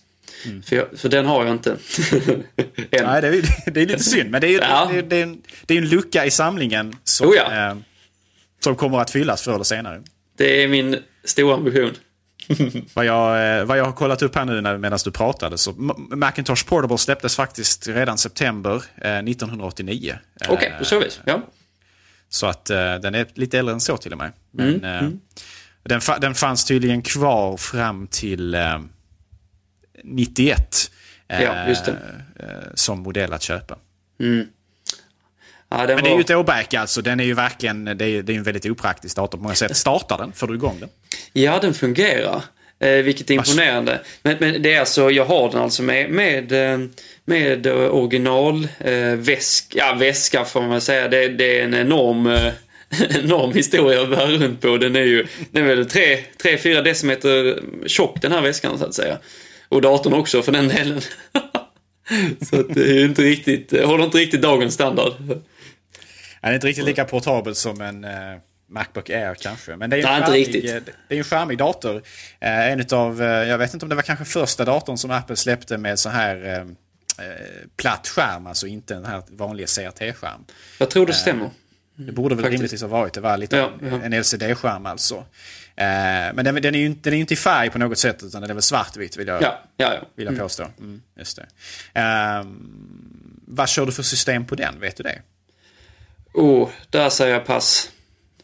För, 0.64 0.76
jag, 0.76 0.86
för 0.96 1.08
den 1.08 1.26
har 1.26 1.44
jag 1.44 1.54
inte. 1.54 1.70
Nej, 2.76 3.20
det 3.22 3.28
är, 3.28 3.70
det 3.70 3.82
är 3.82 3.86
lite 3.86 4.02
synd. 4.04 4.30
Men 4.30 4.40
det 4.40 4.46
är 4.46 4.50
ju 4.50 4.58
Ja. 4.58 4.90
det, 4.92 5.02
det 5.02 5.16
är 5.16 5.22
en, 5.22 5.42
det 5.66 5.74
är 5.74 5.78
en 5.78 5.88
lucka 5.88 6.26
i 6.26 6.30
samlingen 6.30 6.96
som, 7.04 7.28
Oh 7.28 7.34
ja. 7.36 7.70
eh, 7.70 7.76
som 8.64 8.76
kommer 8.76 8.98
att 8.98 9.10
fyllas 9.10 9.42
förr 9.42 9.54
eller 9.54 9.64
senare. 9.64 10.02
Det 10.40 10.62
är 10.64 10.68
min 10.68 10.96
stora 11.24 11.54
ambition. 11.54 11.90
Vad 12.94 13.04
jag, 13.04 13.58
eh, 13.60 13.64
vad 13.64 13.78
jag 13.78 13.84
har 13.84 13.92
kollat 13.92 14.22
upp 14.22 14.34
här 14.36 14.44
nu 14.44 14.78
medan 14.78 14.98
du 15.04 15.10
pratade 15.10 15.58
så 15.58 15.72
Macintosh 16.16 16.66
Portable 16.66 16.98
släpptes 16.98 17.36
faktiskt 17.36 17.88
redan 17.88 18.18
september 18.18 18.74
eh, 18.96 19.18
1989. 19.18 20.18
Eh, 20.40 20.50
Okej, 20.50 20.74
på 20.78 20.84
så 20.84 21.00
vis. 21.00 21.20
Ja. 21.24 21.42
Så 22.28 22.46
att 22.46 22.70
eh, 22.70 22.94
den 22.94 23.14
är 23.14 23.26
lite 23.34 23.58
äldre 23.58 23.74
än 23.74 23.80
så 23.80 23.96
till 23.96 24.12
och 24.12 24.18
med. 24.18 24.32
Men 24.50 24.68
Mm, 24.84 25.04
eh, 25.04 25.10
Den, 25.82 26.00
den 26.20 26.34
fanns 26.34 26.64
tydligen 26.64 27.02
kvar 27.02 27.56
fram 27.56 28.06
till 28.06 28.54
eh, 28.54 28.80
91. 30.04 30.90
eh, 31.28 31.42
Ja, 31.42 31.68
just 31.68 31.84
det. 31.84 31.92
eh, 32.36 32.46
som 32.74 33.00
modell 33.00 33.32
att 33.32 33.42
köpa. 33.42 33.78
Ja, 35.70 35.76
Men 35.76 35.86
det 35.86 35.92
är 35.92 36.02
var... 36.02 36.16
ju 36.16 36.20
ett 36.20 36.30
åback 36.30 36.74
alltså. 36.74 37.02
Den 37.02 37.20
är 37.20 37.24
ju 37.24 37.34
verkligen, 37.34 37.84
det 37.84 38.04
är, 38.04 38.22
det 38.22 38.32
är 38.32 38.36
en 38.36 38.42
väldigt 38.42 38.66
opraktisk 38.66 39.16
dator 39.16 39.38
på 39.38 39.42
många 39.42 39.54
sätt. 39.54 39.76
Startar 39.76 40.18
den? 40.18 40.32
Får 40.32 40.46
du 40.46 40.54
igång 40.54 40.76
den? 40.80 40.88
Ja, 41.32 41.58
den 41.62 41.74
fungerar. 41.74 42.42
Eh, 42.80 43.02
vilket 43.02 43.30
är 43.30 43.34
imponerande. 43.34 44.00
Men, 44.22 44.36
men 44.40 44.62
det 44.62 44.74
är 44.74 44.80
alltså, 44.80 45.10
jag 45.10 45.24
har 45.24 45.50
den 45.50 45.60
alltså 45.60 45.82
med, 45.82 46.10
med, 46.10 46.52
eh, 46.52 46.78
med 47.24 47.66
eh, 47.66 47.94
original 47.94 48.68
eh, 48.78 48.94
väska, 49.02 49.78
ja 49.78 49.94
väska 49.94 50.44
får 50.44 50.62
man 50.62 50.80
säga. 50.80 51.08
Det, 51.08 51.28
det 51.28 51.60
är 51.60 51.64
en 51.64 51.74
enorm, 51.74 52.26
eh, 52.26 52.52
enorm 53.24 53.52
historia 53.52 54.02
att 54.02 54.10
bära 54.10 54.26
runt 54.26 54.60
på. 54.60 54.76
Den 54.76 54.96
är 54.96 55.04
ju, 55.04 55.26
den 55.50 55.64
är 55.64 55.68
väl 55.68 55.86
3-4 55.86 56.82
decimeter 56.82 57.62
tjock 57.86 58.22
den 58.22 58.32
här 58.32 58.42
väskan 58.42 58.78
så 58.78 58.84
att 58.84 58.94
säga. 58.94 59.18
Och 59.68 59.82
datorn 59.82 60.14
också 60.14 60.42
för 60.42 60.52
den 60.52 60.68
delen. 60.68 61.00
så 62.50 62.62
det 62.62 62.80
är 62.80 62.94
ju 62.94 63.04
inte 63.04 63.22
riktigt, 63.22 63.84
håller 63.84 64.04
inte 64.04 64.18
riktigt 64.18 64.42
dagens 64.42 64.74
standard. 64.74 65.12
Den 66.40 66.50
är 66.50 66.54
inte 66.54 66.66
riktigt 66.66 66.84
lika 66.84 67.04
portabel 67.04 67.54
som 67.54 67.80
en 67.80 68.04
eh, 68.04 68.38
Macbook 68.68 69.10
Air 69.10 69.34
kanske. 69.34 69.76
Men 69.76 69.90
det 69.90 69.96
är 70.00 70.06
en, 70.06 70.20
Nej, 70.30 70.40
riktigt. 70.40 70.70
eh, 70.70 70.80
det 71.08 71.14
är 71.14 71.18
en 71.18 71.24
charmig 71.24 71.58
dator. 71.58 72.02
Eh, 72.40 72.68
en 72.72 72.80
eh, 72.80 73.26
jag 73.26 73.58
vet 73.58 73.74
inte 73.74 73.84
om 73.86 73.88
det 73.88 73.94
var 73.94 74.02
kanske 74.02 74.24
första 74.24 74.64
datorn 74.64 74.98
som 74.98 75.10
Apple 75.10 75.36
släppte 75.36 75.78
med 75.78 75.98
så 75.98 76.08
här 76.08 76.44
eh, 76.44 76.56
eh, 77.26 77.34
platt 77.76 78.08
skärm, 78.08 78.46
alltså 78.46 78.66
inte 78.66 78.94
den 78.94 79.04
här 79.04 79.22
vanliga 79.28 79.66
CRT-skärm. 79.66 80.44
Jag 80.78 80.90
tror 80.90 81.06
det 81.06 81.12
stämmer. 81.12 81.50
Det 81.94 82.12
borde 82.12 82.34
väl 82.34 82.42
Faktiskt. 82.44 82.52
rimligtvis 82.58 82.80
ha 82.82 82.88
varit. 82.88 83.12
Det 83.14 83.20
var 83.20 83.36
lite 83.36 83.56
Ja, 83.56 83.70
ja. 83.80 84.00
en 84.02 84.12
LCD-skärm 84.14 84.86
alltså. 84.86 85.14
Eh, 85.76 85.84
men 86.34 86.44
den, 86.44 86.54
den 86.54 86.74
är 86.74 86.78
ju 86.78 86.86
inte, 86.86 87.10
den 87.10 87.16
är 87.16 87.20
inte 87.20 87.34
i 87.34 87.36
färg 87.36 87.70
på 87.70 87.78
något 87.78 87.98
sätt 87.98 88.22
utan 88.22 88.40
den 88.40 88.50
är 88.50 88.54
väl 88.54 88.62
svartvit 88.62 89.16
vill 89.16 89.28
jag, 89.28 89.42
Ja, 89.42 89.60
ja, 89.76 89.94
ja. 89.94 90.08
vill 90.14 90.26
jag 90.26 90.38
påstå. 90.38 90.66
Mm, 90.78 91.02
just 91.18 91.36
det. 91.36 91.46
Ehm, 92.00 93.40
vad 93.46 93.68
kör 93.68 93.86
du 93.86 93.92
för 93.92 94.02
system 94.02 94.46
på 94.46 94.54
den? 94.54 94.80
Vet 94.80 94.96
du 94.96 95.02
det? 95.02 95.18
Oh, 96.34 96.68
där 96.90 97.10
säger 97.10 97.34
jag 97.34 97.46
pass. 97.46 97.90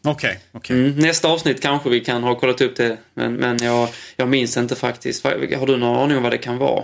Okej, 0.03 0.39
okej. 0.51 0.79
Mm, 0.79 0.99
nästa 0.99 1.27
avsnitt 1.27 1.61
kanske 1.61 1.89
vi 1.89 1.99
kan 1.99 2.23
ha 2.23 2.35
kollat 2.35 2.61
upp 2.61 2.75
det. 2.75 2.97
Men, 3.13 3.33
men 3.33 3.57
jag, 3.61 3.89
jag 4.15 4.27
minns 4.27 4.57
inte 4.57 4.75
faktiskt. 4.75 5.23
Har 5.23 5.65
du 5.65 5.77
någon 5.77 6.03
aning 6.03 6.17
om 6.17 6.23
vad 6.23 6.31
det 6.31 6.37
kan 6.37 6.57
vara? 6.57 6.83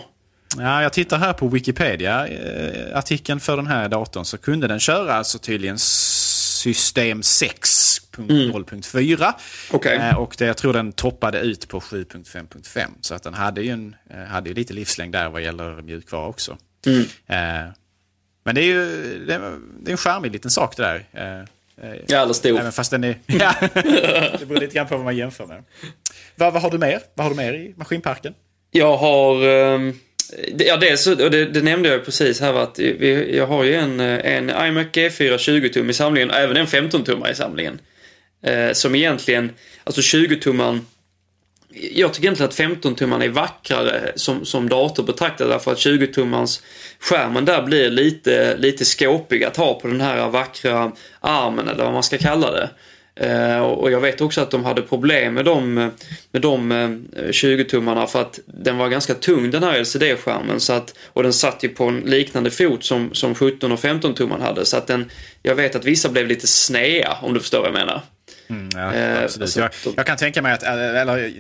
Ja, 0.57 0.81
jag 0.81 0.93
tittar 0.93 1.17
här 1.17 1.33
på 1.33 1.47
Wikipedia, 1.47 2.27
eh, 2.27 2.97
artikeln 2.97 3.39
för 3.39 3.57
den 3.57 3.67
här 3.67 3.89
datorn, 3.89 4.25
så 4.25 4.37
kunde 4.37 4.67
den 4.67 4.79
köra 4.79 5.13
alltså 5.13 5.39
tydligen 5.39 5.79
system 5.79 7.21
6.0.4. 7.21 9.33
Okej. 9.71 9.97
Eh, 9.97 10.15
och 10.15 10.35
det, 10.37 10.45
jag 10.45 10.57
tror 10.57 10.73
den 10.73 10.91
toppade 10.91 11.39
ut 11.39 11.67
på 11.67 11.79
7.5.5. 11.79 12.87
Så 13.01 13.15
att 13.15 13.23
den 13.23 13.33
hade 13.33 13.61
ju, 13.61 13.71
en, 13.71 13.95
eh, 14.09 14.23
hade 14.23 14.49
ju 14.49 14.55
lite 14.55 14.73
livslängd 14.73 15.13
där 15.13 15.29
vad 15.29 15.41
gäller 15.41 15.81
mjukvara 15.81 16.27
också. 16.27 16.57
Eh, 17.27 17.37
men 18.43 18.55
det 18.55 18.61
är 18.61 18.65
ju 18.65 18.85
det 19.27 19.33
är, 19.33 19.39
det 19.79 19.89
är 19.89 19.91
en 19.91 19.97
charmig 19.97 20.31
liten 20.31 20.51
sak 20.51 20.77
det 20.77 20.83
där. 20.83 21.05
Eh, 21.13 21.89
eh, 21.89 21.97
Ja, 22.07 22.21
eller 22.21 22.33
stor. 22.33 22.59
Även 22.59 22.71
fast 22.71 22.91
den 22.91 23.03
är... 23.03 23.15
Ja, 23.25 23.55
det 24.39 24.45
beror 24.47 24.59
lite 24.59 24.75
grann 24.75 24.87
på 24.87 24.95
vad 24.95 25.05
man 25.05 25.17
jämför 25.17 25.45
med. 25.45 25.63
Vad, 26.35 26.53
vad 26.53 26.61
har 26.61 26.71
du 26.71 26.77
mer? 26.77 26.99
Vad 27.13 27.25
har 27.25 27.31
du 27.31 27.37
mer 27.37 27.53
i 27.53 27.73
maskinparken? 27.77 28.33
Jag 28.71 28.97
har 28.97 29.47
ehm, 29.47 29.93
Ja, 30.57 30.77
dels, 30.77 31.07
och 31.07 31.31
det, 31.31 31.45
det 31.45 31.61
nämnde 31.61 31.89
jag 31.89 32.05
precis 32.05 32.41
här 32.41 32.53
att 32.53 32.79
vi, 32.79 33.37
jag 33.37 33.47
har 33.47 33.63
ju 33.63 33.75
en, 33.75 33.99
en 33.99 34.49
iMac 34.49 34.87
G4 34.87 35.37
20-tum 35.37 35.89
i 35.89 35.93
samlingen 35.93 36.29
och 36.29 36.35
även 36.35 36.57
en 36.57 36.65
15-tummare 36.65 37.31
i 37.31 37.35
samlingen. 37.35 37.79
Eh, 38.43 38.71
som 38.71 38.95
egentligen, 38.95 39.51
alltså 39.83 40.01
20-tummaren 40.01 40.79
jag 41.75 42.13
tycker 42.13 42.27
egentligen 42.27 42.49
att 42.49 42.83
15-tummarna 42.83 43.23
är 43.23 43.29
vackrare 43.29 44.11
som, 44.15 44.45
som 44.45 44.69
dator 44.69 45.03
betraktad 45.03 45.49
därför 45.49 45.71
att 45.71 45.77
20-tummans 45.77 46.63
skärmen 46.99 47.45
där 47.45 47.61
blir 47.61 47.89
lite, 47.89 48.57
lite 48.57 48.85
skåpig 48.85 49.43
att 49.43 49.57
ha 49.57 49.79
på 49.79 49.87
den 49.87 50.01
här 50.01 50.29
vackra 50.29 50.91
armen 51.19 51.67
eller 51.67 51.83
vad 51.83 51.93
man 51.93 52.03
ska 52.03 52.17
kalla 52.17 52.51
det. 52.51 52.69
Eh, 53.15 53.61
och 53.61 53.91
jag 53.91 54.01
vet 54.01 54.21
också 54.21 54.41
att 54.41 54.51
de 54.51 54.65
hade 54.65 54.81
problem 54.81 55.33
med 55.33 55.45
de, 55.45 55.73
med 56.31 56.41
de 56.41 56.73
20-tummarna 57.15 58.01
eh, 58.01 58.07
för 58.07 58.21
att 58.21 58.39
den 58.45 58.77
var 58.77 58.89
ganska 58.89 59.13
tung 59.13 59.51
den 59.51 59.63
här 59.63 59.79
LCD-skärmen. 59.79 60.59
Så 60.59 60.73
att, 60.73 60.95
och 61.07 61.23
den 61.23 61.33
satt 61.33 61.63
ju 61.63 61.69
på 61.69 61.83
en 61.83 61.99
liknande 61.99 62.51
fot 62.51 62.83
som, 62.83 63.13
som 63.13 63.35
17 63.35 63.71
och 63.71 63.79
15-tumman 63.79 64.41
hade. 64.41 64.65
Så 64.65 64.77
att 64.77 64.87
den, 64.87 65.11
jag 65.41 65.55
vet 65.55 65.75
att 65.75 65.85
vissa 65.85 66.09
blev 66.09 66.27
lite 66.27 66.47
snea 66.47 67.17
om 67.21 67.33
du 67.33 67.39
förstår 67.39 67.59
vad 67.59 67.67
jag 67.67 67.73
menar. 67.73 68.01
Mm, 68.47 68.69
ja, 68.75 68.93
eh, 68.93 69.23
absolut. 69.23 69.41
Alltså, 69.41 69.59
jag, 69.59 69.71
jag, 69.97 70.05
kan 70.05 70.17
tänka 70.17 70.41
mig 70.41 70.53
att, 70.53 70.63
eller 70.63 71.33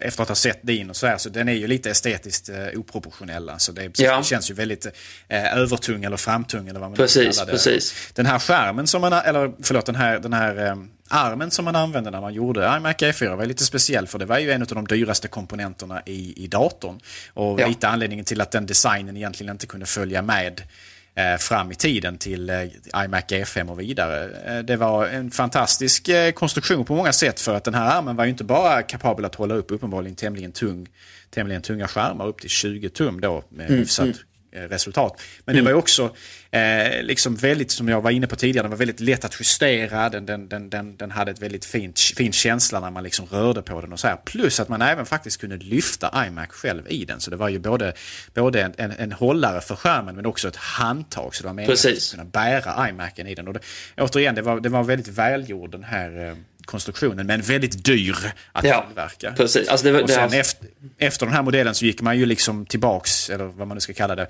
efter 0.00 0.22
att 0.22 0.28
ha 0.28 0.36
sett 0.36 0.58
din 0.62 0.90
och 0.90 0.96
så 0.96 1.06
här, 1.06 1.18
så 1.18 1.28
den 1.28 1.48
är 1.48 1.52
ju 1.52 1.66
lite 1.66 1.90
estetiskt 1.90 2.48
eh, 2.48 2.80
oproportionell. 2.80 3.48
Alltså 3.48 3.72
det, 3.72 3.98
ja. 3.98 4.18
det 4.18 4.24
känns 4.24 4.50
ju 4.50 4.54
väldigt 4.54 4.86
eh, 5.28 5.56
övertung 5.56 6.04
eller 6.04 6.16
framtung 6.16 6.68
eller 6.68 6.80
vad 6.80 6.88
man 6.88 6.96
precis, 6.96 7.36
kallar 7.36 7.46
det. 7.46 7.52
Precis. 7.52 8.10
Den 8.14 8.26
här 8.26 8.38
skärmen 8.38 8.86
som 8.86 9.00
man, 9.00 9.12
eller 9.12 9.52
förlåt, 9.62 9.86
den 9.86 9.96
här, 9.96 10.18
den 10.18 10.32
här 10.32 10.66
eh, 10.66 10.76
armen 11.08 11.50
som 11.50 11.64
man 11.64 11.76
använde 11.76 12.10
när 12.10 12.20
man 12.20 12.34
gjorde 12.34 12.60
iMac 12.76 12.96
E4 12.96 13.36
var 13.36 13.46
lite 13.46 13.64
speciell 13.64 14.06
för 14.06 14.18
det 14.18 14.24
var 14.26 14.38
ju 14.38 14.50
en 14.50 14.62
av 14.62 14.68
de 14.68 14.86
dyraste 14.86 15.28
komponenterna 15.28 16.02
i, 16.06 16.44
i 16.44 16.46
datorn. 16.46 17.00
Och 17.34 17.60
ja. 17.60 17.66
lite 17.66 17.88
anledningen 17.88 18.24
till 18.24 18.40
att 18.40 18.50
den 18.50 18.66
designen 18.66 19.16
egentligen 19.16 19.52
inte 19.52 19.66
kunde 19.66 19.86
följa 19.86 20.22
med 20.22 20.62
Eh, 20.62 20.95
fram 21.38 21.72
i 21.72 21.74
tiden 21.74 22.18
till 22.18 22.50
eh, 22.50 22.62
iMac 23.04 23.24
G5 23.24 23.70
och 23.70 23.80
vidare. 23.80 24.30
Eh, 24.46 24.64
det 24.64 24.76
var 24.76 25.06
en 25.06 25.30
fantastisk 25.30 26.10
konstruktion 26.34 26.84
på 26.84 26.94
många 26.94 27.12
sätt 27.12 27.40
för 27.40 27.54
att 27.54 27.64
den 27.64 27.74
här 27.74 27.98
armen 27.98 28.16
var 28.16 28.24
ju 28.24 28.30
inte 28.30 28.44
bara 28.44 28.82
kapabel 28.82 29.24
att 29.24 29.34
hålla 29.34 29.54
upp 29.54 29.70
uppenbarligen 29.70 30.16
tämligen, 30.16 30.52
tung, 30.52 30.88
tämligen 31.30 31.62
tunga 31.62 31.88
skärmar 31.88 32.26
upp 32.26 32.40
till 32.40 32.50
20 32.50 32.88
tum 32.88 33.20
då 33.20 33.44
med 33.48 33.66
mm, 33.66 33.78
hyfsat 33.78 34.04
mm. 34.04 34.16
Eh, 34.56 34.68
resultat. 34.68 35.20
Men 35.44 35.54
mm. 35.54 35.64
det 35.64 35.72
var 35.72 35.78
också 35.78 36.16
eh, 36.50 37.02
liksom 37.02 37.36
väldigt, 37.36 37.70
som 37.70 37.88
jag 37.88 38.00
var 38.00 38.10
inne 38.10 38.26
på 38.26 38.36
tidigare, 38.36 38.64
den 38.64 38.70
var 38.70 38.78
väldigt 38.78 39.00
lätt 39.00 39.24
att 39.24 39.40
justera. 39.40 40.08
Den, 40.08 40.26
den, 40.26 40.48
den, 40.48 40.70
den, 40.70 40.96
den 40.96 41.10
hade 41.10 41.30
ett 41.30 41.42
väldigt 41.42 41.64
fint, 41.64 42.00
fin 42.00 42.32
känsla 42.32 42.80
när 42.80 42.90
man 42.90 43.02
liksom 43.02 43.26
rörde 43.26 43.62
på 43.62 43.80
den 43.80 43.92
och 43.92 44.00
så 44.00 44.08
här. 44.08 44.16
Plus 44.16 44.60
att 44.60 44.68
man 44.68 44.82
även 44.82 45.06
faktiskt 45.06 45.40
kunde 45.40 45.56
lyfta 45.56 46.26
iMac 46.26 46.48
själv 46.48 46.82
i 46.88 47.04
den. 47.04 47.20
Så 47.20 47.30
det 47.30 47.36
var 47.36 47.48
ju 47.48 47.58
både, 47.58 47.92
både 48.34 48.62
en, 48.62 48.72
en, 48.76 48.92
en 48.92 49.12
hållare 49.12 49.60
för 49.60 49.76
skärmen 49.76 50.16
men 50.16 50.26
också 50.26 50.48
ett 50.48 50.56
handtag. 50.56 51.34
Så 51.34 51.42
det 51.42 51.46
var 51.46 51.54
meningen 51.54 51.96
att 51.96 52.10
kunna 52.10 52.24
bära 52.24 52.88
iMacen 52.88 53.26
i 53.26 53.34
den. 53.34 53.48
Och 53.48 53.54
det, 53.54 53.60
återigen, 53.96 54.34
det 54.34 54.42
var, 54.42 54.60
det 54.60 54.68
var 54.68 54.82
väldigt 54.82 55.08
välgjord 55.08 55.70
den 55.70 55.84
här 55.84 56.28
eh, 56.28 56.36
konstruktionen 56.66 57.26
men 57.26 57.42
väldigt 57.42 57.84
dyr 57.84 58.16
att 58.52 58.64
ja, 58.64 58.86
tillverka. 58.86 59.32
Precis. 59.36 59.68
Alltså 59.68 59.92
det, 59.92 60.02
och 60.02 60.10
sen 60.10 60.30
det, 60.30 60.38
efter, 60.38 60.68
efter 60.98 61.26
den 61.26 61.34
här 61.34 61.42
modellen 61.42 61.74
så 61.74 61.84
gick 61.84 62.00
man 62.00 62.18
ju 62.18 62.26
liksom 62.26 62.66
tillbaks, 62.66 63.30
eller 63.30 63.44
vad 63.44 63.68
man 63.68 63.76
nu 63.76 63.80
ska 63.80 63.92
kalla 63.92 64.14
det, 64.14 64.26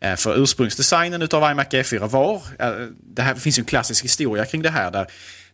eh, 0.00 0.16
för 0.16 0.42
ursprungsdesignen 0.42 1.22
utav 1.22 1.50
iMac 1.50 1.66
G4 1.66 2.08
var, 2.08 2.34
eh, 2.58 2.70
det, 3.14 3.22
här, 3.22 3.34
det 3.34 3.40
finns 3.40 3.58
ju 3.58 3.60
en 3.60 3.66
klassisk 3.66 4.04
historia 4.04 4.44
kring 4.44 4.62
det 4.62 4.70
här 4.70 4.90
där 4.90 5.06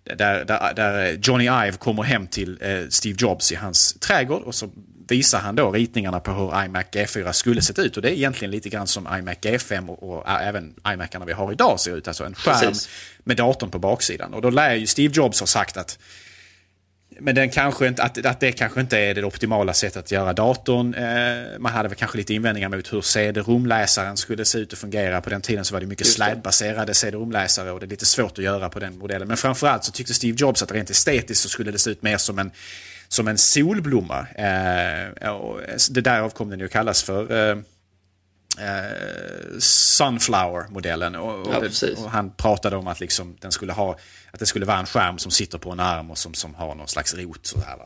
där, 0.04 0.44
där, 0.44 0.74
där 0.74 1.18
Johnny 1.22 1.44
Ive 1.44 1.72
kommer 1.72 2.02
hem 2.02 2.26
till 2.26 2.58
eh, 2.60 2.88
Steve 2.88 3.16
Jobs 3.18 3.52
i 3.52 3.54
hans 3.54 3.94
trädgård 3.94 4.42
och 4.42 4.54
så 4.54 4.70
visar 5.08 5.38
han 5.38 5.56
då 5.56 5.70
ritningarna 5.70 6.20
på 6.20 6.32
hur 6.32 6.64
iMac 6.64 6.84
G4 6.92 7.32
skulle 7.32 7.62
sett 7.62 7.78
ut. 7.78 7.96
Och 7.96 8.02
det 8.02 8.10
är 8.10 8.12
egentligen 8.12 8.50
lite 8.50 8.68
grann 8.68 8.86
som 8.86 9.08
iMac 9.18 9.36
G5 9.36 9.88
och, 9.88 10.16
och 10.16 10.28
även 10.28 10.74
iMacarna 10.88 11.24
vi 11.24 11.32
har 11.32 11.52
idag 11.52 11.80
ser 11.80 11.96
ut. 11.96 12.08
Alltså 12.08 12.24
en 12.24 12.34
skärm 12.34 12.60
Precis. 12.60 12.88
med 13.24 13.36
datorn 13.36 13.70
på 13.70 13.78
baksidan. 13.78 14.34
Och 14.34 14.42
då 14.42 14.50
lär 14.50 14.74
ju 14.74 14.86
Steve 14.86 15.14
Jobs 15.14 15.40
ha 15.40 15.46
sagt 15.46 15.76
att 15.76 15.98
men 17.20 17.34
den 17.34 17.50
kanske 17.50 17.88
inte, 17.88 18.02
att, 18.02 18.26
att 18.26 18.40
det 18.40 18.52
kanske 18.52 18.80
inte 18.80 18.98
är 18.98 19.14
det 19.14 19.24
optimala 19.24 19.74
sättet 19.74 19.96
att 19.96 20.10
göra 20.10 20.32
datorn. 20.32 20.94
Eh, 20.94 21.58
man 21.58 21.72
hade 21.72 21.88
väl 21.88 21.98
kanske 21.98 22.18
lite 22.18 22.34
invändningar 22.34 22.68
mot 22.68 22.92
hur 22.92 23.00
CD-ROM-läsaren 23.00 24.16
skulle 24.16 24.44
se 24.44 24.58
ut 24.58 24.72
och 24.72 24.78
fungera. 24.78 25.20
På 25.20 25.30
den 25.30 25.40
tiden 25.40 25.64
så 25.64 25.74
var 25.74 25.80
det 25.80 25.86
mycket 25.86 26.06
slädbaserade 26.06 26.94
CD-ROM-läsare 26.94 27.70
och 27.70 27.80
det 27.80 27.86
är 27.86 27.90
lite 27.90 28.06
svårt 28.06 28.38
att 28.38 28.44
göra 28.44 28.68
på 28.68 28.78
den 28.78 28.98
modellen. 28.98 29.28
Men 29.28 29.36
framförallt 29.36 29.84
så 29.84 29.92
tyckte 29.92 30.14
Steve 30.14 30.36
Jobs 30.38 30.62
att 30.62 30.72
rent 30.72 30.90
estetiskt 30.90 31.42
så 31.42 31.48
skulle 31.48 31.70
det 31.70 31.78
se 31.78 31.90
ut 31.90 32.02
mer 32.02 32.16
som 32.16 32.38
en, 32.38 32.50
som 33.08 33.28
en 33.28 33.38
solblomma. 33.38 34.26
Eh, 34.34 35.28
och 35.30 35.60
det 35.90 36.00
därav 36.00 36.30
kom 36.30 36.50
den 36.50 36.60
ju 36.60 36.68
kallas 36.68 37.02
för 37.02 37.50
eh, 37.50 37.56
eh, 38.58 39.58
Sunflower-modellen. 39.58 41.14
Och, 41.14 41.46
och, 41.46 41.54
ja, 41.54 41.62
och, 41.96 42.10
han 42.10 42.30
pratade 42.30 42.76
om 42.76 42.86
att 42.86 43.00
liksom, 43.00 43.36
den 43.40 43.52
skulle 43.52 43.72
ha, 43.72 43.98
att 44.30 44.40
det 44.40 44.46
skulle 44.46 44.66
vara 44.66 44.78
en 44.78 44.86
skärm 44.86 45.18
som 45.18 45.30
sitter 45.30 45.58
på 45.58 45.70
en 45.70 45.80
arm 45.80 46.10
och 46.10 46.18
som, 46.18 46.34
som 46.34 46.54
har 46.54 46.74
någon 46.74 46.88
slags 46.88 47.14
rot. 47.14 47.46
Så 47.46 47.60
här, 47.60 47.78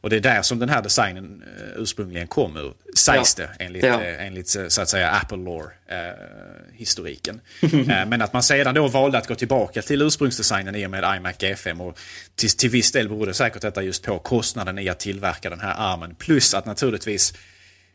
och 0.00 0.10
det 0.10 0.16
är 0.16 0.20
där 0.20 0.42
som 0.42 0.58
den 0.58 0.68
här 0.68 0.82
designen 0.82 1.42
eh, 1.42 1.82
ursprungligen 1.82 2.28
kom 2.28 2.56
ur, 2.56 2.74
sägs 2.96 3.38
ja. 3.38 3.44
det, 3.44 3.64
enligt, 3.64 3.84
ja. 3.84 4.02
eh, 4.02 4.26
enligt 4.26 4.48
så 4.68 4.82
att 4.82 4.88
säga 4.88 5.10
Apple 5.10 5.38
Lore-historiken. 5.38 7.40
Eh, 7.62 7.74
eh, 7.74 8.08
men 8.08 8.22
att 8.22 8.32
man 8.32 8.42
sedan 8.42 8.74
då 8.74 8.88
valde 8.88 9.18
att 9.18 9.26
gå 9.26 9.34
tillbaka 9.34 9.82
till 9.82 10.02
ursprungsdesignen 10.02 10.74
i 10.74 10.86
och 10.86 10.90
med 10.90 11.16
iMac 11.16 11.36
G5. 11.36 11.80
Och 11.80 11.98
till, 12.34 12.50
till 12.50 12.70
viss 12.70 12.92
del 12.92 13.08
berodde 13.08 13.34
säkert 13.34 13.62
detta 13.62 13.82
just 13.82 14.04
på 14.04 14.18
kostnaden 14.18 14.78
i 14.78 14.88
att 14.88 15.00
tillverka 15.00 15.50
den 15.50 15.60
här 15.60 15.74
armen. 15.76 16.14
Plus 16.14 16.54
att 16.54 16.66
naturligtvis 16.66 17.34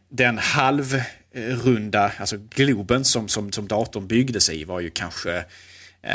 den 0.10 0.38
halvrunda, 1.36 2.12
alltså 2.18 2.38
globen 2.50 3.06
som, 3.06 3.28
som, 3.28 3.52
som 3.52 3.68
datorn 3.68 4.08
byggdes 4.08 4.50
i 4.50 4.64
var 4.64 4.80
ju 4.80 4.90
kanske 4.90 5.46
eh, 6.02 6.14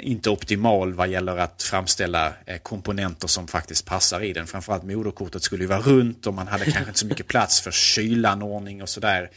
inte 0.00 0.30
optimal 0.30 0.92
vad 0.92 1.08
gäller 1.08 1.36
att 1.36 1.62
framställa 1.62 2.32
eh, 2.46 2.58
komponenter 2.58 3.28
som 3.28 3.48
faktiskt 3.48 3.86
passar 3.86 4.22
i 4.22 4.32
den. 4.32 4.46
Framförallt 4.46 4.82
moderkortet 4.82 5.42
skulle 5.42 5.64
ju 5.64 5.68
vara 5.68 5.80
runt 5.80 6.26
och 6.26 6.34
man 6.34 6.48
hade 6.48 6.64
kanske 6.64 6.88
inte 6.88 6.98
så 6.98 7.06
mycket 7.06 7.26
plats 7.26 7.60
för 7.60 7.70
kylanordning 7.70 8.82
och 8.82 8.88
sådär. 8.88 9.30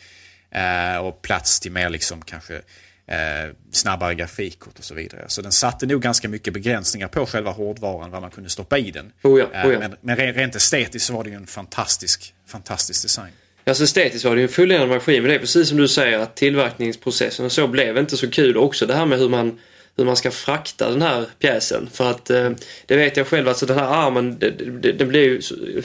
Eh, 0.52 0.98
och 0.98 1.22
plats 1.22 1.60
till 1.60 1.72
mer 1.72 1.90
liksom 1.90 2.22
kanske 2.22 2.56
eh, 3.08 3.56
snabbare 3.72 4.16
grafikkort 4.16 4.80
och 4.80 4.86
så 4.86 4.94
vidare. 4.94 5.26
Så 5.28 5.42
den 5.42 5.52
satte 5.52 5.86
nog 5.86 6.02
ganska 6.02 6.30
mycket 6.30 6.54
begränsningar 6.54 7.08
på 7.08 7.26
själva 7.26 7.52
hårdvaran, 7.52 8.12
vad 8.12 8.22
man 8.22 8.32
kunde 8.32 8.50
stoppa 8.50 8.78
i 8.78 8.92
den. 8.92 9.12
Oh 9.24 9.40
ja, 9.40 9.46
oh 9.46 9.74
ja. 9.74 9.80
Men, 9.80 9.96
men 10.02 10.16
rent 10.16 10.56
estetiskt 10.56 11.08
så 11.08 11.14
var 11.14 11.24
det 11.24 11.30
ju 11.30 11.36
en 11.36 11.48
fantastisk, 11.48 12.34
fantastisk 12.48 13.04
design. 13.04 13.34
Alltså 13.66 13.84
estetiskt 13.84 14.26
var 14.26 14.36
det 14.36 14.42
ju 14.42 14.48
en 14.48 14.54
fulländad 14.54 14.90
maskin 14.90 15.22
men 15.22 15.30
det 15.30 15.36
är 15.36 15.40
precis 15.40 15.70
som 15.70 15.78
du 15.78 15.88
säger 15.88 16.20
att 16.20 16.36
tillverkningsprocessen 16.36 17.46
och 17.46 17.52
så 17.52 17.68
blev 17.68 17.98
inte 17.98 18.18
så 18.18 18.30
kul. 18.30 18.58
Också 18.58 18.86
det 18.86 18.94
här 18.94 19.06
med 19.06 19.20
hur 19.20 19.30
man, 19.30 19.60
hur 19.98 20.06
man 20.06 20.16
ska 20.16 20.32
frakta 20.32 20.90
den 20.90 21.02
här 21.02 21.26
pjäsen. 21.40 21.90
För 21.94 22.12
att 22.12 22.30
eh, 22.30 22.52
det 22.86 22.96
vet 22.96 23.18
jag 23.18 23.28
själv, 23.28 23.48
alltså 23.48 23.66
den 23.66 23.78
här 23.78 24.08
armen 24.08 24.40
den 24.98 25.08
blev 25.08 25.24
ju 25.24 25.42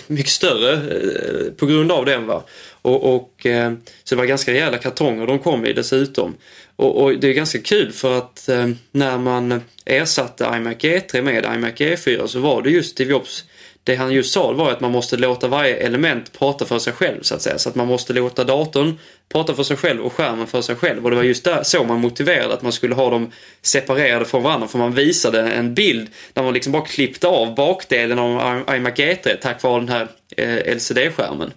mycket 0.07 0.33
större 0.33 0.73
eh, 0.73 1.53
på 1.53 1.67
grund 1.67 1.93
av 1.93 2.05
den. 2.05 2.27
va. 2.27 2.45
Och, 2.83 3.15
och 3.15 3.47
eh, 3.47 3.73
Så 4.05 4.15
det 4.15 4.19
var 4.19 4.27
ganska 4.27 4.53
rejäla 4.53 4.79
kartonger 4.79 5.27
de 5.27 5.39
kom 5.39 5.67
i 5.67 5.73
dessutom. 5.73 6.37
Och, 6.77 7.03
och 7.03 7.19
det 7.19 7.29
är 7.29 7.33
ganska 7.33 7.59
kul 7.59 7.93
för 7.93 8.19
att 8.19 8.49
eh, 8.49 8.69
när 8.91 9.19
man 9.19 9.63
ersatte 9.85 10.45
iMac 10.45 10.77
E3 10.77 11.23
med 11.23 11.45
iMac 11.45 11.75
E4 11.75 12.27
så 12.27 12.41
var 12.41 12.63
det 12.63 12.71
just 12.71 12.91
Steve 12.91 13.11
Jobs 13.11 13.45
det 13.89 13.97
han 13.97 14.13
just 14.13 14.33
sa 14.33 14.53
var 14.53 14.73
att 14.73 14.81
man 14.81 14.93
måste 14.93 15.17
låta 15.17 15.49
varje 15.49 15.77
element 15.77 16.39
prata 16.39 16.65
för 16.65 16.79
sig 16.79 16.93
själv 16.93 17.23
så 17.23 17.35
att 17.35 17.43
säga. 17.43 17.59
Så 17.59 17.69
att 17.69 17.75
man 17.75 17.87
måste 17.87 18.13
låta 18.13 18.45
datorn 18.45 18.99
prata 19.29 19.55
för 19.55 19.63
sig 19.63 19.77
själv 19.77 20.01
och 20.01 20.13
skärmen 20.13 20.47
för 20.47 20.63
sig 20.63 20.77
själv. 20.77 21.05
Och 21.05 21.11
det 21.11 21.17
var 21.17 21.23
just 21.23 21.45
där, 21.45 21.63
så 21.63 21.85
man 21.85 22.01
motiverade 22.01 22.55
att 22.55 22.63
man 22.63 22.73
skulle 22.73 22.95
ha 22.95 23.11
dem 23.11 23.33
separerade 23.63 24.25
från 24.25 24.43
varandra. 24.43 24.69
För 24.69 24.79
man 24.79 24.95
visade 24.95 25.41
en 25.41 25.75
bild 25.75 26.09
där 26.33 26.43
man 26.43 26.55
liksom 26.55 26.73
bara 26.73 26.85
klippte 26.85 27.29
av 27.29 27.55
bakdelen 27.55 28.19
av 28.19 28.63
iMac 28.77 28.95
E3 28.95 29.37
tack 29.43 29.63
vare 29.63 29.81
den 29.81 29.89
här 29.89 30.09
eh, 30.37 30.75
LCD-skärmen. 30.75 31.53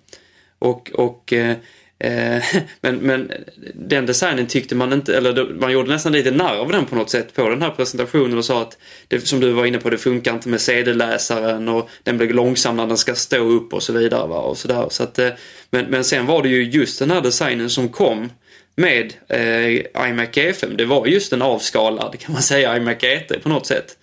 Och, 0.60 0.91
och 0.94 1.34
eh, 1.34 1.56
Eh, 2.03 2.43
men, 2.81 2.95
men 2.95 3.31
den 3.73 4.05
designen 4.05 4.47
tyckte 4.47 4.75
man 4.75 4.93
inte, 4.93 5.17
eller 5.17 5.53
man 5.53 5.71
gjorde 5.71 5.89
nästan 5.89 6.11
lite 6.11 6.31
narr 6.31 6.57
av 6.57 6.71
den 6.71 6.85
på 6.85 6.95
något 6.95 7.09
sätt 7.09 7.33
på 7.33 7.49
den 7.49 7.61
här 7.61 7.69
presentationen 7.69 8.37
och 8.37 8.45
sa 8.45 8.61
att 8.61 8.77
det, 9.07 9.27
som 9.27 9.39
du 9.39 9.51
var 9.51 9.65
inne 9.65 9.77
på, 9.77 9.89
det 9.89 9.97
funkar 9.97 10.33
inte 10.33 10.49
med 10.49 10.61
CD-läsaren 10.61 11.69
och 11.69 11.89
den 12.03 12.17
blir 12.17 12.33
långsam 12.33 12.77
när 12.77 12.87
den 12.87 12.97
ska 12.97 13.15
stå 13.15 13.37
upp 13.37 13.73
och 13.73 13.83
så 13.83 13.93
vidare. 13.93 14.27
Va? 14.27 14.37
Och 14.37 14.57
så 14.57 14.67
där. 14.67 14.87
Så 14.89 15.03
att, 15.03 15.19
eh, 15.19 15.29
men, 15.71 15.85
men 15.85 16.03
sen 16.03 16.25
var 16.25 16.43
det 16.43 16.49
ju 16.49 16.63
just 16.63 16.99
den 16.99 17.11
här 17.11 17.21
designen 17.21 17.69
som 17.69 17.89
kom 17.89 18.29
med 18.75 19.13
eh, 19.29 20.09
iMac 20.09 20.37
e 20.37 20.51
G5. 20.51 20.75
Det 20.75 20.85
var 20.85 21.05
just 21.05 21.33
en 21.33 21.41
avskalad 21.41 22.19
kan 22.19 22.33
man 22.33 22.41
säga 22.41 22.77
iMac 22.77 23.03
e 23.03 23.25
GT 23.29 23.43
på 23.43 23.49
något 23.49 23.67
sätt. 23.67 23.97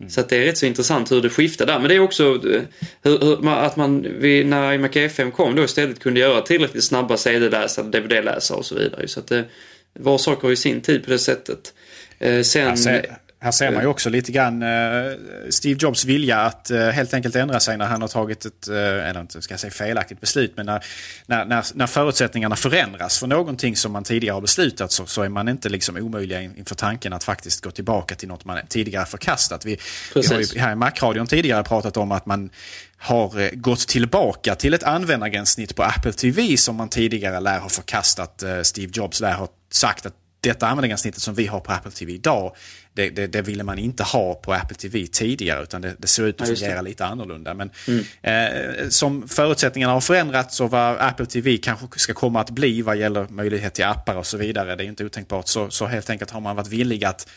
Mm. 0.00 0.10
Så 0.10 0.20
att 0.20 0.28
det 0.28 0.36
är 0.36 0.44
rätt 0.44 0.58
så 0.58 0.66
intressant 0.66 1.12
hur 1.12 1.22
det 1.22 1.30
skiftar 1.30 1.66
där. 1.66 1.78
Men 1.78 1.88
det 1.88 1.94
är 1.94 2.00
också 2.00 2.24
eh, 2.24 2.62
hur, 3.02 3.18
hur, 3.18 3.48
att 3.48 3.76
man 3.76 4.06
vid, 4.20 4.46
när 4.46 4.72
iMac 4.72 4.90
E5 4.90 5.30
kom 5.30 5.56
då 5.56 5.64
istället 5.64 6.00
kunde 6.00 6.20
göra 6.20 6.40
tillräckligt 6.40 6.84
snabba 6.84 7.16
CD-läsare, 7.16 7.86
DVD-läsare 7.86 8.58
och 8.58 8.66
så 8.66 8.74
vidare. 8.74 9.08
Så 9.08 9.20
att 9.20 9.30
eh, 9.30 9.40
det, 9.94 10.02
var 10.02 10.18
sak 10.18 10.42
har 10.42 10.50
ju 10.50 10.56
sin 10.56 10.80
tid 10.80 11.04
på 11.04 11.10
det 11.10 11.18
sättet. 11.18 11.74
Eh, 12.18 12.42
sen... 12.42 12.68
Alltså, 12.68 12.90
här 13.42 13.50
ser 13.50 13.72
man 13.72 13.82
ju 13.82 13.88
också 13.88 14.10
lite 14.10 14.32
grann 14.32 14.62
uh, 14.62 15.16
Steve 15.50 15.78
Jobs 15.82 16.04
vilja 16.04 16.40
att 16.40 16.70
uh, 16.70 16.78
helt 16.78 17.14
enkelt 17.14 17.36
ändra 17.36 17.60
sig 17.60 17.76
när 17.76 17.86
han 17.86 18.00
har 18.00 18.08
tagit 18.08 18.44
ett, 18.44 18.68
eller 18.68 19.20
inte 19.20 19.42
ska 19.42 19.52
jag 19.52 19.60
säga 19.60 19.70
felaktigt 19.70 20.20
beslut, 20.20 20.52
men 20.56 20.66
när, 20.66 20.82
när, 21.26 21.64
när, 21.74 21.86
förutsättningarna 21.86 22.56
förändras 22.56 23.18
för 23.18 23.26
någonting 23.26 23.76
som 23.76 23.92
man 23.92 24.04
tidigare 24.04 24.34
har 24.34 24.40
beslutat 24.40 24.92
så, 24.92 25.06
så 25.06 25.22
är 25.22 25.28
man 25.28 25.48
inte 25.48 25.68
liksom 25.68 25.96
omöjliga 25.96 26.42
inför 26.42 26.74
tanken 26.74 27.12
att 27.12 27.24
faktiskt 27.24 27.64
gå 27.64 27.70
tillbaka 27.70 28.14
till 28.14 28.28
något 28.28 28.44
man 28.44 28.58
tidigare 28.68 29.06
förkastat. 29.06 29.64
Vi, 29.64 29.78
vi 30.14 30.26
har 30.26 30.40
ju 30.40 30.58
här 30.58 30.72
i 30.72 30.74
Macradion 30.74 31.26
tidigare 31.26 31.62
pratat 31.62 31.96
om 31.96 32.12
att 32.12 32.26
man 32.26 32.50
har 32.98 33.56
gått 33.56 33.88
tillbaka 33.88 34.54
till 34.54 34.74
ett 34.74 34.82
användargränssnitt 34.82 35.76
på 35.76 35.82
Apple 35.82 36.12
TV 36.12 36.56
som 36.56 36.76
man 36.76 36.88
tidigare 36.88 37.40
lär 37.40 37.58
ha 37.58 37.68
förkastat. 37.68 38.42
Steve 38.62 38.92
Jobs 38.94 39.20
lär 39.20 39.34
ha 39.34 39.48
sagt 39.72 40.06
att 40.06 40.14
detta 40.40 40.66
användargränssnittet 40.66 41.22
som 41.22 41.34
vi 41.34 41.46
har 41.46 41.60
på 41.60 41.72
Apple 41.72 41.90
TV 41.90 42.12
idag, 42.12 42.56
det, 42.94 43.10
det, 43.10 43.26
det, 43.26 43.42
ville 43.42 43.64
man 43.64 43.78
inte 43.78 44.02
ha 44.02 44.34
på 44.34 44.52
Apple 44.52 44.76
TV 44.76 45.06
tidigare 45.06 45.62
utan 45.62 45.80
det, 45.80 45.94
det 45.98 46.06
ser 46.06 46.26
ut 46.26 46.40
att 46.40 46.48
ja, 46.48 46.54
fungera 46.54 46.82
lite 46.82 47.06
annorlunda. 47.06 47.54
Men 47.54 47.70
mm. 47.88 48.04
eh, 48.22 48.88
som 48.88 49.28
förutsättningarna 49.28 49.92
har 49.92 50.00
förändrats 50.00 50.60
och 50.60 50.70
vad 50.70 50.96
Apple 50.98 51.26
TV 51.26 51.56
kanske 51.56 51.86
ska 51.98 52.14
komma 52.14 52.40
att 52.40 52.50
bli 52.50 52.82
vad 52.82 52.96
gäller 52.96 53.26
möjlighet 53.28 53.74
till 53.74 53.84
appar 53.84 54.14
och 54.14 54.26
så 54.26 54.36
vidare, 54.36 54.76
det 54.76 54.84
är 54.84 54.86
inte 54.86 55.04
otänkbart, 55.04 55.48
så, 55.48 55.70
så 55.70 55.86
helt 55.86 56.10
enkelt 56.10 56.30
har 56.30 56.40
man 56.40 56.56
varit 56.56 56.68
villig 56.68 57.04
att 57.04 57.28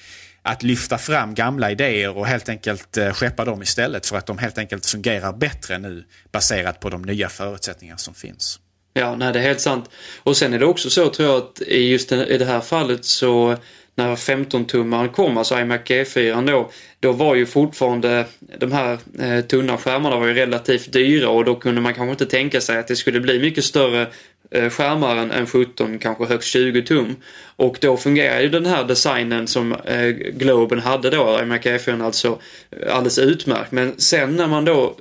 att 0.45 0.63
lyfta 0.63 0.97
fram 0.97 1.33
gamla 1.35 1.71
idéer 1.71 2.17
och 2.17 2.27
helt 2.27 2.49
enkelt 2.49 2.97
eh, 2.97 3.13
skeppa 3.13 3.45
dem 3.45 3.61
istället 3.61 4.05
för 4.05 4.17
att 4.17 4.25
de 4.25 4.37
helt 4.37 4.57
enkelt 4.57 4.85
fungerar 4.85 5.33
bättre 5.33 5.77
nu 5.77 6.03
baserat 6.31 6.79
på 6.79 6.89
de 6.89 7.01
nya 7.01 7.29
förutsättningar 7.29 7.97
som 7.97 8.13
finns. 8.13 8.59
Ja, 8.93 9.15
nej 9.15 9.33
det 9.33 9.39
är 9.39 9.43
helt 9.43 9.61
sant. 9.61 9.89
Och 10.23 10.37
sen 10.37 10.53
är 10.53 10.59
det 10.59 10.65
också 10.65 10.89
så 10.89 11.09
tror 11.09 11.29
jag 11.29 11.37
att 11.37 11.61
i 11.61 11.91
just 11.91 12.11
i 12.11 12.37
det 12.37 12.45
här 12.45 12.59
fallet 12.59 13.05
så 13.05 13.55
när 13.95 14.15
15-tummaren 14.15 15.07
kom, 15.07 15.37
alltså 15.37 15.59
iMac 15.59 15.81
G4 15.81 16.47
då, 16.47 16.71
då 16.99 17.11
var 17.11 17.35
ju 17.35 17.45
fortfarande 17.45 18.25
de 18.57 18.71
här 18.71 18.97
eh, 19.19 19.45
tunna 19.45 19.77
skärmarna 19.77 20.19
var 20.19 20.27
ju 20.27 20.33
relativt 20.33 20.93
dyra 20.93 21.29
och 21.29 21.45
då 21.45 21.55
kunde 21.55 21.81
man 21.81 21.93
kanske 21.93 22.11
inte 22.11 22.25
tänka 22.25 22.61
sig 22.61 22.77
att 22.77 22.87
det 22.87 22.95
skulle 22.95 23.19
bli 23.19 23.39
mycket 23.39 23.63
större 23.63 24.07
eh, 24.51 24.69
skärmar 24.69 25.17
än 25.17 25.47
17, 25.47 25.99
kanske 25.99 26.25
högst 26.25 26.49
20 26.49 26.81
tum. 26.81 27.15
Och 27.55 27.77
då 27.81 27.97
fungerar 27.97 28.41
ju 28.41 28.49
den 28.49 28.65
här 28.65 28.83
designen 28.83 29.47
som 29.47 29.73
eh, 29.73 30.07
Globen 30.09 30.79
hade 30.79 31.09
då, 31.09 31.39
iMac 31.41 31.61
G4 31.61 32.05
alltså, 32.05 32.39
alldeles 32.89 33.17
utmärkt. 33.17 33.71
Men 33.71 33.93
sen 33.97 34.35
när 34.35 34.47
man 34.47 34.65
då 34.65 34.95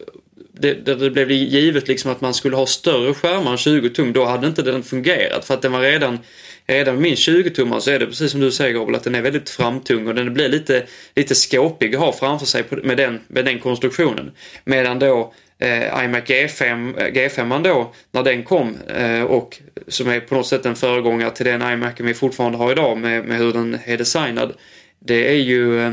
det, 0.53 0.75
det, 0.75 1.11
blev 1.11 1.31
givet 1.31 1.89
liksom 1.89 2.13
att 2.13 2.21
man 2.21 2.35
skulle 2.35 2.57
ha 2.57 2.67
större 2.67 3.15
skärmar 3.15 3.53
än 3.53 3.59
20 3.59 3.91
tum, 3.91 4.13
då 4.13 4.25
hade 4.25 4.47
inte 4.47 4.63
den 4.63 4.83
fungerat. 4.83 5.45
För 5.45 5.55
att 5.55 5.63
den 5.63 5.73
var 5.73 5.81
redan, 5.81 6.19
redan 6.67 7.01
min 7.01 7.17
20 7.17 7.51
tummar 7.51 7.81
så 7.81 7.91
är 7.91 7.99
det 7.99 8.07
precis 8.07 8.31
som 8.31 8.41
du 8.41 8.51
säger 8.51 8.75
Gabriel, 8.75 8.95
att 8.95 9.05
den 9.05 9.15
är 9.15 9.23
väldigt 9.23 9.51
framtung 9.51 10.09
och 10.09 10.15
den 10.15 10.35
blir 10.35 10.49
lite, 10.49 10.87
lite 11.15 11.35
skåpig 11.35 11.95
att 11.95 12.01
ha 12.01 12.13
framför 12.13 12.47
sig 12.47 12.65
med, 12.83 12.97
den, 12.97 13.21
med 13.29 13.45
den 13.45 13.59
konstruktionen. 13.59 14.31
Medan 14.65 14.99
då 14.99 15.35
eh, 15.59 16.05
iMac 16.05 16.25
G5, 16.25 16.99
eh, 16.99 17.13
G5 17.13 17.63
då, 17.63 17.93
när 18.11 18.23
den 18.23 18.43
kom 18.43 18.77
eh, 18.97 19.23
och 19.23 19.59
som 19.89 20.09
är 20.09 20.21
på 20.21 20.35
något 20.35 20.47
sätt 20.47 20.67
en 20.67 20.77
föregångare 20.77 21.31
till 21.31 21.47
den 21.47 21.73
iMacen 21.73 22.07
vi 22.07 22.15
fortfarande 22.15 22.59
har 22.59 22.73
idag 22.73 22.99
med, 22.99 23.25
med 23.25 23.39
hur 23.39 23.53
den 23.53 23.79
är 23.85 23.97
designad. 23.97 24.53
Det 24.99 25.29
är 25.29 25.41
ju 25.41 25.81
eh, 25.81 25.93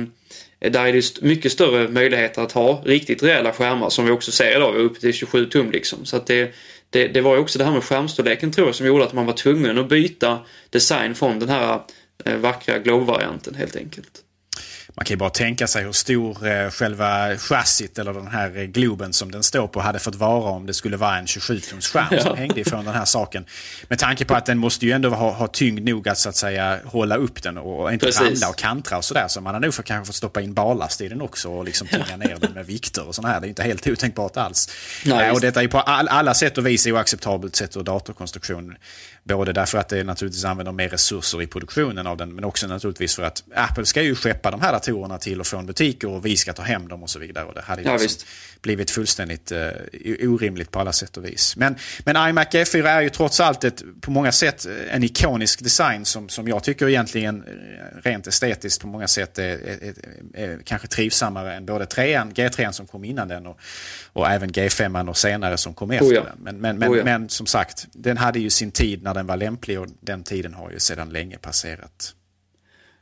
där 0.59 0.85
är 0.85 0.93
det 0.93 1.21
mycket 1.21 1.51
större 1.51 1.87
möjligheter 1.87 2.41
att 2.41 2.51
ha 2.51 2.81
riktigt 2.85 3.23
rejäla 3.23 3.53
skärmar 3.53 3.89
som 3.89 4.05
vi 4.05 4.11
också 4.11 4.31
ser 4.31 4.55
idag, 4.55 4.71
vi 4.71 4.79
är 4.79 4.83
uppe 4.83 4.99
till 4.99 5.13
27 5.13 5.45
tum 5.45 5.71
liksom. 5.71 6.05
Så 6.05 6.17
att 6.17 6.27
det, 6.27 6.53
det, 6.89 7.07
det 7.07 7.21
var 7.21 7.35
ju 7.35 7.41
också 7.41 7.59
det 7.59 7.65
här 7.65 7.71
med 7.71 7.83
skärmstorleken 7.83 8.51
tror 8.51 8.67
jag 8.67 8.75
som 8.75 8.87
gjorde 8.87 9.03
att 9.03 9.13
man 9.13 9.25
var 9.25 9.33
tvungen 9.33 9.77
att 9.77 9.89
byta 9.89 10.39
design 10.69 11.15
från 11.15 11.39
den 11.39 11.49
här 11.49 11.81
eh, 12.25 12.37
vackra 12.37 12.79
Globe-varianten 12.79 13.55
helt 13.55 13.75
enkelt. 13.75 14.23
Man 14.99 15.05
kan 15.05 15.13
ju 15.13 15.17
bara 15.17 15.29
tänka 15.29 15.67
sig 15.67 15.83
hur 15.83 15.91
stor 15.91 16.47
eh, 16.47 16.69
själva 16.69 17.37
chassit 17.37 17.99
eller 17.99 18.13
den 18.13 18.27
här 18.27 18.57
eh, 18.57 18.63
Globen 18.63 19.13
som 19.13 19.31
den 19.31 19.43
står 19.43 19.67
på 19.67 19.79
hade 19.79 19.99
fått 19.99 20.15
vara 20.15 20.51
om 20.51 20.65
det 20.65 20.73
skulle 20.73 20.97
vara 20.97 21.17
en 21.17 21.25
27-tums 21.25 21.87
skärm 21.87 22.07
ja. 22.11 22.21
som 22.21 22.37
hängde 22.37 22.59
ifrån 22.59 22.85
den 22.85 22.93
här 22.93 23.05
saken. 23.05 23.45
Med 23.87 23.99
tanke 23.99 24.25
på 24.25 24.35
att 24.35 24.45
den 24.45 24.57
måste 24.57 24.85
ju 24.85 24.91
ändå 24.91 25.09
ha, 25.09 25.31
ha 25.31 25.47
tyngd 25.47 25.85
nog 25.85 26.09
att 26.09 26.17
så 26.17 26.29
att 26.29 26.35
säga 26.35 26.79
hålla 26.85 27.15
upp 27.15 27.43
den 27.43 27.57
och 27.57 27.93
inte 27.93 28.05
Precis. 28.05 28.21
ramla 28.21 28.49
och 28.49 28.57
kantra 28.57 28.97
och 28.97 29.05
sådär. 29.05 29.27
Så 29.27 29.41
man 29.41 29.53
har 29.53 29.61
nog 29.61 29.73
för, 29.73 29.83
kanske 29.83 30.07
fått 30.07 30.15
stoppa 30.15 30.41
in 30.41 30.53
ballast 30.53 31.01
i 31.01 31.07
den 31.09 31.21
också 31.21 31.49
och 31.49 31.65
liksom 31.65 31.87
tynga 31.87 32.17
ner 32.17 32.37
den 32.41 32.51
med 32.51 32.65
vikter 32.65 33.07
och 33.07 33.15
sådär. 33.15 33.39
Det 33.39 33.47
är 33.47 33.49
inte 33.49 33.63
helt 33.63 33.87
otänkbart 33.87 34.37
alls. 34.37 34.69
Nej, 35.05 35.27
äh, 35.27 35.33
och 35.33 35.41
detta 35.41 35.63
är 35.63 35.67
på 35.67 35.79
all, 35.79 36.07
alla 36.07 36.33
sätt 36.33 36.57
och 36.57 36.67
vis 36.67 36.87
oacceptabelt 36.87 37.55
sett 37.55 37.77
ur 37.77 37.83
datorkonstruktion. 37.83 38.75
Både 39.29 39.53
därför 39.53 39.77
att 39.77 39.89
det 39.89 40.03
naturligtvis 40.03 40.45
använder 40.45 40.71
mer 40.71 40.89
resurser 40.89 41.41
i 41.41 41.47
produktionen 41.47 42.07
av 42.07 42.17
den 42.17 42.35
men 42.35 42.43
också 42.43 42.67
naturligtvis 42.67 43.15
för 43.15 43.23
att 43.23 43.43
Apple 43.55 43.85
ska 43.85 44.01
ju 44.01 44.15
skeppa 44.15 44.51
de 44.51 44.61
här 44.61 44.71
datorerna 44.71 45.17
till 45.17 45.39
och 45.39 45.47
från 45.47 45.65
butiker 45.65 46.09
och 46.09 46.25
vi 46.25 46.37
ska 46.37 46.53
ta 46.53 46.63
hem 46.63 46.87
dem 46.87 47.03
och 47.03 47.09
så 47.09 47.19
vidare. 47.19 47.45
Och 47.45 47.53
det 47.53 47.61
hade 47.61 47.81
ja, 47.81 47.97
liksom 47.97 48.27
blivit 48.61 48.91
fullständigt 48.91 49.51
uh, 49.51 50.29
orimligt 50.29 50.71
på 50.71 50.79
alla 50.79 50.93
sätt 50.93 51.17
och 51.17 51.25
vis. 51.25 51.55
Men, 51.55 51.75
men 52.05 52.29
iMac 52.29 52.47
G4 52.47 52.87
är 52.87 53.01
ju 53.01 53.09
trots 53.09 53.39
allt 53.39 53.63
ett, 53.63 53.83
på 54.01 54.11
många 54.11 54.31
sätt 54.31 54.65
eh, 54.65 54.95
en 54.95 55.03
ikonisk 55.03 55.63
design 55.63 56.05
som, 56.05 56.29
som 56.29 56.47
jag 56.47 56.63
tycker 56.63 56.89
egentligen 56.89 57.43
eh, 57.43 58.01
rent 58.03 58.27
estetiskt 58.27 58.81
på 58.81 58.87
många 58.87 59.07
sätt 59.07 59.39
är, 59.39 59.43
är, 59.43 59.93
är, 60.33 60.49
är 60.49 60.59
kanske 60.63 60.87
trivsammare 60.87 61.53
än 61.53 61.65
både 61.65 61.85
3an, 61.85 62.33
G3 62.33 62.71
som 62.71 62.87
kom 62.87 63.03
innan 63.03 63.27
den 63.27 63.45
och, 63.45 63.59
och 64.13 64.27
även 64.27 64.49
G5 64.49 65.09
och 65.09 65.17
senare 65.17 65.57
som 65.57 65.73
kom 65.73 65.91
efter 65.91 66.05
oh 66.05 66.13
ja. 66.13 66.23
den. 66.23 66.37
Men, 66.39 66.57
men, 66.61 66.77
men, 66.77 66.91
oh 66.91 66.97
ja. 66.97 67.03
men 67.03 67.29
som 67.29 67.45
sagt, 67.45 67.87
den 67.91 68.17
hade 68.17 68.39
ju 68.39 68.49
sin 68.49 68.71
tid 68.71 69.03
när 69.03 69.13
den 69.19 69.27
var 69.27 69.37
lämplig 69.37 69.79
och 69.79 69.87
den 70.01 70.23
tiden 70.23 70.53
har 70.53 70.71
ju 70.71 70.79
sedan 70.79 71.09
länge 71.09 71.37
passerat. 71.37 72.13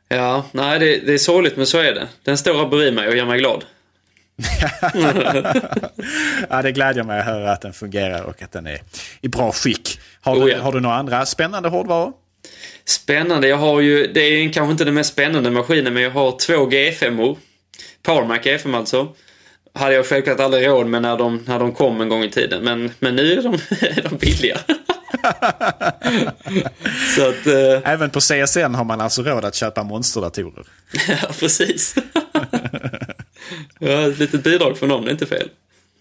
Ja, 0.08 0.44
nej 0.52 0.78
det, 0.78 1.06
det 1.06 1.14
är 1.14 1.18
sorgligt 1.18 1.56
men 1.56 1.66
så 1.66 1.78
är 1.78 1.94
det. 1.94 2.08
Den 2.24 2.38
står 2.38 2.54
här 2.54 2.66
bredvid 2.66 2.94
mig 2.94 3.08
och 3.08 3.16
gör 3.16 3.26
mig 3.26 3.38
glad. 3.38 3.64
ja, 6.48 6.62
det 6.62 6.72
glädjer 6.72 7.04
mig 7.04 7.20
att 7.20 7.26
höra 7.26 7.52
att 7.52 7.60
den 7.60 7.72
fungerar 7.72 8.22
och 8.22 8.42
att 8.42 8.52
den 8.52 8.66
är 8.66 8.80
i 9.20 9.28
bra 9.28 9.52
skick. 9.52 10.00
Har 10.20 10.34
du, 10.34 10.42
oh 10.42 10.50
ja. 10.50 10.60
har 10.60 10.72
du 10.72 10.80
några 10.80 10.96
andra 10.96 11.26
spännande 11.26 11.68
hårdvaror? 11.68 12.12
Spännande, 12.84 13.48
jag 13.48 13.56
har 13.56 13.80
ju, 13.80 14.06
det 14.06 14.20
är 14.20 14.52
kanske 14.52 14.72
inte 14.72 14.84
den 14.84 14.94
mest 14.94 15.12
spännande 15.12 15.50
maskinen 15.50 15.94
men 15.94 16.02
jag 16.02 16.10
har 16.10 16.38
två 16.38 16.52
G5-or. 16.52 17.36
PowerMac 18.02 18.40
G5 18.40 18.76
alltså 18.76 19.14
hade 19.72 19.94
jag 19.94 20.06
självklart 20.06 20.40
aldrig 20.40 20.66
råd 20.66 20.86
med 20.86 21.02
när 21.02 21.18
de, 21.18 21.44
när 21.46 21.58
de 21.58 21.72
kom 21.72 22.00
en 22.00 22.08
gång 22.08 22.24
i 22.24 22.30
tiden. 22.30 22.64
Men, 22.64 22.90
men 22.98 23.16
nu 23.16 23.32
är 23.32 23.42
de, 23.42 23.54
är 23.80 24.08
de 24.10 24.16
billiga. 24.16 24.58
Så 27.16 27.28
att, 27.28 27.46
eh... 27.46 27.92
Även 27.92 28.10
på 28.10 28.20
CSN 28.20 28.74
har 28.74 28.84
man 28.84 29.00
alltså 29.00 29.22
råd 29.22 29.44
att 29.44 29.54
köpa 29.54 29.82
monsterdatorer. 29.82 30.66
ja, 31.08 31.28
precis. 31.40 31.94
ja, 33.78 34.08
ett 34.08 34.18
litet 34.18 34.44
bidrag 34.44 34.78
från 34.78 34.88
någon, 34.88 35.04
det 35.04 35.10
är 35.10 35.12
inte 35.12 35.26
fel. 35.26 35.48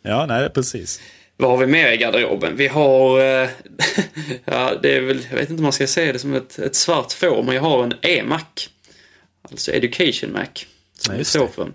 Ja, 0.02 0.26
nej, 0.26 0.50
precis. 0.50 1.02
Vad 1.38 1.50
har 1.50 1.58
vi 1.58 1.68
mer 1.68 1.92
i 1.92 1.98
garderoben? 1.98 2.56
Vi 2.56 2.68
har, 2.68 3.20
eh, 3.20 3.50
ja 4.46 4.74
det 4.82 4.96
är 4.96 5.02
väl, 5.02 5.28
jag 5.30 5.38
vet 5.38 5.50
inte 5.50 5.60
om 5.60 5.64
man 5.64 5.74
ska 5.74 5.88
säga 5.88 6.14
det 6.14 6.20
som 6.20 6.34
ett, 6.34 6.60
ett 6.60 6.76
svart 6.76 7.12
får, 7.12 7.44
men 7.44 7.56
jag 7.56 7.62
har 7.62 7.84
en 7.84 7.94
E-Mac. 8.02 8.42
Alltså 9.52 9.72
Education 9.72 10.32
Mac. 10.32 10.46
Som 11.00 11.14
ja, 11.14 11.20
det 11.20 11.26
står 11.26 11.48
för. 11.48 11.72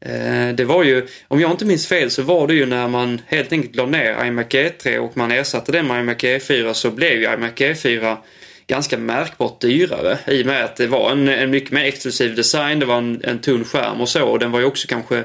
Eh, 0.00 0.54
det 0.54 0.64
var 0.64 0.84
ju, 0.84 1.06
om 1.28 1.40
jag 1.40 1.50
inte 1.50 1.64
minns 1.64 1.86
fel 1.86 2.10
så 2.10 2.22
var 2.22 2.46
det 2.46 2.54
ju 2.54 2.66
när 2.66 2.88
man 2.88 3.20
helt 3.26 3.52
enkelt 3.52 3.76
la 3.76 3.86
ner 3.86 4.24
iMac 4.24 4.46
E3 4.46 4.98
och 4.98 5.16
man 5.16 5.30
ersatte 5.30 5.72
den 5.72 5.86
med 5.86 6.00
iMac 6.00 6.16
E4 6.16 6.72
så 6.72 6.90
blev 6.90 7.12
ju 7.12 7.34
iMac 7.34 7.52
E4 7.52 8.16
ganska 8.66 8.98
märkbart 8.98 9.60
dyrare 9.60 10.18
i 10.26 10.42
och 10.42 10.46
med 10.46 10.64
att 10.64 10.76
det 10.76 10.86
var 10.86 11.10
en, 11.10 11.28
en 11.28 11.50
mycket 11.50 11.70
mer 11.70 11.84
exklusiv 11.84 12.34
design, 12.34 12.78
det 12.78 12.86
var 12.86 12.98
en, 12.98 13.20
en 13.24 13.38
tunn 13.38 13.64
skärm 13.64 14.00
och 14.00 14.08
så 14.08 14.24
och 14.24 14.38
den 14.38 14.50
var 14.50 14.60
ju 14.60 14.66
också 14.66 14.88
kanske 14.88 15.24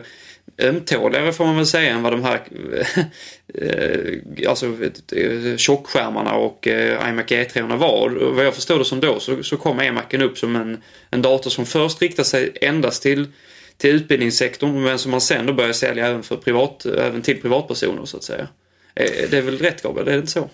ömtåligare 0.58 1.34
får 1.34 1.46
man 1.46 1.56
väl 1.56 1.66
säga 1.66 1.94
än 1.94 2.04
vad 2.04 2.14
de 2.14 2.24
här 2.24 2.42
eh, 3.54 4.50
alltså 4.50 4.66
eh, 5.16 5.58
tjockskärmarna 5.58 6.34
och 6.34 6.68
iMac 7.10 7.26
E3 7.26 7.78
var. 7.78 8.10
Vad 8.10 8.46
jag 8.46 8.56
förstår 8.56 8.80
det 8.80 8.86
som 8.86 9.00
då 9.00 9.20
så, 9.20 9.44
så 9.44 9.58
kom 9.58 9.82
iMacen 9.82 10.22
upp 10.22 10.38
som 10.38 10.56
en, 10.56 10.82
en 11.12 11.22
dator 11.22 11.50
som 11.50 11.66
först 11.66 12.02
riktade 12.02 12.28
sig 12.28 12.52
endast 12.62 13.04
till 13.04 13.28
till 13.78 13.90
utbildningssektorn 13.90 14.84
men 14.84 15.00
som 15.00 15.12
man 15.12 15.22
sen 15.22 15.46
då 15.46 15.54
börjar 15.54 15.74
sälja 15.74 16.08
även, 16.08 16.24
för 16.24 16.38
privat, 16.38 16.86
även 16.86 17.22
till 17.22 17.42
privatpersoner 17.42 18.06
så 18.06 18.18
att 18.18 18.24
säga. 18.24 18.48
Eh, 18.96 19.30
det 19.30 19.38
är 19.38 19.42
väl 19.42 19.58
rätt 19.58 19.84
Gabriel, 19.84 20.08
är 20.08 20.12
det 20.12 20.18
inte 20.18 20.32
så? 20.32 20.50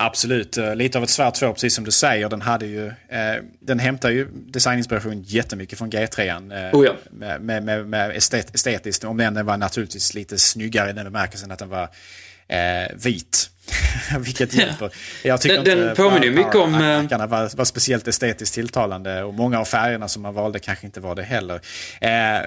Absolut, 0.00 0.56
eh, 0.56 0.76
lite 0.76 0.98
av 0.98 1.04
ett 1.04 1.10
svart 1.10 1.38
får 1.38 1.52
precis 1.52 1.74
som 1.74 1.84
du 1.84 1.90
säger. 1.90 2.28
Den, 2.28 2.40
hade 2.40 2.66
ju, 2.66 2.86
eh, 2.86 3.42
den 3.60 3.78
hämtar 3.78 4.10
ju 4.10 4.28
designinspiration 4.32 5.22
jättemycket 5.22 5.78
från 5.78 5.90
G3. 5.90 6.28
Eh, 6.28 6.78
oh 6.78 6.86
ja. 6.86 6.92
med, 7.10 7.40
med, 7.40 7.62
med, 7.62 7.86
med 7.86 8.16
estet, 8.16 8.54
estetiskt, 8.54 9.04
om 9.04 9.16
den 9.16 9.46
var 9.46 9.56
naturligtvis 9.56 10.14
lite 10.14 10.38
snyggare 10.38 10.90
i 10.90 10.92
den 10.92 11.04
bemärkelsen 11.04 11.50
att 11.50 11.58
den 11.58 11.68
var 11.68 11.88
eh, 12.48 12.96
vit. 12.96 13.50
Vilket 14.18 14.54
hjälper. 14.54 14.90
Jag 15.24 15.40
tycker 15.40 15.62
den, 15.62 15.78
inte 15.78 15.94
påminner 16.02 16.26
ju 16.26 16.32
mycket 16.32 16.54
om... 16.54 16.72
Var, 16.72 17.26
var, 17.26 17.56
var 17.56 17.64
speciellt 17.64 18.08
estetiskt 18.08 18.54
tilltalande 18.54 19.22
och 19.22 19.34
många 19.34 19.60
av 19.60 19.64
färgerna 19.64 20.08
som 20.08 20.22
man 20.22 20.34
valde 20.34 20.58
kanske 20.58 20.86
inte 20.86 21.00
var 21.00 21.14
det 21.14 21.22
heller. 21.22 21.60
Eh, 22.00 22.40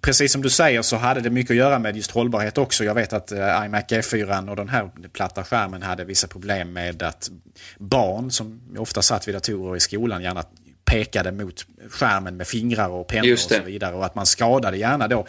precis 0.00 0.32
som 0.32 0.42
du 0.42 0.50
säger 0.50 0.82
så 0.82 0.96
hade 0.96 1.20
det 1.20 1.30
mycket 1.30 1.50
att 1.50 1.56
göra 1.56 1.78
med 1.78 1.96
just 1.96 2.10
hållbarhet 2.10 2.58
också. 2.58 2.84
Jag 2.84 2.94
vet 2.94 3.12
att 3.12 3.32
uh, 3.32 3.38
iMac 3.38 3.84
G4 3.84 4.50
och 4.50 4.56
den 4.56 4.68
här 4.68 4.90
platta 5.12 5.44
skärmen 5.44 5.82
hade 5.82 6.04
vissa 6.04 6.26
problem 6.26 6.72
med 6.72 7.02
att 7.02 7.30
barn 7.78 8.30
som 8.30 8.60
ofta 8.78 9.02
satt 9.02 9.28
vid 9.28 9.34
datorer 9.34 9.76
i 9.76 9.80
skolan 9.80 10.22
gärna 10.22 10.44
pekade 10.84 11.32
mot 11.32 11.66
skärmen 11.90 12.36
med 12.36 12.46
fingrar 12.46 12.88
och 12.88 13.06
pennor 13.06 13.32
och 13.32 13.38
så 13.38 13.62
vidare. 13.62 13.94
Och 13.94 14.04
att 14.04 14.14
man 14.14 14.26
skadade 14.26 14.76
gärna 14.76 15.08
då. 15.08 15.26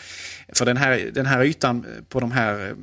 För 0.54 0.66
den 0.66 0.78
här, 0.78 1.12
den 1.14 1.26
här 1.26 1.44
ytan 1.44 1.86
på 2.10 2.20
de 2.20 2.32
här 2.32 2.68
eh, 2.68 2.76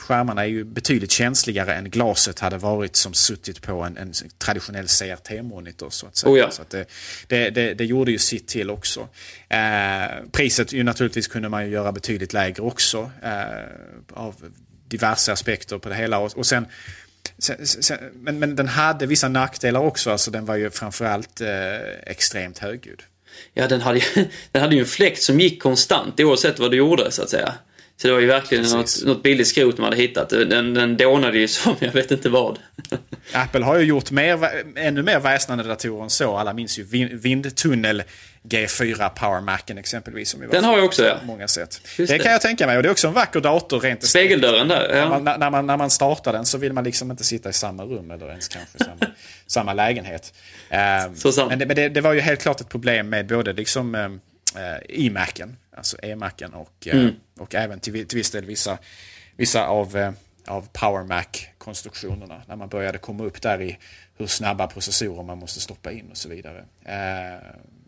skärmarna 0.00 0.42
är 0.42 0.48
ju 0.48 0.64
betydligt 0.64 1.10
känsligare 1.10 1.74
än 1.74 1.90
glaset 1.90 2.38
hade 2.38 2.58
varit 2.58 2.96
som 2.96 3.14
suttit 3.14 3.62
på 3.62 3.72
en, 3.72 3.96
en 3.96 4.12
traditionell 4.38 4.86
CRT-monitor. 4.86 5.90
Så 5.90 6.06
att 6.06 6.16
säga. 6.16 6.32
Oh 6.32 6.38
ja. 6.38 6.50
så 6.50 6.62
att 6.62 6.70
det, 6.70 6.84
det, 7.26 7.50
det, 7.50 7.74
det, 7.74 7.84
gjorde 7.84 8.10
ju 8.10 8.18
sitt 8.18 8.48
till 8.48 8.70
också. 8.70 9.08
Eh, 9.48 9.58
priset 10.32 10.72
ju 10.72 10.82
naturligtvis 10.82 11.28
kunde 11.28 11.48
man 11.48 11.66
ju 11.66 11.72
göra 11.72 11.92
betydligt 11.92 12.32
lägre 12.32 12.62
också. 12.62 13.10
Eh, 13.22 13.32
av 14.12 14.34
diverse 14.88 15.32
aspekter 15.32 15.78
på 15.78 15.88
det 15.88 15.94
hela. 15.94 16.18
Och, 16.18 16.38
och 16.38 16.46
sen, 16.46 16.66
sen, 17.38 17.66
sen, 17.66 17.98
men, 18.14 18.38
men 18.38 18.56
den 18.56 18.68
hade 18.68 19.06
vissa 19.06 19.28
nackdelar 19.28 19.80
också. 19.80 20.10
Alltså 20.10 20.30
den 20.30 20.44
var 20.44 20.56
ju 20.56 20.70
framförallt 20.70 21.40
eh, 21.40 21.48
extremt 22.06 22.58
högljudd. 22.58 23.02
Ja, 23.54 23.68
den 23.68 23.80
hade, 23.80 24.00
den 24.52 24.62
hade 24.62 24.74
ju 24.74 24.80
en 24.80 24.86
fläkt 24.86 25.22
som 25.22 25.40
gick 25.40 25.62
konstant 25.62 26.20
oavsett 26.20 26.58
vad 26.58 26.70
du 26.70 26.76
gjorde 26.76 27.10
så 27.10 27.22
att 27.22 27.30
säga. 27.30 27.54
Så 28.00 28.06
det 28.06 28.12
var 28.12 28.20
ju 28.20 28.26
verkligen 28.26 28.64
något, 28.64 29.04
något 29.04 29.22
billigt 29.22 29.48
skrot 29.48 29.76
de 29.76 29.82
hade 29.82 29.96
hittat. 29.96 30.28
Den, 30.28 30.74
den 30.74 30.96
dånade 30.96 31.38
ju 31.38 31.48
som 31.48 31.76
jag 31.78 31.92
vet 31.92 32.10
inte 32.10 32.28
vad. 32.28 32.58
Apple 33.32 33.64
har 33.64 33.78
ju 33.78 33.84
gjort 33.84 34.10
mer, 34.10 34.38
ännu 34.76 35.02
mer 35.02 35.20
väsnande 35.20 35.64
datorer 35.64 36.02
än 36.02 36.10
så. 36.10 36.36
Alla 36.36 36.52
minns 36.52 36.78
ju 36.78 36.84
vindtunnel 37.16 38.02
G4 38.42 39.08
Power 39.08 39.40
Macen 39.40 39.78
exempelvis. 39.78 40.30
Som 40.30 40.40
den 40.50 40.64
har 40.64 40.76
jag 40.76 40.84
också 40.84 41.04
ja. 41.04 41.16
många 41.24 41.48
sätt. 41.48 41.80
det, 41.96 42.06
det 42.06 42.18
kan 42.18 42.32
jag 42.32 42.40
tänka 42.40 42.66
mig 42.66 42.76
och 42.76 42.82
det 42.82 42.88
är 42.88 42.90
också 42.90 43.08
en 43.08 43.14
vacker 43.14 43.40
dator 43.40 43.80
rent 43.80 44.04
Spegeldörren 44.04 44.68
där. 44.68 44.96
Ja. 44.96 45.08
När, 45.08 45.08
man, 45.08 45.40
när, 45.40 45.50
man, 45.50 45.66
när 45.66 45.76
man 45.76 45.90
startar 45.90 46.32
den 46.32 46.46
så 46.46 46.58
vill 46.58 46.72
man 46.72 46.84
liksom 46.84 47.10
inte 47.10 47.24
sitta 47.24 47.48
i 47.48 47.52
samma 47.52 47.84
rum 47.84 48.10
eller 48.10 48.28
ens 48.28 48.48
kanske 48.48 48.78
samma, 48.78 49.12
samma 49.46 49.74
lägenhet. 49.74 50.34
Uh, 50.72 51.48
men 51.48 51.58
det, 51.58 51.66
men 51.66 51.76
det, 51.76 51.88
det, 51.88 52.00
var 52.00 52.12
ju 52.12 52.20
helt 52.20 52.40
klart 52.42 52.60
ett 52.60 52.68
problem 52.68 53.08
med 53.08 53.26
både 53.26 53.52
liksom 53.52 54.20
uh, 54.56 54.78
iMacen, 54.88 55.56
alltså 55.76 55.96
e-Macen 56.02 56.54
och, 56.54 56.86
uh, 56.86 57.00
mm. 57.00 57.14
och 57.38 57.54
även 57.54 57.80
till, 57.80 58.06
till 58.06 58.18
viss 58.18 58.30
del 58.30 58.44
vissa, 58.44 58.78
vissa 59.36 59.66
av, 59.66 59.96
uh, 59.96 60.10
av 60.46 60.68
Power 60.72 61.04
Mac-konstruktionerna. 61.04 62.42
När 62.48 62.56
man 62.56 62.68
började 62.68 62.98
komma 62.98 63.24
upp 63.24 63.42
där 63.42 63.62
i 63.62 63.78
hur 64.18 64.26
snabba 64.26 64.66
processorer 64.66 65.22
man 65.22 65.38
måste 65.38 65.60
stoppa 65.60 65.92
in 65.92 66.10
och 66.10 66.16
så 66.16 66.28
vidare. 66.28 66.64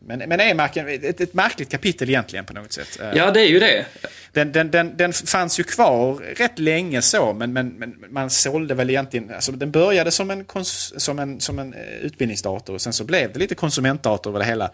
Men, 0.02 0.18
men 0.18 0.40
e-marken, 0.40 0.88
ett, 0.88 1.20
ett 1.20 1.34
märkligt 1.34 1.70
kapitel 1.70 2.08
egentligen 2.08 2.44
på 2.44 2.52
något 2.52 2.72
sätt. 2.72 2.98
Ja, 3.14 3.30
det 3.30 3.40
är 3.40 3.48
ju 3.48 3.58
det. 3.58 3.86
Den, 4.32 4.52
den, 4.52 4.70
den, 4.70 4.96
den 4.96 5.12
fanns 5.12 5.60
ju 5.60 5.64
kvar 5.64 6.14
rätt 6.14 6.58
länge 6.58 7.02
så, 7.02 7.32
men, 7.32 7.52
men, 7.52 7.68
men 7.68 7.94
man 8.08 8.30
sålde 8.30 8.74
väl 8.74 8.90
egentligen... 8.90 9.34
Alltså, 9.34 9.52
den 9.52 9.70
började 9.70 10.10
som 10.10 10.30
en, 10.30 10.44
som, 10.64 11.18
en, 11.18 11.40
som 11.40 11.58
en 11.58 11.74
eh, 11.74 11.80
utbildningsdator 11.80 12.74
och 12.74 12.80
sen 12.80 12.92
så 12.92 13.04
blev 13.04 13.32
det 13.32 13.38
lite 13.38 13.54
konsumentdator 13.54 14.30
över 14.30 14.38
det 14.38 14.46
hela. 14.46 14.70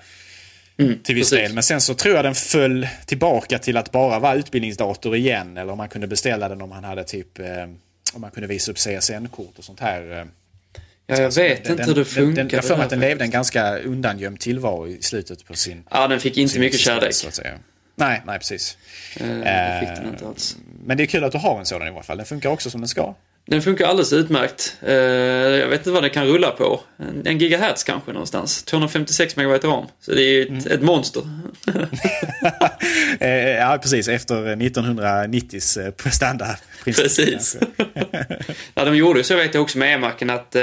Mm, 0.79 0.99
till 1.03 1.15
viss 1.15 1.31
del. 1.31 1.53
Men 1.53 1.63
sen 1.63 1.81
så 1.81 1.95
tror 1.95 2.15
jag 2.15 2.25
den 2.25 2.35
föll 2.35 2.89
tillbaka 3.07 3.59
till 3.59 3.77
att 3.77 3.93
bara 3.93 4.19
vara 4.19 4.35
utbildningsdator 4.35 5.17
igen. 5.17 5.57
Eller 5.57 5.73
om 5.73 5.79
man 5.79 5.89
kunde 5.89 6.07
beställa 6.07 6.49
den 6.49 6.63
om 6.63 6.69
man 6.69 6.85
hade 6.85 7.05
typ... 7.05 7.39
Eh, 7.39 7.47
om 8.15 8.21
man 8.21 8.31
kunde 8.31 8.47
visa 8.47 8.71
upp 8.71 8.79
CSN-kort 8.79 9.59
och 9.59 9.65
sånt 9.65 9.81
här. 9.81 10.19
Eh, 10.19 10.25
Ja, 11.09 11.17
jag 11.17 11.35
vet 11.35 11.65
den, 11.65 11.73
inte 11.73 11.85
hur 11.85 11.95
det 11.95 12.05
funkar. 12.05 12.45
Den, 12.45 12.49
jag 12.53 12.65
får 12.65 12.75
att 12.75 12.91
den 12.91 13.01
levde 13.01 13.25
en 13.25 13.31
ganska 13.31 13.79
undangömd 13.79 14.41
tillvaro 14.41 14.89
i 14.89 15.03
slutet 15.03 15.45
på 15.45 15.55
sin... 15.55 15.85
Ja, 15.91 16.09
den 16.09 16.21
fick 16.21 16.37
inte 16.37 16.59
mycket 16.59 16.81
kärlek. 16.81 17.15
Nej, 17.95 18.23
nej 18.27 18.39
precis. 18.39 18.79
Eh, 19.17 19.27
det 19.27 19.79
fick 19.81 19.97
den 19.97 20.09
inte 20.13 20.27
alls. 20.27 20.57
Men 20.85 20.97
det 20.97 21.03
är 21.03 21.07
kul 21.07 21.25
att 21.25 21.33
du 21.33 21.39
har 21.39 21.59
en 21.59 21.67
sådan 21.67 21.87
i 21.87 21.91
alla 21.91 22.03
fall. 22.03 22.17
Den 22.17 22.27
funkar 22.27 22.51
också 22.51 22.71
som 22.71 22.81
den 22.81 22.89
ska. 22.89 23.15
Den 23.47 23.63
funkar 23.63 23.87
alldeles 23.87 24.13
utmärkt. 24.13 24.77
Eh, 24.83 24.95
jag 24.95 25.69
vet 25.69 25.81
inte 25.81 25.91
vad 25.91 26.03
den 26.03 26.11
kan 26.11 26.27
rulla 26.27 26.51
på. 26.51 26.81
En 27.25 27.39
gigahertz 27.39 27.85
kanske 27.85 28.13
någonstans. 28.13 28.63
256 28.63 29.37
megabyte 29.37 29.67
ram. 29.67 29.87
Så 30.01 30.13
det 30.13 30.23
är 30.23 30.43
ett, 30.43 30.49
mm. 30.49 30.67
ett 30.67 30.83
monster. 30.83 31.23
Eh, 33.21 33.31
ja, 33.31 33.79
precis. 33.83 34.09
Efter 34.09 34.35
1990s 34.35 35.91
prestanda. 35.91 36.59
Precis. 36.85 37.57
ja, 38.75 38.85
de 38.85 38.97
gjorde 38.97 39.25
så 39.25 39.37
vet 39.37 39.55
jag 39.55 39.63
också 39.63 39.79
med 39.79 39.95
e-marken 39.95 40.31
att 40.31 40.57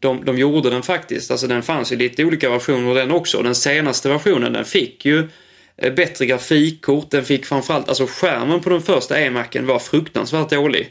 de, 0.00 0.24
de 0.24 0.38
gjorde 0.38 0.70
den 0.70 0.82
faktiskt. 0.82 1.30
Alltså 1.30 1.46
den 1.46 1.62
fanns 1.62 1.92
i 1.92 1.96
lite 1.96 2.24
olika 2.24 2.50
versioner 2.50 2.94
den 2.94 3.10
också. 3.10 3.42
Den 3.42 3.54
senaste 3.54 4.08
versionen 4.08 4.52
den 4.52 4.64
fick 4.64 5.04
ju 5.04 5.28
eh, 5.76 5.94
bättre 5.94 6.26
grafikkort. 6.26 7.10
Den 7.10 7.24
fick 7.24 7.46
framförallt, 7.46 7.88
alltså 7.88 8.06
skärmen 8.06 8.60
på 8.60 8.70
den 8.70 8.82
första 8.82 9.20
e-macen 9.20 9.66
var 9.66 9.78
fruktansvärt 9.78 10.50
dålig. 10.50 10.90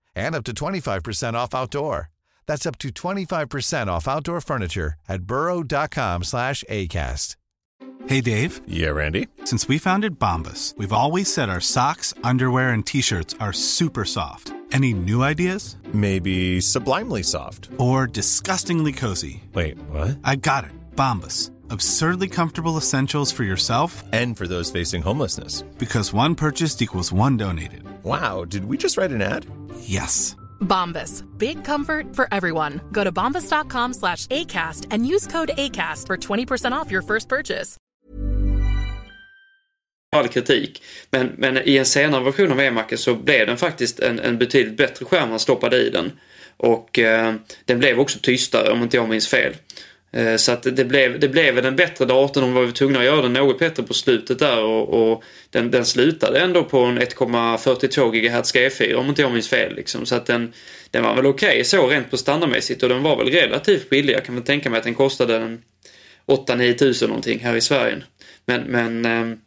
and 0.15 0.35
up 0.35 0.43
to 0.45 0.53
25% 0.53 1.33
off 1.33 1.55
outdoor. 1.55 2.09
That's 2.47 2.65
up 2.65 2.77
to 2.79 2.89
25% 2.89 3.87
off 3.87 4.07
outdoor 4.07 4.41
furniture 4.41 4.95
at 5.07 5.23
burrow.com 5.23 6.23
slash 6.23 6.63
ACAST. 6.69 7.35
Hey, 8.07 8.21
Dave. 8.21 8.61
Yeah, 8.67 8.89
Randy. 8.89 9.27
Since 9.45 9.67
we 9.67 9.77
founded 9.77 10.17
Bombus, 10.17 10.73
we've 10.77 10.93
always 10.93 11.31
said 11.31 11.49
our 11.49 11.61
socks, 11.61 12.13
underwear, 12.23 12.71
and 12.71 12.85
T-shirts 12.85 13.35
are 13.39 13.53
super 13.53 14.05
soft. 14.05 14.53
Any 14.71 14.93
new 14.93 15.21
ideas? 15.21 15.77
Maybe 15.93 16.61
sublimely 16.61 17.23
soft. 17.23 17.69
Or 17.77 18.07
disgustingly 18.07 18.93
cozy. 18.93 19.43
Wait, 19.53 19.77
what? 19.89 20.17
I 20.23 20.35
got 20.37 20.63
it. 20.63 20.71
Bombus 20.95 21.51
absurdly 21.71 22.27
comfortable 22.27 22.77
essentials 22.77 23.31
for 23.31 23.43
yourself 23.43 24.03
and 24.11 24.37
for 24.37 24.47
those 24.47 24.71
facing 24.71 25.01
homelessness. 25.01 25.61
Because 25.77 26.13
one 26.13 26.35
purchased 26.35 26.81
equals 26.81 27.11
one 27.11 27.37
donated. 27.37 27.83
Wow, 28.03 28.45
did 28.45 28.65
we 28.65 28.77
just 28.77 28.97
write 28.97 29.11
an 29.11 29.21
ad? 29.21 29.45
Yes. 29.79 30.35
Bombas. 30.61 31.23
Big 31.37 31.63
comfort 31.63 32.15
for 32.15 32.27
everyone. 32.31 32.81
Go 32.91 33.03
to 33.03 33.11
bombas.com 33.11 33.93
slash 33.93 34.27
ACAST 34.27 34.87
and 34.91 35.05
use 35.05 35.27
code 35.27 35.51
ACAST 35.57 36.07
for 36.07 36.17
20% 36.17 36.71
off 36.71 36.91
your 36.91 37.01
first 37.01 37.29
purchase. 37.29 37.77
All 40.13 40.27
kritik. 40.27 40.81
Men, 41.11 41.35
men 41.37 41.57
i 41.57 41.77
en 41.77 41.85
senare 41.85 42.23
version 42.23 42.51
av 42.51 42.59
e-macen 42.59 42.97
så 42.97 43.15
blev 43.15 43.47
den 43.47 43.57
faktiskt 43.57 43.99
en, 43.99 44.19
en 44.19 44.37
betydligt 44.37 44.77
bättre 44.77 45.05
skärm 45.05 45.29
man 45.29 45.39
stoppade 45.39 45.77
i 45.77 45.89
den. 45.89 46.11
Och 46.57 46.99
eh, 46.99 47.35
den 47.65 47.79
blev 47.79 47.99
också 47.99 48.19
tystare 48.19 48.71
om 48.71 48.83
inte 48.83 48.97
jag 48.97 49.09
minns 49.09 49.27
fel. 49.27 49.55
Eh, 50.13 50.35
så 50.35 50.51
att 50.51 50.63
det 50.63 50.85
blev, 50.85 51.19
det 51.19 51.27
blev 51.27 51.65
en 51.65 51.75
bättre 51.75 52.05
dator. 52.05 52.41
De 52.41 52.53
var 52.53 52.71
tvungna 52.71 52.99
att 52.99 53.05
göra 53.05 53.21
den 53.21 53.33
något 53.33 53.59
bättre 53.59 53.83
på 53.83 53.93
slutet 53.93 54.39
där 54.39 54.63
och, 54.63 55.11
och 55.11 55.23
den, 55.49 55.71
den 55.71 55.85
slutade 55.85 56.39
ändå 56.39 56.63
på 56.63 56.79
en 56.79 56.99
1,42 56.99 58.11
GHz 58.11 58.55
G4 58.55 58.93
om 58.93 59.09
inte 59.09 59.21
jag 59.21 59.31
minns 59.31 59.49
fel. 59.49 59.75
Liksom. 59.75 60.05
Så 60.05 60.15
att 60.15 60.25
den, 60.25 60.53
den 60.91 61.03
var 61.03 61.15
väl 61.15 61.25
okej 61.25 61.49
okay, 61.49 61.63
så 61.63 61.87
rent 61.87 62.11
på 62.11 62.17
standardmässigt 62.17 62.83
och 62.83 62.89
den 62.89 63.03
var 63.03 63.17
väl 63.17 63.31
relativt 63.31 63.89
billig. 63.89 64.13
Jag 64.13 64.25
kan 64.25 64.35
väl 64.35 64.43
tänka 64.43 64.69
mig 64.69 64.77
att 64.77 64.83
den 64.83 64.95
kostade 64.95 65.57
8-9 66.27 66.73
tusen 66.73 67.07
någonting 67.07 67.39
här 67.39 67.55
i 67.55 67.61
Sverige. 67.61 67.97
Men, 68.45 68.61
men 68.61 69.05
eh, 69.05 69.37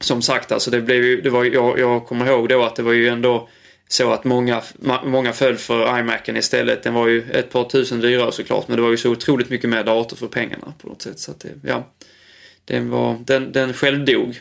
som 0.00 0.22
sagt 0.22 0.52
alltså 0.52 0.70
det 0.70 0.80
blev 0.80 1.04
ju, 1.04 1.20
det 1.20 1.30
var, 1.30 1.44
jag, 1.44 1.78
jag 1.78 2.06
kommer 2.06 2.26
ihåg 2.26 2.48
då 2.48 2.62
att 2.62 2.76
det 2.76 2.82
var 2.82 2.92
ju 2.92 3.08
ändå 3.08 3.48
så 3.88 4.12
att 4.12 4.24
många, 4.24 4.62
många 5.04 5.32
föll 5.32 5.56
för 5.56 5.98
iMacen 5.98 6.36
istället. 6.36 6.82
Den 6.82 6.94
var 6.94 7.08
ju 7.08 7.30
ett 7.30 7.50
par 7.50 7.64
tusen 7.64 8.00
dyrare 8.00 8.32
såklart 8.32 8.68
men 8.68 8.76
det 8.76 8.82
var 8.82 8.90
ju 8.90 8.96
så 8.96 9.10
otroligt 9.10 9.50
mycket 9.50 9.70
mer 9.70 9.84
dator 9.84 10.16
för 10.16 10.26
pengarna 10.26 10.74
på 10.78 10.88
något 10.88 11.02
sätt. 11.02 11.18
Så 11.18 11.30
att 11.30 11.40
det, 11.40 11.48
ja, 11.62 11.86
den, 12.64 12.90
var, 12.90 13.18
den, 13.24 13.52
den 13.52 13.72
självdog. 13.72 14.40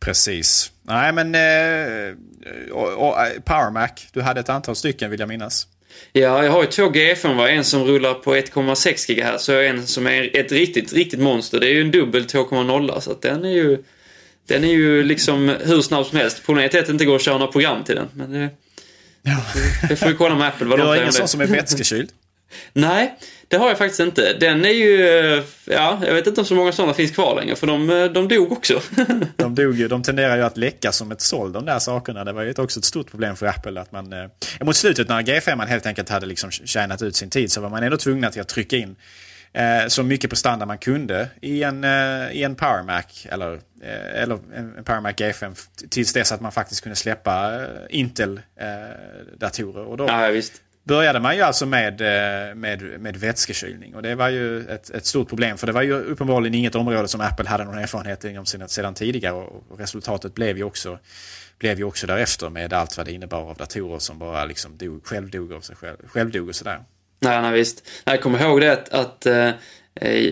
Precis. 0.00 0.72
Nej 0.82 1.12
men 1.12 1.34
eh, 1.34 2.14
och, 2.72 3.08
och, 3.08 3.14
Power 3.44 3.70
Mac, 3.70 3.88
du 4.12 4.22
hade 4.22 4.40
ett 4.40 4.48
antal 4.48 4.76
stycken 4.76 5.10
vill 5.10 5.20
jag 5.20 5.28
minnas. 5.28 5.68
Ja, 6.12 6.44
jag 6.44 6.52
har 6.52 6.62
ju 6.62 6.68
två 6.68 6.82
G5, 6.82 7.36
va? 7.36 7.50
en 7.50 7.64
som 7.64 7.84
rullar 7.84 8.14
på 8.14 8.34
1,6 8.34 9.14
GHz 9.14 9.48
och 9.48 9.64
en 9.64 9.86
som 9.86 10.06
är 10.06 10.36
ett 10.36 10.52
riktigt, 10.52 10.92
riktigt 10.92 11.20
monster. 11.20 11.60
Det 11.60 11.66
är 11.66 11.72
ju 11.72 11.80
en 11.80 11.90
dubbel 11.90 12.24
2,0 12.24 13.00
så 13.00 13.10
att 13.10 13.22
den 13.22 13.44
är 13.44 13.50
ju 13.50 13.84
den 14.46 14.64
är 14.64 14.68
ju 14.72 15.02
liksom 15.02 15.48
hur 15.64 15.82
snabb 15.82 16.06
som 16.06 16.18
helst. 16.18 16.42
Problemet 16.46 16.74
är 16.74 16.78
att 16.80 16.86
det 16.86 16.92
inte 16.92 17.04
går 17.04 17.16
att 17.16 17.22
köra 17.22 17.38
några 17.38 17.52
program 17.52 17.84
till 17.84 17.94
den. 17.94 18.08
Men 18.14 18.32
det, 18.32 18.48
Ja. 19.26 19.44
det 19.88 19.96
får 19.96 20.06
vi 20.06 20.14
kolla 20.14 20.34
med 20.34 20.48
Apple 20.48 20.66
vad 20.66 20.78
Du 20.78 20.82
de 20.82 20.88
har 20.88 20.94
säger 20.94 21.02
ingen 21.02 21.08
om 21.08 21.12
sån 21.12 21.22
det. 21.22 21.28
som 21.28 21.40
är 21.40 21.46
vätskekyld? 21.46 22.10
Nej, 22.72 23.14
det 23.48 23.56
har 23.56 23.68
jag 23.68 23.78
faktiskt 23.78 24.00
inte. 24.00 24.32
Den 24.40 24.64
är 24.64 24.68
ju... 24.70 24.96
Ja, 25.64 26.00
jag 26.06 26.14
vet 26.14 26.26
inte 26.26 26.40
om 26.40 26.46
så 26.46 26.54
många 26.54 26.72
sådana 26.72 26.94
finns 26.94 27.10
kvar 27.10 27.36
längre 27.40 27.56
för 27.56 27.66
de, 27.66 28.10
de 28.14 28.28
dog 28.28 28.52
också. 28.52 28.80
De 29.36 29.54
dog 29.54 29.74
ju. 29.74 29.88
De 29.88 30.02
tenderar 30.02 30.36
ju 30.36 30.42
att 30.42 30.56
läcka 30.56 30.92
som 30.92 31.12
ett 31.12 31.20
såll 31.20 31.52
de 31.52 31.64
där 31.64 31.78
sakerna. 31.78 32.24
Det 32.24 32.32
var 32.32 32.42
ju 32.42 32.54
också 32.58 32.78
ett 32.80 32.84
stort 32.84 33.10
problem 33.10 33.36
för 33.36 33.46
Apple 33.46 33.80
att 33.80 33.92
man... 33.92 34.12
Eh, 34.12 34.28
mot 34.60 34.76
slutet 34.76 35.08
när 35.08 35.22
G5 35.22 35.56
man 35.56 35.68
helt 35.68 35.86
enkelt 35.86 36.08
hade 36.08 36.26
liksom 36.26 36.50
tjänat 36.50 37.02
ut 37.02 37.16
sin 37.16 37.30
tid 37.30 37.52
så 37.52 37.60
var 37.60 37.70
man 37.70 37.82
ändå 37.82 37.96
tvungna 37.96 38.30
till 38.30 38.40
att 38.40 38.48
trycka 38.48 38.76
in 38.76 38.96
eh, 39.54 39.86
så 39.88 40.02
mycket 40.02 40.30
på 40.30 40.36
standard 40.36 40.68
man 40.68 40.78
kunde 40.78 41.28
i 41.40 41.62
en, 41.62 41.84
eh, 41.84 42.32
i 42.32 42.42
en 42.42 42.54
Power 42.54 42.82
Mac 42.82 43.02
eller, 43.24 43.52
eh, 43.82 44.22
eller 44.22 44.38
en 44.54 44.84
Power 44.84 45.00
Mac 45.00 45.12
G5 45.12 45.68
tills 45.90 46.12
dess 46.12 46.32
att 46.32 46.40
man 46.40 46.52
faktiskt 46.52 46.80
kunde 46.80 46.96
släppa 46.96 47.66
Intel-datorer. 47.90 49.84
och 49.84 49.96
då 49.96 50.06
ja, 50.08 50.42
började 50.84 51.20
man 51.20 51.36
ju 51.36 51.42
alltså 51.42 51.66
med, 51.66 52.00
med, 52.56 52.82
med 53.00 53.16
vätskekylning. 53.16 53.94
Och 53.94 54.02
det 54.02 54.14
var 54.14 54.28
ju 54.28 54.68
ett, 54.68 54.90
ett 54.90 55.06
stort 55.06 55.28
problem 55.28 55.58
för 55.58 55.66
det 55.66 55.72
var 55.72 55.82
ju 55.82 55.92
uppenbarligen 55.92 56.54
inget 56.54 56.74
område 56.74 57.08
som 57.08 57.20
Apple 57.20 57.48
hade 57.48 57.64
någon 57.64 57.78
erfarenhet 57.78 58.24
inom 58.24 58.46
sedan, 58.46 58.68
sedan 58.68 58.94
tidigare. 58.94 59.34
Och, 59.34 59.64
och 59.68 59.78
resultatet 59.78 60.34
blev 60.34 60.56
ju, 60.56 60.64
också, 60.64 60.98
blev 61.58 61.78
ju 61.78 61.84
också 61.84 62.06
därefter 62.06 62.50
med 62.50 62.72
allt 62.72 62.96
vad 62.96 63.06
det 63.06 63.12
innebar 63.12 63.50
av 63.50 63.56
datorer 63.56 63.98
som 63.98 64.18
bara 64.18 64.44
liksom 64.44 64.76
dog, 64.76 65.06
självdog 65.06 65.52
av 65.52 65.60
sig 65.60 65.76
själv, 65.76 65.96
självdog 66.06 66.48
och 66.48 66.54
sådär. 66.54 66.80
Nej, 67.20 67.42
nej 67.42 67.52
visst. 67.52 67.82
Nej, 68.04 68.14
jag 68.14 68.22
kommer 68.22 68.42
ihåg 68.42 68.60
det 68.60 68.72
att, 68.72 68.88
att 68.88 69.26
eh, 69.26 69.50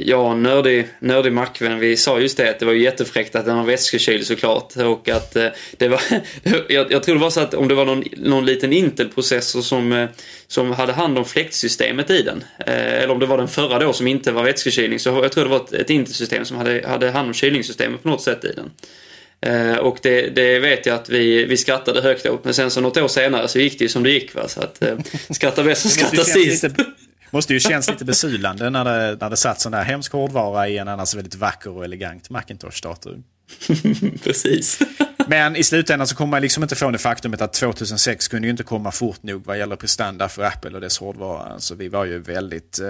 jag 0.06 0.24
och 0.26 0.32
en 0.32 0.42
nördig, 0.42 0.88
nördig 0.98 1.32
Mac-vän, 1.32 1.78
vi 1.78 1.96
sa 1.96 2.20
just 2.20 2.36
det 2.36 2.50
att 2.50 2.58
det 2.58 2.66
var 2.66 2.72
ju 2.72 2.82
jättefräckt 2.82 3.36
att 3.36 3.44
den 3.44 3.56
var 3.56 3.64
vätskekyld 3.64 4.26
såklart. 4.26 4.76
Och 4.76 5.08
att 5.08 5.36
eh, 5.36 5.48
det 5.76 5.88
var, 5.88 6.00
jag, 6.68 6.92
jag 6.92 7.02
tror 7.02 7.14
det 7.14 7.20
var 7.20 7.30
så 7.30 7.40
att 7.40 7.54
om 7.54 7.68
det 7.68 7.74
var 7.74 7.84
någon, 7.84 8.04
någon 8.16 8.46
liten 8.46 8.72
Intel-processor 8.72 9.60
som, 9.60 9.92
eh, 9.92 10.08
som 10.46 10.72
hade 10.72 10.92
hand 10.92 11.18
om 11.18 11.24
fläktsystemet 11.24 12.10
i 12.10 12.22
den. 12.22 12.44
Eh, 12.58 13.02
eller 13.02 13.10
om 13.10 13.18
det 13.18 13.26
var 13.26 13.38
den 13.38 13.48
förra 13.48 13.78
då 13.78 13.92
som 13.92 14.06
inte 14.06 14.32
var 14.32 14.42
vätskekylning. 14.42 14.98
Så 14.98 15.08
jag 15.08 15.32
tror 15.32 15.44
det 15.44 15.50
var 15.50 15.60
ett, 15.64 15.72
ett 15.72 15.90
Intel-system 15.90 16.44
som 16.44 16.56
hade, 16.56 16.84
hade 16.88 17.10
hand 17.10 17.28
om 17.28 17.34
kylningssystemet 17.34 18.02
på 18.02 18.08
något 18.08 18.22
sätt 18.22 18.44
i 18.44 18.52
den. 18.56 18.70
Eh, 19.46 19.76
och 19.76 19.98
det, 20.02 20.30
det 20.30 20.58
vet 20.58 20.86
jag 20.86 20.94
att 20.94 21.08
vi, 21.08 21.44
vi 21.44 21.56
skrattade 21.56 22.00
högt 22.00 22.26
åt. 22.26 22.44
Men 22.44 22.54
sen 22.54 22.70
så 22.70 22.80
något 22.80 22.96
år 22.96 23.08
senare 23.08 23.48
så 23.48 23.58
gick 23.58 23.78
det 23.78 23.84
ju 23.84 23.88
som 23.88 24.02
det 24.02 24.10
gick. 24.10 24.34
Va? 24.34 24.48
Så 24.48 24.60
att 24.60 24.82
eh, 24.82 24.98
skratta 25.30 25.64
bäst 25.64 25.82
som 25.82 25.90
skrattar 25.90 26.16
känns 26.16 26.32
sist. 26.32 26.62
lite, 26.62 26.84
måste 27.30 27.52
ju 27.52 27.60
känns 27.60 27.90
lite 27.90 28.04
besylande 28.12 28.70
när 28.70 28.84
det, 28.84 29.16
när 29.20 29.30
det 29.30 29.36
satt 29.36 29.60
sån 29.60 29.72
där 29.72 29.82
hemsk 29.82 30.12
hårdvara 30.12 30.68
i 30.68 30.78
en 30.78 30.88
annars 30.88 31.14
väldigt 31.14 31.34
vacker 31.34 31.76
och 31.76 31.84
elegant 31.84 32.30
Macintosh-dator. 32.30 33.22
Precis. 34.24 34.78
Men 35.26 35.56
i 35.56 35.64
slutändan 35.64 36.06
så 36.06 36.16
kommer 36.16 36.30
man 36.30 36.42
liksom 36.42 36.62
inte 36.62 36.76
från 36.76 36.92
det 36.92 36.98
faktumet 36.98 37.40
att 37.40 37.52
2006 37.52 38.28
kunde 38.28 38.46
ju 38.46 38.50
inte 38.50 38.62
komma 38.62 38.92
fort 38.92 39.22
nog 39.22 39.46
vad 39.46 39.58
gäller 39.58 39.76
prestanda 39.76 40.28
för 40.28 40.42
Apple 40.42 40.70
och 40.70 40.80
dess 40.80 40.98
hårdvara. 40.98 41.60
Så 41.60 41.74
vi 41.74 41.88
var 41.88 42.04
ju 42.04 42.18
väldigt, 42.18 42.78
eh, 42.78 42.86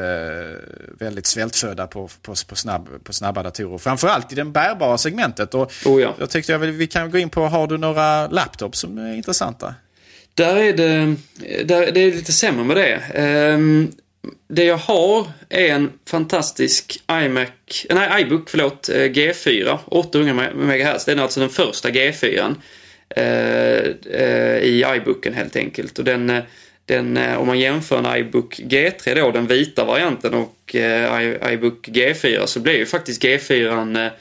väldigt 0.98 1.26
svältfödda 1.26 1.86
på, 1.86 2.08
på, 2.22 2.34
på, 2.46 2.56
snabb, 2.56 2.88
på 3.04 3.12
snabba 3.12 3.42
datorer. 3.42 3.78
Framförallt 3.78 4.32
i 4.32 4.34
det 4.34 4.44
bärbara 4.44 4.98
segmentet. 4.98 5.54
Och 5.54 5.72
Oh 5.84 6.02
ja. 6.02 6.14
Jag 6.18 6.30
tyckte 6.30 6.52
jag 6.52 6.58
väl, 6.58 6.70
vi 6.70 6.86
kan 6.86 7.10
gå 7.10 7.18
in 7.18 7.30
på, 7.30 7.46
har 7.46 7.66
du 7.66 7.78
några 7.78 8.28
laptops 8.28 8.78
som 8.78 8.98
är 8.98 9.14
intressanta? 9.14 9.74
Där 10.34 10.56
är 10.56 10.72
det, 10.72 11.16
där, 11.64 11.92
det 11.92 12.00
är 12.00 12.12
lite 12.12 12.32
sämre 12.32 12.64
med 12.64 12.76
det. 12.76 12.94
Ehm, 13.14 13.92
det 14.48 14.64
jag 14.64 14.76
har 14.76 15.26
är 15.48 15.68
en 15.68 15.92
fantastisk 16.06 17.02
iMac, 17.12 17.86
nej 17.90 18.22
iBook, 18.22 18.50
förlåt, 18.50 18.88
G4, 18.88 19.78
800 19.86 20.50
MHz. 20.54 21.04
Det 21.04 21.12
är 21.12 21.16
alltså 21.16 21.40
den 21.40 21.48
första 21.48 21.90
G4 21.90 22.54
eh, 23.16 23.24
eh, 24.20 24.58
i 24.58 24.84
iBooken 24.96 25.34
helt 25.34 25.56
enkelt. 25.56 25.98
Och 25.98 26.04
den, 26.04 26.30
eh, 26.30 26.42
den, 26.86 27.16
eh, 27.16 27.40
om 27.40 27.46
man 27.46 27.58
jämför 27.58 27.98
en 27.98 28.16
iBook 28.16 28.60
G3 28.60 29.14
då, 29.14 29.30
den 29.30 29.46
vita 29.46 29.84
varianten 29.84 30.34
och 30.34 30.74
eh, 30.74 31.52
iBook 31.52 31.88
G4 31.88 32.46
så 32.46 32.60
blir 32.60 32.76
ju 32.76 32.86
faktiskt 32.86 33.22
G4 33.22 34.06
eh, 34.06 34.12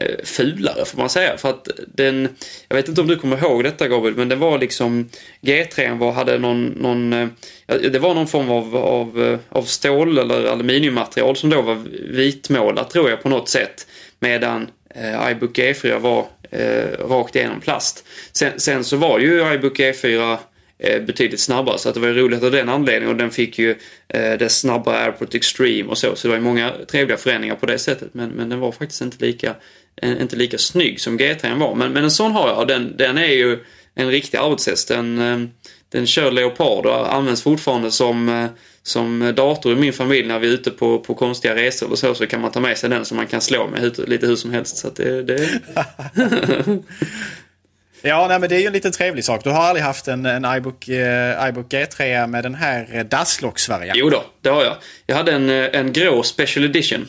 Eh, 0.00 0.24
fulare 0.24 0.84
får 0.84 0.98
man 0.98 1.10
säga. 1.10 1.36
För 1.36 1.50
att 1.50 1.68
den, 1.94 2.28
jag 2.68 2.76
vet 2.76 2.88
inte 2.88 3.00
om 3.00 3.06
du 3.06 3.16
kommer 3.16 3.38
ihåg 3.38 3.64
detta 3.64 3.88
Gabriel, 3.88 4.16
men 4.16 4.28
det 4.28 4.36
var 4.36 4.58
liksom 4.58 5.08
G3 5.40 5.98
var, 5.98 6.12
hade 6.12 6.38
någon, 6.38 6.64
någon 6.66 7.12
eh, 7.12 7.28
det 7.66 7.98
var 7.98 8.14
någon 8.14 8.26
form 8.26 8.50
av, 8.50 8.76
av, 8.76 9.22
eh, 9.22 9.38
av 9.48 9.62
stål 9.62 10.18
eller 10.18 10.46
aluminiummaterial 10.46 11.36
som 11.36 11.50
då 11.50 11.62
var 11.62 11.74
vitmålat 12.12 12.90
tror 12.90 13.10
jag 13.10 13.22
på 13.22 13.28
något 13.28 13.48
sätt. 13.48 13.86
Medan 14.20 14.70
eh, 14.94 15.30
iBook 15.30 15.58
G4 15.58 15.98
var 15.98 16.26
eh, 16.50 17.06
rakt 17.08 17.36
igenom 17.36 17.60
plast. 17.60 18.04
Sen, 18.32 18.60
sen 18.60 18.84
så 18.84 18.96
var 18.96 19.18
ju 19.18 19.54
iBook 19.54 19.78
G4 19.78 20.36
eh, 20.78 21.02
betydligt 21.02 21.40
snabbare 21.40 21.78
så 21.78 21.88
att 21.88 21.94
det 21.94 22.00
var 22.00 22.08
ju 22.08 22.14
roligt 22.14 22.42
av 22.42 22.50
den 22.50 22.68
anledningen 22.68 23.08
och 23.08 23.16
den 23.16 23.30
fick 23.30 23.58
ju 23.58 23.70
eh, 24.08 24.32
det 24.38 24.48
snabbare 24.48 24.98
AirPort 24.98 25.34
Extreme 25.34 25.88
och 25.88 25.98
så. 25.98 26.16
Så 26.16 26.28
det 26.28 26.28
var 26.28 26.36
ju 26.36 26.44
många 26.44 26.72
trevliga 26.90 27.18
förändringar 27.18 27.56
på 27.56 27.66
det 27.66 27.78
sättet 27.78 28.08
men, 28.12 28.30
men 28.30 28.48
den 28.48 28.60
var 28.60 28.72
faktiskt 28.72 29.00
inte 29.00 29.24
lika, 29.24 29.54
inte 30.02 30.36
lika 30.36 30.58
snygg 30.58 31.00
som 31.00 31.18
G3 31.18 31.58
var. 31.58 31.74
Men, 31.74 31.92
men 31.92 32.04
en 32.04 32.10
sån 32.10 32.32
har 32.32 32.48
jag 32.48 32.68
den, 32.68 32.96
den 32.96 33.18
är 33.18 33.32
ju 33.32 33.58
en 33.94 34.10
riktig 34.10 34.38
arbetshäst. 34.38 34.88
Den, 34.88 35.18
eh, 35.18 35.48
den 35.92 36.06
kör 36.06 36.30
Leopard 36.30 36.86
och 36.86 37.14
används 37.14 37.42
fortfarande 37.42 37.90
som, 37.90 38.28
eh, 38.28 38.46
som 38.82 39.32
dator 39.36 39.72
i 39.72 39.76
min 39.76 39.92
familj 39.92 40.28
när 40.28 40.38
vi 40.38 40.48
är 40.48 40.52
ute 40.52 40.70
på, 40.70 40.98
på 40.98 41.14
konstiga 41.14 41.54
resor 41.54 41.86
eller 41.86 41.96
så, 41.96 42.14
så 42.14 42.26
kan 42.26 42.40
man 42.40 42.50
ta 42.50 42.60
med 42.60 42.78
sig 42.78 42.90
den 42.90 43.04
som 43.04 43.16
man 43.16 43.26
kan 43.26 43.40
slå 43.40 43.66
med 43.66 44.08
lite 44.08 44.26
hur 44.26 44.36
som 44.36 44.52
helst. 44.52 44.76
Så 44.76 44.90
det, 44.90 45.22
det, 45.22 45.48
Ja, 48.02 48.26
nej, 48.28 48.38
men 48.40 48.48
det 48.48 48.56
är 48.56 48.60
ju 48.60 48.66
en 48.66 48.72
liten 48.72 48.92
trevlig 48.92 49.24
sak. 49.24 49.44
Du 49.44 49.50
har 49.50 49.62
aldrig 49.62 49.84
haft 49.84 50.08
en, 50.08 50.26
en 50.26 50.56
iBook, 50.56 50.88
eh, 50.88 51.48
iBook 51.48 51.72
G3 51.72 52.26
med 52.26 52.44
den 52.44 52.54
här 52.54 52.88
eh, 52.92 53.04
Dasslocks-varianten? 53.04 54.00
Jo 54.00 54.10
då, 54.10 54.24
det 54.40 54.48
har 54.48 54.64
jag. 54.64 54.76
Jag 55.06 55.16
hade 55.16 55.32
en, 55.32 55.50
en 55.50 55.92
grå 55.92 56.22
Special 56.22 56.64
Edition. 56.64 57.08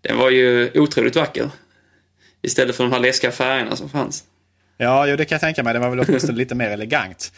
Den 0.00 0.18
var 0.18 0.30
ju 0.30 0.70
otroligt 0.74 1.16
vacker. 1.16 1.50
Istället 2.42 2.76
för 2.76 2.84
de 2.84 2.92
här 2.92 3.00
läskiga 3.00 3.32
färgerna 3.32 3.76
som 3.76 3.88
fanns. 3.90 4.24
Ja, 4.82 5.06
jo, 5.06 5.16
det 5.16 5.24
kan 5.24 5.34
jag 5.34 5.40
tänka 5.40 5.62
mig. 5.62 5.72
Den 5.72 5.82
var 5.82 5.90
väl 5.90 6.00
åtminstone 6.00 6.38
lite 6.38 6.54
mer 6.54 6.70
elegant. 6.70 7.32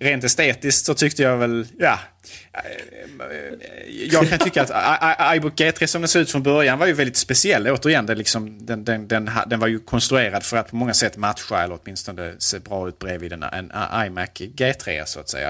Rent 0.00 0.24
estetiskt 0.24 0.86
så 0.86 0.94
tyckte 0.94 1.22
jag 1.22 1.36
väl, 1.36 1.66
ja. 1.78 1.98
Jag 4.10 4.28
kan 4.28 4.38
tycka 4.38 4.62
att 4.62 5.36
iBook 5.36 5.54
G3 5.54 5.86
som 5.86 6.02
den 6.02 6.08
såg 6.08 6.22
ut 6.22 6.30
från 6.30 6.42
början 6.42 6.78
var 6.78 6.86
ju 6.86 6.92
väldigt 6.92 7.16
speciell. 7.16 7.68
Återigen, 7.68 8.06
det 8.06 8.14
liksom, 8.14 8.66
den, 8.66 8.84
den, 8.84 9.08
den, 9.08 9.30
den 9.46 9.60
var 9.60 9.66
ju 9.66 9.78
konstruerad 9.78 10.42
för 10.42 10.56
att 10.56 10.70
på 10.70 10.76
många 10.76 10.94
sätt 10.94 11.16
matcha 11.16 11.62
eller 11.62 11.78
åtminstone 11.82 12.34
se 12.38 12.58
bra 12.58 12.88
ut 12.88 12.98
bredvid 12.98 13.32
en, 13.32 13.42
en 13.42 13.72
iMac 14.06 14.30
G3 14.30 15.04
så 15.04 15.20
att 15.20 15.28
säga. 15.28 15.48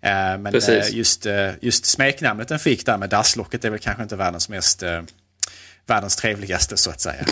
Eh, 0.00 0.38
Men 0.38 0.52
Precis. 0.52 0.90
eh, 0.90 0.96
just, 0.96 1.26
eh, 1.26 1.50
just 1.60 1.84
smeknamnet 1.86 2.48
den 2.48 2.58
fick 2.58 2.86
där 2.86 2.98
med 2.98 3.08
dasslocket 3.10 3.64
är 3.64 3.70
väl 3.70 3.78
kanske 3.78 4.02
inte 4.02 4.16
världens 4.16 4.48
mest 4.48 4.82
världens 5.86 6.16
trevligaste 6.16 6.76
så 6.76 6.90
att 6.90 7.00
säga. 7.00 7.24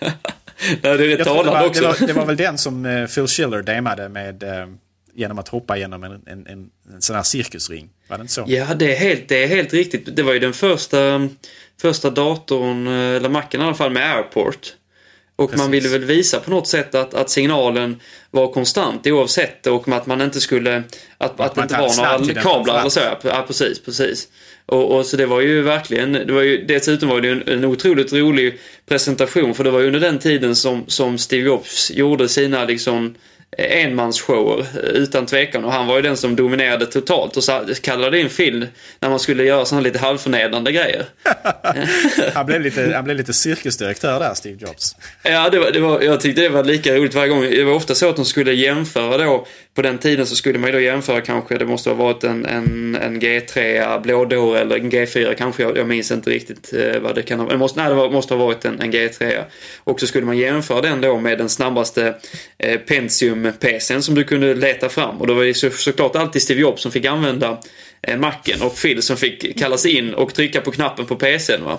Nej, 0.82 0.98
det 0.98 1.12
är 1.12 1.18
det, 1.18 1.24
talande 1.24 1.50
var, 1.50 1.66
också. 1.66 1.80
det, 1.80 1.86
var, 1.86 2.06
det 2.06 2.12
var 2.12 2.26
väl 2.26 2.36
den 2.36 2.58
som 2.58 2.86
eh, 2.86 3.06
Phil 3.06 3.26
Schiller 3.26 3.62
demade 3.62 4.08
med 4.08 4.42
eh, 4.42 4.66
genom 5.14 5.38
att 5.38 5.48
hoppa 5.48 5.76
genom 5.76 6.04
en, 6.04 6.12
en, 6.12 6.46
en, 6.46 6.70
en 6.94 7.02
sån 7.02 7.16
här 7.16 7.22
cirkusring. 7.22 7.88
Var 8.08 8.18
det 8.18 8.22
inte 8.22 8.32
så? 8.32 8.44
Ja, 8.46 8.74
det 8.74 8.96
är, 8.96 8.98
helt, 8.98 9.28
det 9.28 9.44
är 9.44 9.48
helt 9.48 9.72
riktigt. 9.72 10.16
Det 10.16 10.22
var 10.22 10.32
ju 10.32 10.38
den 10.38 10.52
första, 10.52 11.28
första 11.80 12.10
datorn, 12.10 12.86
eh, 12.86 12.92
eller 12.92 13.28
macken 13.28 13.60
i 13.60 13.64
alla 13.64 13.74
fall, 13.74 13.90
med 13.90 14.16
Airport. 14.16 14.74
Och 15.36 15.50
man 15.50 15.70
Precis. 15.70 15.72
ville 15.72 15.98
väl 15.98 16.04
visa 16.04 16.40
på 16.40 16.50
något 16.50 16.68
sätt 16.68 16.94
att, 16.94 17.14
att 17.14 17.30
signalen 17.30 18.00
var 18.30 18.52
konstant 18.52 19.06
oavsett 19.06 19.66
och 19.66 19.88
att 19.88 20.06
man 20.06 20.20
inte 20.20 20.40
skulle... 20.40 20.82
Att, 21.18 21.40
att, 21.40 21.54
det 21.54 21.60
man 21.60 21.64
inte 21.64 21.78
var 21.78 22.20
några 22.20 22.42
kablar 22.42 22.80
eller 22.80 22.90
så. 22.90 23.00
Ja, 23.22 23.44
precis, 23.46 23.84
precis. 23.84 24.28
Och, 24.70 24.96
och 24.96 25.06
så 25.06 25.16
det 25.16 25.26
var 25.26 25.40
ju 25.40 25.62
verkligen, 25.62 26.12
det 26.12 26.32
var 26.32 26.42
ju, 26.42 26.64
dessutom 26.64 27.08
var 27.08 27.20
det 27.20 27.28
ju 27.28 27.32
en, 27.32 27.48
en 27.48 27.64
otroligt 27.64 28.12
rolig 28.12 28.58
presentation 28.88 29.54
för 29.54 29.64
det 29.64 29.70
var 29.70 29.80
ju 29.80 29.86
under 29.86 30.00
den 30.00 30.18
tiden 30.18 30.56
som, 30.56 30.84
som 30.86 31.18
Steve 31.18 31.46
Jobs 31.46 31.90
gjorde 31.90 32.28
sina 32.28 32.64
liksom 32.64 33.14
enmansshower 33.58 34.66
utan 34.94 35.26
tvekan 35.26 35.64
och 35.64 35.72
han 35.72 35.86
var 35.86 35.96
ju 35.96 36.02
den 36.02 36.16
som 36.16 36.36
dominerade 36.36 36.86
totalt 36.86 37.36
och 37.36 37.44
så 37.44 37.64
kallade 37.82 38.20
in 38.20 38.28
Phil 38.28 38.66
när 39.00 39.10
man 39.10 39.18
skulle 39.18 39.44
göra 39.44 39.64
sådana 39.64 39.82
lite 39.82 39.98
halvförnedrande 39.98 40.72
grejer. 40.72 41.06
Han, 42.34 42.46
blev 42.46 42.60
lite, 42.60 42.92
han 42.94 43.04
blev 43.04 43.16
lite 43.16 43.32
cirkusdirektör 43.32 44.20
där, 44.20 44.34
Steve 44.34 44.56
Jobs. 44.60 44.96
Ja, 45.22 45.50
det 45.50 45.58
var, 45.58 45.70
det 45.70 45.80
var, 45.80 46.00
jag 46.00 46.20
tyckte 46.20 46.42
det 46.42 46.48
var 46.48 46.64
lika 46.64 46.94
roligt 46.94 47.14
varje 47.14 47.28
gång. 47.28 47.42
Det 47.42 47.64
var 47.64 47.72
ofta 47.72 47.94
så 47.94 48.08
att 48.08 48.16
de 48.16 48.24
skulle 48.24 48.52
jämföra 48.52 49.24
då. 49.24 49.46
På 49.74 49.82
den 49.82 49.98
tiden 49.98 50.26
så 50.26 50.36
skulle 50.36 50.58
man 50.58 50.70
ju 50.70 50.72
då 50.72 50.80
jämföra 50.80 51.20
kanske, 51.20 51.58
det 51.58 51.66
måste 51.66 51.90
ha 51.90 51.94
varit 51.94 52.24
en, 52.24 52.46
en, 52.46 52.94
en 52.94 53.20
G3 53.20 54.00
blådår 54.02 54.56
eller 54.56 54.76
en 54.76 54.90
G4 54.90 55.34
kanske. 55.34 55.62
Jag, 55.62 55.76
jag 55.76 55.86
minns 55.88 56.10
inte 56.10 56.30
riktigt 56.30 56.72
eh, 56.72 57.00
vad 57.00 57.14
det 57.14 57.22
kan 57.22 57.40
ha 57.40 57.56
varit. 57.56 57.76
Nej, 57.76 57.88
det 57.88 57.94
var, 57.94 58.10
måste 58.10 58.34
ha 58.34 58.46
varit 58.46 58.64
en, 58.64 58.80
en 58.80 58.92
G3. 58.92 59.44
Och 59.84 60.00
så 60.00 60.06
skulle 60.06 60.26
man 60.26 60.38
jämföra 60.38 60.80
den 60.80 61.00
då 61.00 61.18
med 61.18 61.38
den 61.38 61.48
snabbaste 61.48 62.14
eh, 62.58 62.80
Pentium-PCn 63.40 64.00
som 64.00 64.14
du 64.14 64.24
kunde 64.24 64.54
leta 64.54 64.88
fram. 64.88 65.20
Och 65.20 65.26
då 65.26 65.34
var 65.34 65.44
det 65.44 65.54
så, 65.54 65.70
såklart 65.70 66.16
alltid 66.16 66.42
Steve 66.42 66.60
Jobs 66.60 66.82
som 66.82 66.92
fick 66.92 67.04
använda 67.04 67.58
eh, 68.02 68.18
macken 68.18 68.62
och 68.62 68.76
Phil 68.76 69.02
som 69.02 69.16
fick 69.16 69.58
kallas 69.58 69.86
in 69.86 70.14
och 70.14 70.34
trycka 70.34 70.60
på 70.60 70.70
knappen 70.70 71.06
på 71.06 71.16
PCn. 71.16 71.64
Va? 71.64 71.78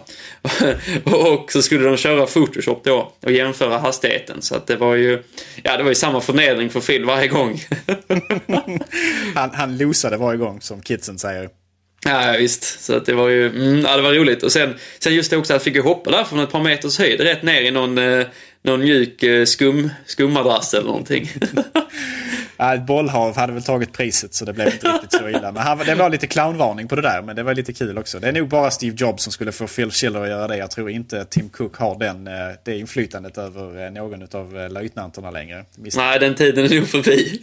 och 1.03 1.51
så 1.51 1.62
skulle 1.62 1.86
de 1.86 1.97
köra 1.97 2.26
Photoshop 2.26 2.84
då 2.84 3.14
och 3.22 3.32
jämföra 3.32 3.78
hastigheten. 3.78 4.41
Så 4.41 4.55
att 4.55 4.68
det 4.68 4.76
var 4.76 4.95
ju, 4.95 5.24
ja 5.64 5.78
det 5.78 5.84
var 5.84 5.91
ju 5.91 5.95
samma 5.95 6.22
förnedring 6.22 6.70
för 6.70 6.82
Phil 6.82 7.05
varje 7.05 7.28
gång. 7.28 7.62
han, 9.36 9.49
han 9.53 9.78
losade 9.78 10.18
varje 10.18 10.38
gång 10.38 10.62
som 10.62 10.82
kidsen 10.82 11.20
säger. 11.20 11.49
Ja, 12.05 12.36
visst. 12.39 12.84
Så 12.84 12.95
att 12.95 13.05
det 13.05 13.14
var 13.14 13.30
ju, 13.30 13.47
mm, 13.47 13.80
ja, 13.80 13.95
det 13.95 14.01
var 14.01 14.14
roligt. 14.14 14.43
Och 14.43 14.51
sen, 14.51 14.76
sen 14.99 15.16
just 15.16 15.32
det 15.32 15.38
också 15.38 15.53
att 15.53 15.55
jag 15.55 15.64
fick 15.64 15.76
ju 15.76 15.82
hoppa 15.82 16.12
där 16.12 16.24
från 16.24 16.39
ett 16.39 16.51
par 16.51 16.64
meters 16.64 16.99
höjd 16.99 17.22
rätt 17.22 17.43
ner 17.43 17.62
i 17.62 17.72
någon, 17.72 17.97
eh, 17.97 18.26
någon 18.62 18.80
mjuk 18.80 19.24
eh, 19.24 19.45
skum, 19.45 19.89
skummadrass 20.05 20.74
eller 20.74 20.88
någonting. 20.88 21.30
Ja, 22.62 22.78
bollhav 22.78 23.38
hade 23.38 23.53
väl 23.53 23.64
tagit 23.64 23.93
priset 23.93 24.34
så 24.34 24.45
det 24.45 24.53
blev 24.53 24.68
inte 24.68 24.88
riktigt 24.88 25.14
så 25.14 25.30
illa. 25.30 25.51
Men 25.51 25.64
han, 25.64 25.78
det 25.78 25.95
var 25.95 26.09
lite 26.09 26.28
clownvarning 26.28 26.88
på 26.88 26.95
det 26.95 27.01
där, 27.01 27.22
men 27.22 27.36
det 27.36 27.43
var 27.43 27.55
lite 27.55 27.74
kul 27.74 27.97
också. 27.97 28.20
Det 28.20 28.28
är 28.28 28.32
nog 28.32 28.47
bara 28.47 28.72
Steve 28.72 28.95
Jobs 28.99 29.24
som 29.24 29.32
skulle 29.32 29.51
få 29.51 29.68
Phil 29.68 29.91
Schiller 29.91 30.22
att 30.22 30.30
göra 30.30 30.47
det. 30.47 30.57
Jag 30.57 30.72
tror 30.72 30.89
inte 30.89 31.26
Tim 31.26 31.49
Cook 31.49 31.76
har 31.76 31.99
den, 31.99 32.28
eh, 32.28 32.34
det 32.64 32.78
inflytandet 32.78 33.38
över 33.38 33.86
eh, 33.86 33.91
någon 33.91 34.28
av 34.32 34.72
löjtnanterna 34.72 35.32
längre. 35.32 35.66
Nej, 35.95 36.20
den 36.20 36.36
tiden 36.36 36.66
är 36.66 36.76
nog 36.76 36.88
förbi. 36.88 37.39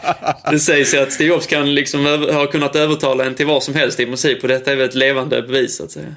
det 0.50 0.58
sägs 0.58 0.94
ju 0.94 0.98
att 0.98 1.12
Steve 1.12 1.28
Jobs 1.28 1.46
kan 1.46 1.74
liksom 1.74 2.04
ha 2.32 2.46
kunnat 2.46 2.76
övertala 2.76 3.24
en 3.24 3.34
till 3.34 3.46
vad 3.46 3.62
som 3.62 3.74
helst 3.74 4.00
i 4.00 4.06
musik 4.06 4.42
och 4.42 4.48
detta 4.48 4.72
är 4.72 4.76
väl 4.76 4.88
ett 4.88 4.94
levande 4.94 5.42
bevis 5.42 5.80
att 5.80 5.90
säga. 5.90 6.14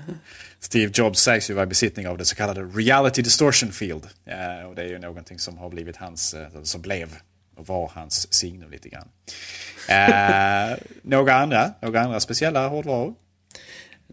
Steve 0.63 0.91
Jobs 0.93 1.19
sägs 1.19 1.49
ju 1.49 1.53
vara 1.53 1.63
i 1.63 1.67
besittning 1.67 2.07
av 2.07 2.17
det 2.17 2.25
så 2.25 2.35
kallade 2.35 2.61
reality 2.61 3.21
distortion 3.21 3.71
field. 3.71 4.07
Eh, 4.25 4.69
och 4.69 4.75
det 4.75 4.81
är 4.81 4.87
ju 4.87 4.99
någonting 4.99 5.39
som 5.39 5.57
har 5.57 5.69
blivit 5.69 5.97
hans, 5.97 6.33
eh, 6.33 6.63
som 6.63 6.81
blev 6.81 7.15
och 7.57 7.67
var 7.67 7.91
hans 7.95 8.33
signum 8.33 8.71
lite 8.71 8.89
grann. 8.89 9.07
Eh, 9.87 10.77
några, 11.01 11.33
andra, 11.33 11.71
några 11.81 12.01
andra 12.01 12.19
speciella 12.19 12.67
hårdvaror? 12.67 13.13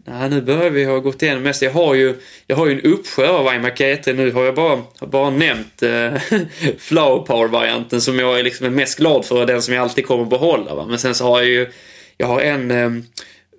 Nej, 0.05 0.29
nu 0.29 0.41
börjar 0.41 0.69
vi 0.69 0.85
ha 0.85 0.99
gått 0.99 1.21
igenom 1.21 1.43
mest. 1.43 1.61
Jag 1.61 1.71
har 1.71 1.93
ju, 1.93 2.21
jag 2.47 2.55
har 2.55 2.67
ju 2.67 2.73
en 2.73 2.91
uppsjö 2.91 3.27
av 3.27 3.55
iMac 3.55 3.73
E3 3.73 4.13
nu. 4.13 4.31
Har 4.31 4.43
jag 4.43 4.55
bara, 4.55 4.81
bara 4.99 5.29
nämnt 5.29 5.83
eh, 5.83 6.13
Flower 6.77 7.25
Power-varianten 7.25 8.01
som 8.01 8.19
jag 8.19 8.39
är 8.39 8.43
liksom 8.43 8.75
mest 8.75 8.97
glad 8.97 9.25
för 9.25 9.41
och 9.41 9.47
den 9.47 9.61
som 9.61 9.73
jag 9.73 9.83
alltid 9.83 10.07
kommer 10.07 10.25
behålla. 10.25 10.75
Va? 10.75 10.85
Men 10.85 10.99
sen 10.99 11.15
så 11.15 11.25
har 11.25 11.39
jag 11.39 11.49
ju, 11.49 11.71
jag 12.17 12.27
har 12.27 12.41
en, 12.41 12.71
eh, 12.71 12.89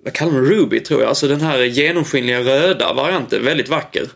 vad 0.03 0.13
kallar 0.13 0.31
man 0.31 0.45
Ruby 0.45 0.79
tror 0.79 1.01
jag, 1.01 1.09
alltså 1.09 1.27
den 1.27 1.41
här 1.41 1.59
genomskinliga 1.59 2.39
röda 2.39 2.93
varianten, 2.93 3.45
väldigt 3.45 3.69
vacker. 3.69 4.07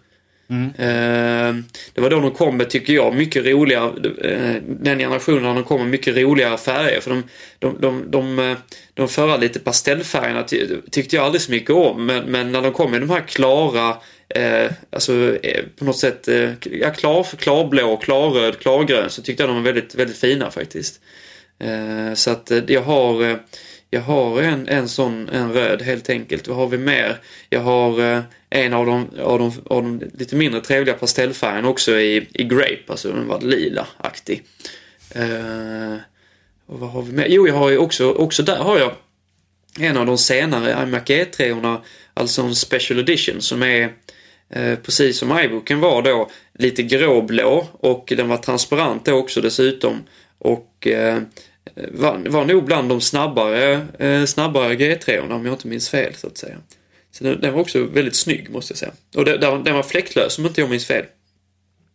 Mm. 0.50 0.68
Eh, 0.68 1.64
det 1.94 2.02
var 2.02 2.10
då 2.10 2.20
de 2.20 2.32
kom 2.32 2.58
med, 2.58 2.70
tycker 2.70 2.94
jag, 2.94 3.16
mycket 3.16 3.46
roliga, 3.46 3.84
eh, 4.24 4.56
den 4.68 5.00
generationen 5.00 5.56
de 5.56 5.64
kom 5.64 5.82
med 5.82 5.90
mycket 5.90 6.18
roligare 6.18 6.58
färger. 6.58 7.00
För 7.02 7.10
de, 7.10 7.24
de, 7.60 7.78
de, 7.82 8.12
de, 8.12 8.40
eh, 8.40 8.58
de 8.94 9.08
förra 9.08 9.38
lite 9.38 9.60
pastellfärgerna 9.60 10.44
tyckte 10.92 11.16
jag 11.16 11.26
aldrig 11.26 11.42
så 11.42 11.52
mycket 11.52 11.70
om. 11.70 12.06
Men, 12.06 12.26
men 12.26 12.52
när 12.52 12.62
de 12.62 12.72
kom 12.72 12.92
med 12.92 13.02
de 13.02 13.10
här 13.10 13.28
klara, 13.28 13.98
eh, 14.30 14.72
alltså 14.90 15.38
på 15.80 15.86
något 15.86 15.98
sätt, 15.98 16.28
ja, 16.72 16.92
klar, 16.92 17.24
klarblå, 17.38 17.98
klarröd, 17.98 18.60
klargrön 18.60 19.10
så 19.10 19.22
tyckte 19.22 19.44
jag 19.44 19.50
de 19.50 19.56
var 19.56 19.64
väldigt, 19.64 19.96
väldigt 19.96 20.18
fina 20.18 20.52
faktiskt. 20.52 21.02
Så 22.16 22.32
att 22.32 22.52
jag 22.68 22.82
har 22.82 23.40
jag 23.96 24.02
har 24.02 24.42
en, 24.42 24.68
en 24.68 24.90
sån, 24.90 25.30
en 25.30 25.54
röd 25.54 25.82
helt 25.82 26.10
enkelt. 26.10 26.48
Vad 26.48 26.58
har 26.58 26.68
vi 26.68 26.78
mer? 26.78 27.18
Jag 27.50 27.60
har 27.60 28.00
eh, 28.00 28.22
en 28.50 28.74
av 28.74 28.86
de, 28.86 29.10
av, 29.20 29.40
de, 29.40 29.52
av 29.66 29.84
de 29.84 30.02
lite 30.14 30.36
mindre 30.36 30.62
trevliga 30.62 30.96
pastellfärgerna 30.96 31.70
också 31.70 32.00
i, 32.00 32.28
i 32.34 32.44
Grape, 32.44 32.84
alltså 32.88 33.12
den 33.12 33.28
var 33.28 33.42
lila-aktig. 33.42 34.44
Eh, 35.10 35.96
och 36.66 36.80
vad 36.80 36.90
har 36.90 37.02
vi 37.02 37.12
mer? 37.12 37.26
Jo, 37.30 37.48
jag 37.48 37.56
har 37.56 37.70
ju 37.70 37.78
också, 37.78 38.12
också 38.12 38.44
där 38.44 38.58
har 38.58 38.80
jag 38.80 38.92
en 39.80 39.98
av 39.98 40.06
de 40.06 40.18
senare 40.18 40.84
iMac 40.84 41.04
E3orna, 41.04 41.82
alltså 42.14 42.42
en 42.42 42.56
Special 42.56 43.00
Edition 43.00 43.42
som 43.42 43.64
är 43.64 43.94
eh, 44.50 44.76
precis 44.76 45.18
som 45.18 45.40
iBooken 45.40 45.80
var 45.80 46.02
då, 46.02 46.30
lite 46.54 46.84
gråblå 46.84 47.68
och 47.72 48.14
den 48.18 48.28
var 48.28 48.38
transparent 48.38 49.06
då 49.06 49.14
också 49.14 49.42
dessutom. 49.42 50.04
Och 50.40 50.88
eh, 50.88 51.20
var, 51.74 52.30
var 52.30 52.46
nog 52.46 52.66
bland 52.66 52.90
de 52.90 53.02
snabbare, 53.02 53.88
eh, 54.00 54.26
snabbare 54.26 54.76
G3 54.76 55.32
om 55.32 55.46
jag 55.46 55.54
inte 55.54 55.68
minns 55.68 55.90
fel 55.90 56.14
så 56.16 56.28
att 56.28 56.38
säga. 56.38 56.56
Så 57.12 57.24
den, 57.24 57.42
den 57.42 57.54
var 57.54 57.62
också 57.62 57.84
väldigt 57.84 58.16
snygg 58.16 58.50
måste 58.50 58.72
jag 58.72 58.78
säga. 58.78 58.92
Och 59.16 59.26
den, 59.26 59.64
den 59.64 59.76
var 59.76 59.84
fläktlös 59.84 60.38
om 60.38 60.46
inte 60.46 60.62
jag 60.62 60.70
minns 60.70 60.86
fel. 60.86 61.06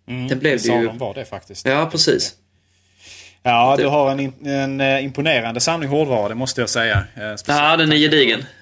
Mm, 0.09 0.29
den 0.29 0.39
blev 0.39 0.63
det 0.63 0.69
ju... 0.69 0.89
var 0.89 1.15
det 1.15 1.25
faktiskt. 1.25 1.67
Ja, 1.67 1.89
precis. 1.93 2.35
Ja, 3.43 3.77
du 3.79 3.87
har 3.87 4.11
en, 4.11 4.21
en, 4.47 4.81
en 4.81 5.05
imponerande 5.05 5.61
samling 5.61 5.91
hårdvara, 5.91 6.29
det 6.29 6.35
måste 6.35 6.61
jag 6.61 6.71
säga. 6.71 7.05
Eh, 7.17 7.35
ja, 7.47 7.77
den 7.77 7.93
är 7.93 7.97
gedigen. 7.97 8.45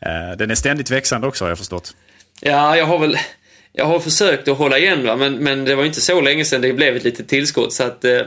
Eh, 0.00 0.36
den 0.36 0.50
är 0.50 0.54
ständigt 0.54 0.90
växande 0.90 1.26
också 1.26 1.44
har 1.44 1.48
jag 1.48 1.58
förstått. 1.58 1.96
Ja, 2.40 2.76
jag 2.76 2.86
har 2.86 2.98
väl 2.98 3.16
jag 3.78 3.84
har 3.84 4.00
försökt 4.00 4.48
att 4.48 4.58
hålla 4.58 4.78
igen 4.78 5.06
va? 5.06 5.16
Men, 5.16 5.36
men 5.36 5.64
det 5.64 5.74
var 5.74 5.84
inte 5.84 6.00
så 6.00 6.20
länge 6.20 6.44
sedan 6.44 6.60
det 6.60 6.72
blev 6.72 6.96
ett 6.96 7.04
litet 7.04 7.28
tillskott. 7.28 7.72
Så 7.72 7.82
att, 7.82 8.04
eh, 8.04 8.18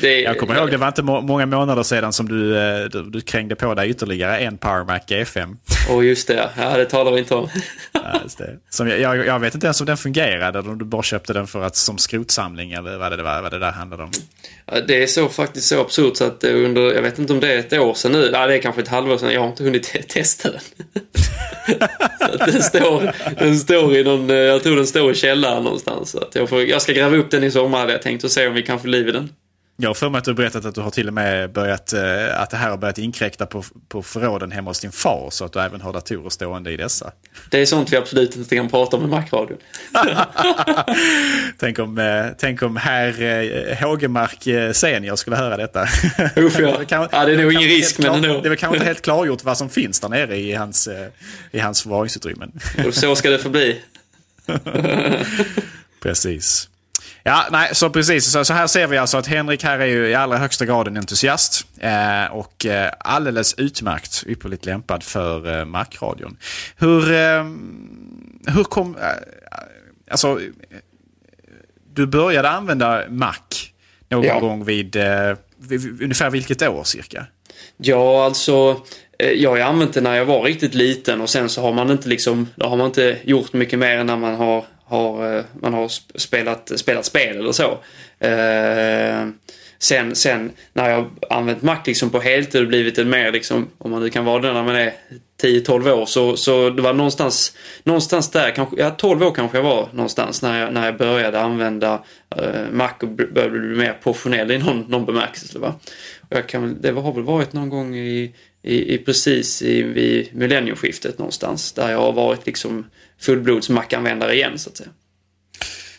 det, 0.00 0.20
jag 0.20 0.38
kommer 0.38 0.56
ihåg, 0.56 0.70
det 0.70 0.76
var 0.76 0.88
inte 0.88 1.02
må 1.02 1.20
många 1.20 1.46
månader 1.46 1.82
sedan 1.82 2.12
som 2.12 2.28
du, 2.28 2.58
eh, 2.58 2.84
du, 2.84 3.02
du 3.02 3.20
krängde 3.20 3.56
på 3.56 3.74
dig 3.74 3.90
ytterligare 3.90 4.38
en 4.38 4.58
Power 4.58 4.84
Mac 4.84 4.98
G5. 4.98 5.56
Åh, 5.90 5.98
oh, 5.98 6.06
just 6.06 6.28
det. 6.28 6.50
Ja, 6.56 6.76
det 6.76 6.84
talar 6.84 7.12
vi 7.12 7.18
inte 7.18 7.34
om. 7.34 7.48
ja, 7.92 8.00
det. 8.38 8.58
Som 8.70 8.88
jag, 8.88 9.00
jag, 9.00 9.26
jag, 9.26 9.40
vet 9.40 9.54
inte 9.54 9.66
ens 9.66 9.80
om 9.80 9.86
den 9.86 9.96
fungerade, 9.96 10.58
eller 10.58 10.70
om 10.70 10.78
du 10.78 10.84
bara 10.84 11.02
köpte 11.02 11.32
den 11.32 11.46
för 11.46 11.62
att, 11.62 11.76
som 11.76 11.98
skrotsamling, 11.98 12.72
eller 12.72 12.98
vad 12.98 13.12
det, 13.12 13.22
vad 13.22 13.50
det 13.50 13.58
där 13.58 13.72
handlade 13.72 14.02
om. 14.02 14.10
Ja, 14.66 14.80
det 14.80 15.02
är 15.02 15.06
så 15.06 15.28
faktiskt 15.28 15.68
så 15.68 15.80
absurt 15.80 16.16
så 16.16 16.24
att 16.24 16.44
under, 16.44 16.94
jag 16.94 17.02
vet 17.02 17.18
inte 17.18 17.32
om 17.32 17.40
det 17.40 17.52
är 17.52 17.58
ett 17.58 17.72
år 17.72 17.94
sedan 17.94 18.12
nu, 18.12 18.30
ja, 18.32 18.46
det 18.46 18.54
är 18.54 18.58
kanske 18.58 18.82
ett 18.82 18.88
halvår 18.88 19.18
sedan, 19.18 19.32
jag 19.32 19.40
har 19.40 19.48
inte 19.48 19.64
hunnit 19.64 20.08
testa 20.08 20.50
den. 20.50 20.60
den, 22.38 22.62
står, 22.62 23.12
den 23.38 23.58
står 23.58 23.96
i 23.96 24.04
någon, 24.04 24.28
jag 24.28 24.62
tror 24.62 24.76
den 24.76 24.86
står 24.86 24.99
i 25.10 25.14
källaren 25.14 25.64
någonstans. 25.64 26.10
Så 26.10 26.18
att 26.18 26.34
jag, 26.34 26.48
får, 26.48 26.62
jag 26.62 26.82
ska 26.82 26.92
gräva 26.92 27.16
upp 27.16 27.30
den 27.30 27.44
i 27.44 27.50
sommar 27.50 27.78
hade 27.78 27.92
jag 27.92 28.02
tänkt 28.02 28.24
och 28.24 28.30
se 28.30 28.46
om 28.46 28.54
vi 28.54 28.62
kan 28.62 28.80
få 28.80 28.86
liv 28.86 29.08
i 29.08 29.12
den. 29.12 29.28
Jag 29.82 29.90
har 29.90 29.94
för 29.94 30.10
mig 30.10 30.18
att 30.18 30.24
du 30.24 30.30
har 30.30 30.36
berättat 30.36 30.64
att 30.64 30.74
du 30.74 30.80
har 30.80 30.90
till 30.90 31.08
och 31.08 31.14
med 31.14 31.52
börjat, 31.52 31.92
eh, 31.92 32.40
att 32.42 32.50
det 32.50 32.56
här 32.56 32.70
har 32.70 32.76
börjat 32.76 32.98
inkräkta 32.98 33.46
på, 33.46 33.64
på 33.88 34.02
förråden 34.02 34.52
hemma 34.52 34.70
hos 34.70 34.80
din 34.80 34.92
far 34.92 35.28
så 35.30 35.44
att 35.44 35.52
du 35.52 35.60
även 35.60 35.80
har 35.80 35.92
datorer 35.92 36.30
stående 36.30 36.72
i 36.72 36.76
dessa. 36.76 37.12
Det 37.50 37.58
är 37.58 37.66
sånt 37.66 37.92
vi 37.92 37.96
absolut 37.96 38.36
inte 38.36 38.56
kan 38.56 38.68
prata 38.68 38.96
om 38.96 39.04
i 39.04 39.06
Macradion. 39.06 39.58
tänk, 41.58 41.78
om, 41.78 41.98
eh, 41.98 42.26
tänk 42.38 42.62
om 42.62 42.76
herr 42.76 43.22
eh, 43.22 43.76
Hågemark 43.76 44.74
senior 44.76 45.16
skulle 45.16 45.36
höra 45.36 45.56
detta. 45.56 45.82
Uff 46.36 46.58
ja. 46.58 46.84
kan, 46.88 47.08
ja, 47.12 47.24
det 47.24 47.32
är 47.32 47.36
nog 47.36 47.52
ingen 47.52 47.68
risk 47.68 47.98
men 47.98 48.14
ändå. 48.14 48.28
Det 48.28 48.48
är 48.48 48.48
väl 48.48 48.58
kanske 48.58 48.76
inte 48.76 48.86
helt 48.86 49.02
klargjort 49.02 49.44
vad 49.44 49.58
som 49.58 49.68
finns 49.68 50.00
där 50.00 50.08
nere 50.08 50.36
i 50.36 50.52
hans, 50.52 50.88
i 51.50 51.58
hans 51.58 51.82
förvaringsutrymmen. 51.82 52.52
så 52.92 53.16
ska 53.16 53.30
det 53.30 53.38
förbli. 53.38 53.80
Precis. 56.02 56.68
Ja, 57.22 57.46
nej, 57.50 57.74
så 57.74 57.90
precis. 57.90 58.32
Så, 58.32 58.44
så, 58.44 58.54
här 58.54 58.66
ser 58.66 58.86
vi 58.86 58.98
alltså 58.98 59.18
att 59.18 59.26
Henrik 59.26 59.64
här 59.64 59.78
är 59.78 59.86
ju 59.86 60.08
i 60.08 60.14
allra 60.14 60.38
högsta 60.38 60.66
grad 60.66 60.88
en 60.88 60.96
entusiast. 60.96 61.66
Eh, 61.78 62.24
och 62.32 62.66
eh, 62.66 62.92
alldeles 62.98 63.54
utmärkt 63.54 64.24
ypperligt 64.26 64.66
lämpad 64.66 65.02
för 65.02 65.58
eh, 65.58 65.64
Mac-radion. 65.64 66.36
Hur, 66.76 67.12
eh, 67.12 67.44
hur 68.46 68.64
kom... 68.64 68.96
Eh, 68.96 69.02
alltså, 70.10 70.40
du 71.92 72.06
började 72.06 72.50
använda 72.50 73.04
Mac 73.08 73.34
någon 74.08 74.24
ja. 74.24 74.40
gång 74.40 74.64
vid, 74.64 74.96
eh, 74.96 75.36
vid, 75.56 76.02
ungefär 76.02 76.30
vilket 76.30 76.62
år 76.62 76.84
cirka? 76.84 77.26
Ja, 77.76 78.24
alltså 78.24 78.80
Eh, 79.20 79.32
jag 79.32 79.50
har 79.50 79.58
använt 79.58 79.94
det 79.94 80.00
när 80.00 80.16
jag 80.16 80.24
var 80.24 80.42
riktigt 80.42 80.74
liten 80.74 81.20
och 81.20 81.30
sen 81.30 81.48
så 81.48 81.62
har 81.62 81.72
man 81.72 81.90
inte 81.90 82.08
liksom, 82.08 82.48
då 82.54 82.66
har 82.66 82.76
man 82.76 82.86
inte 82.86 83.16
gjort 83.24 83.52
mycket 83.52 83.78
mer 83.78 83.98
än 83.98 84.06
när 84.06 84.16
man 84.16 84.34
har 84.34 84.64
har, 84.90 85.36
eh, 85.36 85.44
man 85.60 85.74
har 85.74 85.88
spelat, 86.18 86.72
spelat 86.76 87.04
spel 87.04 87.36
eller 87.36 87.52
så. 87.52 87.78
Eh, 88.26 89.28
sen, 89.78 90.14
sen 90.14 90.50
när 90.72 90.90
jag 90.90 91.10
använt 91.30 91.62
Mac 91.62 91.78
liksom 91.86 92.10
på 92.10 92.20
heltid 92.20 92.60
och 92.60 92.68
blivit 92.68 92.98
en 92.98 93.10
mer, 93.10 93.32
liksom, 93.32 93.68
om 93.78 93.90
man 93.90 94.02
nu 94.02 94.10
kan 94.10 94.24
vara 94.24 94.42
det 94.42 94.52
när 94.52 94.62
man 94.62 94.76
är 94.76 94.92
10-12 95.42 95.90
år, 95.90 96.06
så, 96.06 96.36
så 96.36 96.70
det 96.70 96.82
var 96.82 96.92
någonstans, 96.92 97.56
någonstans 97.84 98.30
där, 98.30 98.50
kanske, 98.50 98.76
ja 98.78 98.90
12 98.90 99.22
år 99.22 99.34
kanske 99.34 99.58
jag 99.58 99.62
var 99.62 99.88
någonstans 99.92 100.42
när 100.42 100.60
jag, 100.60 100.72
när 100.72 100.84
jag 100.84 100.96
började 100.96 101.40
använda 101.40 102.02
eh, 102.36 102.70
Mac 102.72 102.92
och 103.02 103.08
började 103.08 103.58
bli 103.58 103.76
mer 103.76 103.98
professionell 104.02 104.50
i 104.50 104.58
någon, 104.58 104.80
någon 104.80 105.06
bemärkelse. 105.06 105.58
Va? 105.58 105.74
Och 106.20 106.36
jag 106.36 106.48
kan, 106.48 106.80
det 106.80 106.90
har 106.90 107.12
väl 107.12 107.24
varit 107.24 107.52
någon 107.52 107.68
gång 107.68 107.96
i, 107.96 108.34
i, 108.62 108.94
i 108.94 108.98
precis 108.98 109.62
i, 109.62 109.82
vid 109.82 110.36
millennieskiftet 110.36 111.18
någonstans 111.18 111.72
där 111.72 111.90
jag 111.90 111.98
har 111.98 112.12
varit 112.12 112.46
liksom 112.46 112.86
fullblods 113.20 113.68
Mac-användare 113.68 114.34
igen 114.34 114.58
så 114.58 114.70
att 114.70 114.76
säga. 114.76 114.90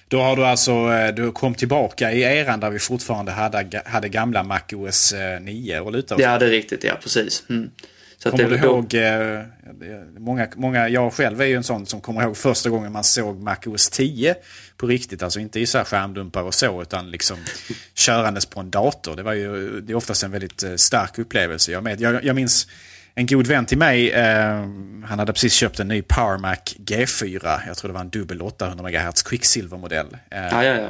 Då 0.07 0.22
har 0.22 0.36
du 0.36 0.45
alltså, 0.45 0.72
eh, 0.72 1.16
du 1.16 1.32
kom 1.32 1.55
tillbaka 1.55 2.12
i 2.12 2.22
eran 2.22 2.59
där 2.59 2.70
vi 2.70 2.80
fortfarande 2.80 3.32
hade, 3.32 3.82
hade 3.86 4.09
gamla 4.09 4.43
Mac 4.43 4.62
OS 4.74 5.14
9 5.41 5.80
och 5.80 5.91
luta 5.91 6.16
Ja, 6.22 6.38
det 6.38 6.45
är 6.45 6.49
riktigt. 6.49 6.84
Ja, 6.84 6.93
precis. 7.03 7.43
Mm. 7.49 7.72
Så 8.24 8.32
kommer 8.32 8.49
du 8.49 8.55
ihåg, 8.55 8.93
eh, 8.93 9.41
många, 10.17 10.47
många, 10.55 10.89
jag 10.89 11.13
själv 11.13 11.41
är 11.41 11.45
ju 11.45 11.55
en 11.55 11.63
sån 11.63 11.86
som 11.86 12.01
kommer 12.01 12.24
ihåg 12.24 12.38
första 12.38 12.69
gången 12.69 12.91
man 12.91 13.03
såg 13.03 13.41
Mac 13.41 13.57
OS 13.65 13.89
10 13.89 14.36
på 14.78 14.88
riktigt. 14.88 15.24
Alltså 15.24 15.39
inte 15.39 15.59
i 15.59 15.65
så 15.65 15.78
här 15.78 15.86
skärmdumpar 15.86 16.43
och 16.43 16.53
så, 16.53 16.82
utan 16.82 17.11
liksom 17.11 17.38
körandes 17.93 18.45
på 18.45 18.59
en 18.59 18.72
dator. 18.72 19.15
Det 19.15 19.24
var 19.24 19.34
ju 19.34 19.82
det 19.82 19.93
är 19.93 19.95
oftast 19.95 20.24
en 20.24 20.32
väldigt 20.32 20.63
eh, 20.63 20.76
stark 20.76 21.19
upplevelse. 21.19 21.72
Jag, 21.72 21.84
med, 21.84 22.01
jag, 22.01 22.24
jag 22.24 22.36
minns 22.36 22.67
en 23.16 23.26
god 23.26 23.47
vän 23.47 23.66
till 23.66 23.78
mig, 23.78 24.12
eh, 24.12 24.68
han 25.05 25.20
hade 25.20 25.34
precis 25.34 25.53
köpt 25.53 25.80
en 25.80 25.88
ny 25.88 26.01
Power 26.01 26.38
Mac 26.38 26.55
G4. 26.78 27.59
Jag 27.68 27.78
tror 27.78 27.89
det 27.89 27.93
var 27.93 28.01
en 28.01 28.09
dubbel 28.09 28.41
800 28.41 28.84
MHz 28.84 29.24
Quicksilver-modell. 29.24 30.18
Eh, 30.30 30.41
ja, 30.41 30.64
ja, 30.64 30.76
ja. 30.76 30.89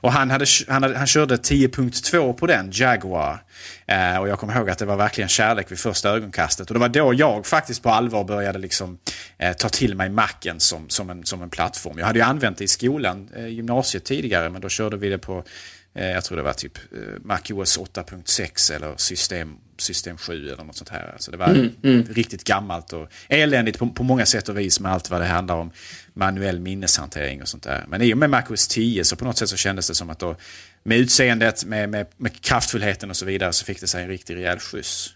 Och 0.00 0.12
han, 0.12 0.30
hade, 0.30 0.46
han, 0.68 0.82
hade, 0.82 0.98
han 0.98 1.06
körde 1.06 1.36
10.2 1.36 2.32
på 2.32 2.46
den, 2.46 2.70
Jaguar. 2.72 3.42
Eh, 3.86 4.16
och 4.16 4.28
jag 4.28 4.38
kommer 4.38 4.56
ihåg 4.56 4.70
att 4.70 4.78
det 4.78 4.84
var 4.84 4.96
verkligen 4.96 5.28
kärlek 5.28 5.70
vid 5.70 5.78
första 5.78 6.10
ögonkastet. 6.10 6.70
Och 6.70 6.74
det 6.74 6.80
var 6.80 6.88
då 6.88 7.14
jag 7.14 7.46
faktiskt 7.46 7.82
på 7.82 7.90
allvar 7.90 8.24
började 8.24 8.58
liksom, 8.58 8.98
eh, 9.38 9.52
ta 9.52 9.68
till 9.68 9.96
mig 9.96 10.08
Macen 10.08 10.60
som, 10.60 10.88
som, 10.88 11.10
en, 11.10 11.24
som 11.24 11.42
en 11.42 11.50
plattform. 11.50 11.98
Jag 11.98 12.06
hade 12.06 12.18
ju 12.18 12.24
använt 12.24 12.58
det 12.58 12.64
i 12.64 12.68
skolan, 12.68 13.28
eh, 13.36 13.46
gymnasiet 13.46 14.04
tidigare, 14.04 14.50
men 14.50 14.60
då 14.60 14.68
körde 14.68 14.96
vi 14.96 15.08
det 15.08 15.18
på 15.18 15.44
jag 15.92 16.24
tror 16.24 16.36
det 16.36 16.42
var 16.42 16.52
typ 16.52 16.78
eh, 16.78 16.98
MacOS 17.24 17.78
8.6 17.78 18.74
eller 18.76 18.94
system, 18.96 19.56
system 19.78 20.18
7 20.18 20.48
eller 20.48 20.64
något 20.64 20.76
sånt 20.76 20.88
här. 20.88 21.10
Alltså 21.12 21.30
det 21.30 21.36
var 21.36 21.46
mm, 21.46 21.70
mm. 21.82 22.06
riktigt 22.10 22.44
gammalt 22.44 22.92
och 22.92 23.08
eländigt 23.28 23.78
på, 23.78 23.88
på 23.88 24.02
många 24.02 24.26
sätt 24.26 24.48
och 24.48 24.58
vis 24.58 24.80
med 24.80 24.92
allt 24.92 25.10
vad 25.10 25.20
det 25.20 25.26
handlar 25.26 25.56
om 25.56 25.70
manuell 26.14 26.60
minneshantering 26.60 27.42
och 27.42 27.48
sånt 27.48 27.62
där. 27.62 27.84
Men 27.88 28.02
i 28.02 28.14
och 28.14 28.18
med 28.18 28.30
MacOS 28.30 28.68
10 28.68 29.04
så 29.04 29.16
på 29.16 29.24
något 29.24 29.38
sätt 29.38 29.48
så 29.48 29.56
kändes 29.56 29.88
det 29.88 29.94
som 29.94 30.10
att 30.10 30.18
då 30.18 30.36
med 30.82 30.98
utseendet, 30.98 31.64
med, 31.64 31.88
med, 31.88 32.06
med 32.16 32.40
kraftfullheten 32.40 33.10
och 33.10 33.16
så 33.16 33.26
vidare 33.26 33.52
så 33.52 33.64
fick 33.64 33.80
det 33.80 33.86
sig 33.86 34.02
en 34.02 34.08
riktig 34.08 34.36
rejäl 34.36 34.58
skjuts. 34.58 35.14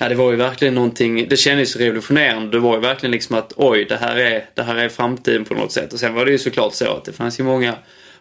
Nej, 0.00 0.08
det 0.08 0.14
var 0.14 0.30
ju 0.30 0.36
verkligen 0.36 0.74
någonting, 0.74 1.28
det 1.28 1.36
kändes 1.36 1.76
revolutionerande. 1.76 2.50
Det 2.50 2.58
var 2.58 2.74
ju 2.74 2.80
verkligen 2.80 3.10
liksom 3.10 3.36
att 3.36 3.52
oj, 3.56 3.84
det 3.84 3.96
här 3.96 4.16
är, 4.16 4.48
det 4.54 4.62
här 4.62 4.76
är 4.76 4.88
framtiden 4.88 5.44
på 5.44 5.54
något 5.54 5.72
sätt. 5.72 5.92
Och 5.92 6.00
sen 6.00 6.14
var 6.14 6.24
det 6.24 6.32
ju 6.32 6.38
såklart 6.38 6.74
så 6.74 6.96
att 6.96 7.04
det 7.04 7.12
fanns 7.12 7.40
ju 7.40 7.44
många 7.44 7.74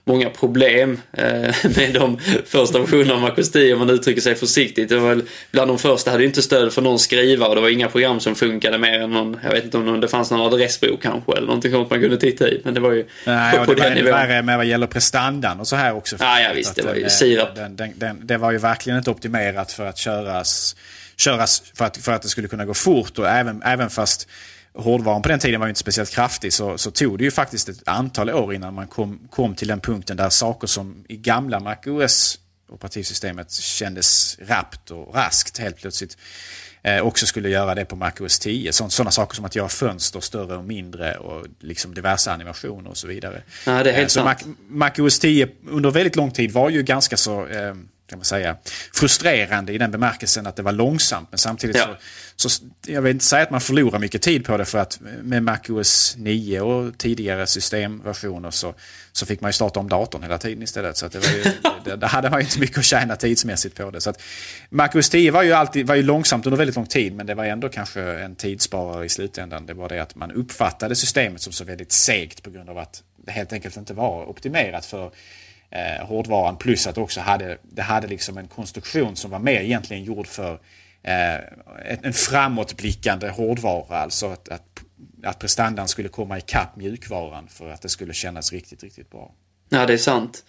många 0.06 0.30
problem 0.30 1.02
eh, 1.14 1.24
med 1.78 1.94
de 1.94 2.20
första 2.46 2.80
versionerna 2.80 3.28
av 3.28 3.42
10 3.42 3.74
om 3.74 3.80
man 3.80 3.90
uttrycker 3.90 4.22
sig 4.22 4.36
försiktigt. 4.36 4.90
Det 4.90 4.98
var 4.98 5.10
väl, 5.10 5.24
bland 5.52 5.72
de 5.72 5.80
första 5.80 6.12
hade 6.12 6.26
inte 6.26 6.42
stöd 6.42 6.74
för 6.74 6.82
någon 6.82 7.00
skrivare 7.00 7.50
och 7.50 7.56
det 7.56 7.62
var 7.62 7.70
inga 7.70 7.90
program 7.90 8.20
som 8.20 8.36
funkade 8.36 8.78
mer 8.78 9.00
än 9.00 9.12
någon, 9.12 9.38
jag 9.44 9.52
vet 9.52 9.64
inte 9.64 9.78
om 9.78 10.00
det 10.00 10.08
fanns 10.08 10.32
någon 10.32 10.42
adressbok 10.42 11.02
kanske 11.02 11.32
eller 11.32 11.48
någonting 11.48 11.72
sånt 11.72 11.90
man 11.90 12.02
kunde 12.02 12.18
titta 12.18 12.50
i. 12.50 12.62
Men 12.64 12.74
det 12.74 12.80
var 12.80 12.92
ju 12.92 13.06
Nej, 13.26 13.58
på, 13.58 13.66
på 13.66 13.74
det 13.74 13.84
den 13.84 13.94
nivån. 13.94 14.12
värre 14.12 14.42
med 14.42 14.58
vad 14.58 14.66
gäller 14.66 14.88
prestandan 14.88 15.60
och 15.60 15.68
så 15.68 15.76
här 15.76 15.96
också. 15.96 16.16
Ja, 16.20 16.40
ja 16.40 16.50
visst, 16.56 16.76
det 16.76 16.82
var 16.82 16.96
ju 16.96 17.10
sirap. 17.10 17.56
Den, 17.56 17.76
den, 17.76 17.94
den, 17.96 18.28
det 18.28 18.38
var 18.38 18.52
ju 18.52 18.58
verkligen 18.58 18.98
inte 18.98 19.10
optimerat 19.12 19.72
för 19.72 19.86
att 19.86 19.98
köras, 19.98 20.76
köras 21.18 21.64
för, 21.76 21.86
att, 21.86 21.98
för 21.98 22.12
att 22.12 22.22
det 22.22 22.28
skulle 22.28 22.48
kunna 22.48 22.66
gå 22.66 22.74
fort 22.74 23.20
och 23.20 23.30
även, 23.30 23.64
även 23.64 23.90
fast 23.90 24.28
hårdvaran 24.76 25.22
på 25.22 25.30
den 25.30 25.40
tiden 25.40 25.60
var 25.60 25.68
ju 25.68 25.72
inte 25.72 25.80
speciellt 25.80 26.10
kraftig 26.10 26.54
så, 26.54 26.78
så 26.78 26.92
tog 26.92 27.18
det 27.18 27.24
ju 27.24 27.32
faktiskt 27.32 27.70
ett 27.70 27.88
antal 27.88 28.30
år 28.30 28.54
innan 28.54 28.74
man 28.74 28.88
kom, 28.88 29.20
kom 29.30 29.56
till 29.56 29.68
den 29.68 29.80
punkten 29.80 30.18
där 30.18 30.30
saker 30.30 30.68
som 30.68 31.06
i 31.08 31.18
gamla 31.18 31.60
MacOS 31.60 32.40
operativsystemet 32.74 33.52
kändes 33.52 34.38
rappt 34.48 34.92
och 34.92 35.16
raskt 35.16 35.58
helt 35.58 35.78
plötsligt 35.78 36.18
eh, 36.82 37.00
också 37.00 37.26
skulle 37.26 37.50
göra 37.50 37.76
det 37.76 37.86
på 37.86 37.96
MacOS 37.96 38.40
10. 38.40 38.74
Sådana 38.74 39.12
saker 39.12 39.36
som 39.36 39.46
att 39.46 39.56
göra 39.56 39.70
fönster 39.70 40.20
större 40.20 40.58
och 40.58 40.64
mindre 40.64 41.18
och 41.18 41.46
liksom 41.60 41.94
diverse 41.94 42.32
animationer 42.32 42.90
och 42.90 42.98
så 42.98 43.08
vidare. 43.08 43.42
Ja, 43.66 43.84
det 43.84 43.90
är 43.90 43.94
helt 43.94 44.18
eh, 44.18 44.22
så 44.22 44.24
Mac, 44.24 44.36
MacOS 44.68 45.20
10 45.20 45.50
under 45.68 45.92
väldigt 45.92 46.16
lång 46.16 46.32
tid 46.32 46.52
var 46.52 46.70
ju 46.70 46.84
ganska 46.84 47.18
så 47.18 47.48
eh, 47.48 47.76
kan 48.14 48.20
man 48.20 48.26
säga, 48.26 48.58
frustrerande 48.94 49.74
i 49.74 49.78
den 49.78 49.92
bemärkelsen 49.92 50.48
att 50.48 50.56
det 50.56 50.64
var 50.64 50.72
långsamt. 50.72 51.28
Men 51.32 51.38
samtidigt 51.38 51.76
ja. 51.76 51.98
så, 52.36 52.50
så, 52.50 52.66
jag 52.86 53.02
vill 53.02 53.12
inte 53.12 53.26
säga 53.26 53.44
att 53.44 53.52
man 53.52 53.62
förlorar 53.62 54.00
mycket 54.00 54.22
tid 54.22 54.46
på 54.46 54.58
det 54.58 54.66
för 54.66 54.78
att 54.78 55.00
med 55.02 55.44
MacOS 55.44 56.16
9 56.18 56.62
och 56.62 56.98
tidigare 56.98 57.48
systemversioner 57.48 58.52
så, 58.52 58.74
så 59.12 59.26
fick 59.26 59.42
man 59.42 59.50
ju 59.50 59.54
starta 59.54 59.80
om 59.80 59.90
datorn 59.90 60.24
hela 60.24 60.38
tiden 60.38 60.64
istället. 60.64 60.98
Så 60.98 61.08
det, 61.08 61.36
ju, 61.36 61.44
det, 61.86 61.96
det 61.96 62.08
hade 62.08 62.30
man 62.30 62.40
ju 62.40 62.46
inte 62.46 62.60
mycket 62.60 62.78
att 62.78 62.86
tjäna 62.86 63.16
tidsmässigt 63.16 63.76
på 63.76 63.92
det. 63.92 64.02
Så 64.02 64.10
att 64.10 64.22
MacOS 64.70 65.10
10 65.10 65.32
var 65.32 65.44
ju, 65.44 65.54
alltid, 65.54 65.88
var 65.88 65.96
ju 65.96 66.04
långsamt 66.04 66.46
under 66.46 66.58
väldigt 66.58 66.76
lång 66.76 66.86
tid 66.86 67.14
men 67.14 67.26
det 67.26 67.36
var 67.36 67.46
ändå 67.46 67.70
kanske 67.70 68.02
en 68.02 68.36
tidssparare 68.36 69.06
i 69.06 69.10
slutändan. 69.10 69.66
Det 69.66 69.74
var 69.74 69.90
det 69.90 70.00
att 70.00 70.16
man 70.16 70.32
uppfattade 70.32 70.96
systemet 70.96 71.42
som 71.42 71.54
så 71.54 71.64
väldigt 71.64 71.92
segt 71.92 72.44
på 72.44 72.50
grund 72.50 72.70
av 72.70 72.78
att 72.78 73.04
det 73.26 73.32
helt 73.32 73.54
enkelt 73.54 73.78
inte 73.78 73.94
var 73.94 74.30
optimerat 74.30 74.86
för 74.86 75.12
eh, 75.74 76.06
hårdvaran. 76.06 76.58
Plus 76.58 76.88
att 76.88 76.96
det 76.96 77.02
också 77.02 77.22
hade, 77.22 77.58
det 77.64 77.82
hade 77.82 78.08
liksom 78.08 78.38
en 78.38 78.48
konstruktion 78.48 79.16
som 79.16 79.32
var 79.32 79.40
mer 79.40 79.62
egentligen 79.62 80.04
gjord 80.04 80.28
för 80.28 80.60
eh, 81.04 81.36
en 82.02 82.14
framåtblickande 82.14 83.30
hårdvara. 83.30 83.98
Alltså 83.98 84.28
att, 84.28 84.50
att, 84.50 84.64
att 85.24 85.40
prestandan 85.40 85.88
skulle 85.88 86.10
komma 86.10 86.38
ikapp 86.38 86.76
mjukvaran 86.76 87.48
för 87.48 87.70
att 87.70 87.82
det 87.82 87.90
skulle 87.90 88.14
kännas 88.14 88.54
riktigt, 88.54 88.84
riktigt 88.84 89.12
bra. 89.12 89.32
Ja, 89.70 89.86
det 89.86 89.94
är 89.94 89.98
sant. 89.98 90.44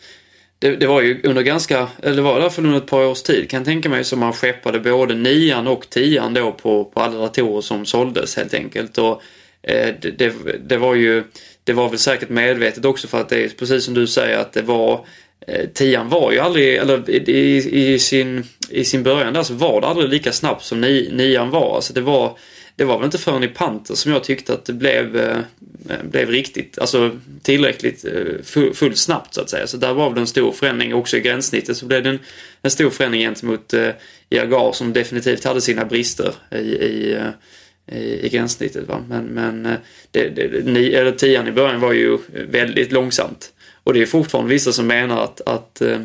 Det, 0.58 0.76
det, 0.76 0.86
var 0.86 1.00
ju 1.00 1.20
under 1.22 1.42
ganska, 1.42 1.88
eller 2.02 2.16
det 2.16 2.22
var 2.22 2.32
i 2.38 2.42
alla 2.42 2.50
fall 2.50 2.66
under 2.66 2.78
ett 2.78 2.86
par 2.86 3.06
års 3.06 3.22
tid 3.22 3.50
kan 3.50 3.58
jag 3.58 3.64
tänka 3.64 3.88
mig 3.88 4.04
som 4.04 4.20
man 4.20 4.32
skeppade 4.32 4.80
både 4.80 5.14
nian 5.14 5.66
och 5.66 5.90
tian 5.90 6.34
då 6.34 6.52
på, 6.52 6.84
på 6.84 7.00
alla 7.00 7.18
datorer 7.18 7.60
som 7.60 7.86
såldes 7.86 8.36
helt 8.36 8.54
enkelt. 8.54 8.98
Och 8.98 9.22
eh, 9.62 9.94
det, 10.00 10.10
det, 10.10 10.34
det, 10.68 10.76
var 10.76 10.94
ju 10.94 11.24
det 11.64 11.72
var 11.72 11.88
väl 11.88 11.98
säkert 11.98 12.28
medvetet 12.28 12.84
också 12.84 13.08
för 13.08 13.20
att 13.20 13.28
det 13.28 13.44
är 13.44 13.48
precis 13.48 13.84
som 13.84 13.94
du 13.94 14.06
säger 14.06 14.38
att 14.38 14.52
det 14.52 14.62
var 14.62 15.06
eh, 15.46 15.66
Tian 15.74 16.08
var 16.08 16.32
ju 16.32 16.38
aldrig, 16.38 16.76
eller 16.76 17.10
i, 17.10 17.92
i, 17.92 17.98
sin, 17.98 18.44
i 18.70 18.84
sin 18.84 19.02
början 19.02 19.32
där 19.32 19.42
så 19.42 19.54
var 19.54 19.80
det 19.80 19.86
aldrig 19.86 20.08
lika 20.08 20.32
snabbt 20.32 20.64
som 20.64 20.80
ni, 20.80 21.10
nian 21.12 21.50
var. 21.50 21.74
Alltså 21.74 21.92
det 21.92 22.00
var 22.00 22.38
det 22.76 22.84
var 22.84 22.98
väl 22.98 23.04
inte 23.04 23.18
förrän 23.18 23.42
i 23.44 23.48
Panter 23.48 23.94
som 23.94 24.12
jag 24.12 24.24
tyckte 24.24 24.54
att 24.54 24.64
det 24.64 24.72
blev, 24.72 25.16
eh, 25.16 25.38
blev 26.02 26.30
riktigt, 26.30 26.78
alltså 26.78 27.10
tillräckligt 27.42 28.04
eh, 28.04 28.70
fullt 28.74 28.98
snabbt 28.98 29.34
så 29.34 29.40
att 29.40 29.50
säga. 29.50 29.66
Så 29.66 29.76
där 29.76 29.94
var 29.94 30.10
väl 30.10 30.18
en 30.18 30.26
stor 30.26 30.52
förändring. 30.52 30.94
Också 30.94 31.16
i 31.16 31.20
gränssnittet 31.20 31.76
så 31.76 31.86
blev 31.86 32.02
det 32.02 32.10
en, 32.10 32.18
en 32.62 32.70
stor 32.70 32.90
förändring 32.90 33.22
gentemot 33.22 33.74
eh, 33.74 34.72
som 34.72 34.92
definitivt 34.92 35.44
hade 35.44 35.60
sina 35.60 35.84
brister 35.84 36.34
i, 36.50 36.56
i 36.56 37.14
eh, 37.14 37.28
i, 37.92 38.26
i 38.26 38.28
gränssnittet. 38.28 38.88
Va? 38.88 39.04
Men, 39.08 39.24
men 39.24 39.66
eh, 39.66 39.76
det, 40.10 40.28
det, 40.28 40.64
ni, 40.64 40.86
eller 40.86 41.12
tian 41.12 41.48
i 41.48 41.52
början 41.52 41.80
var 41.80 41.92
ju 41.92 42.18
väldigt 42.30 42.92
långsamt. 42.92 43.52
Och 43.84 43.94
det 43.94 44.02
är 44.02 44.06
fortfarande 44.06 44.50
vissa 44.50 44.72
som 44.72 44.86
menar 44.86 45.24
att, 45.24 45.40
att, 45.40 45.80
eh, 45.80 46.00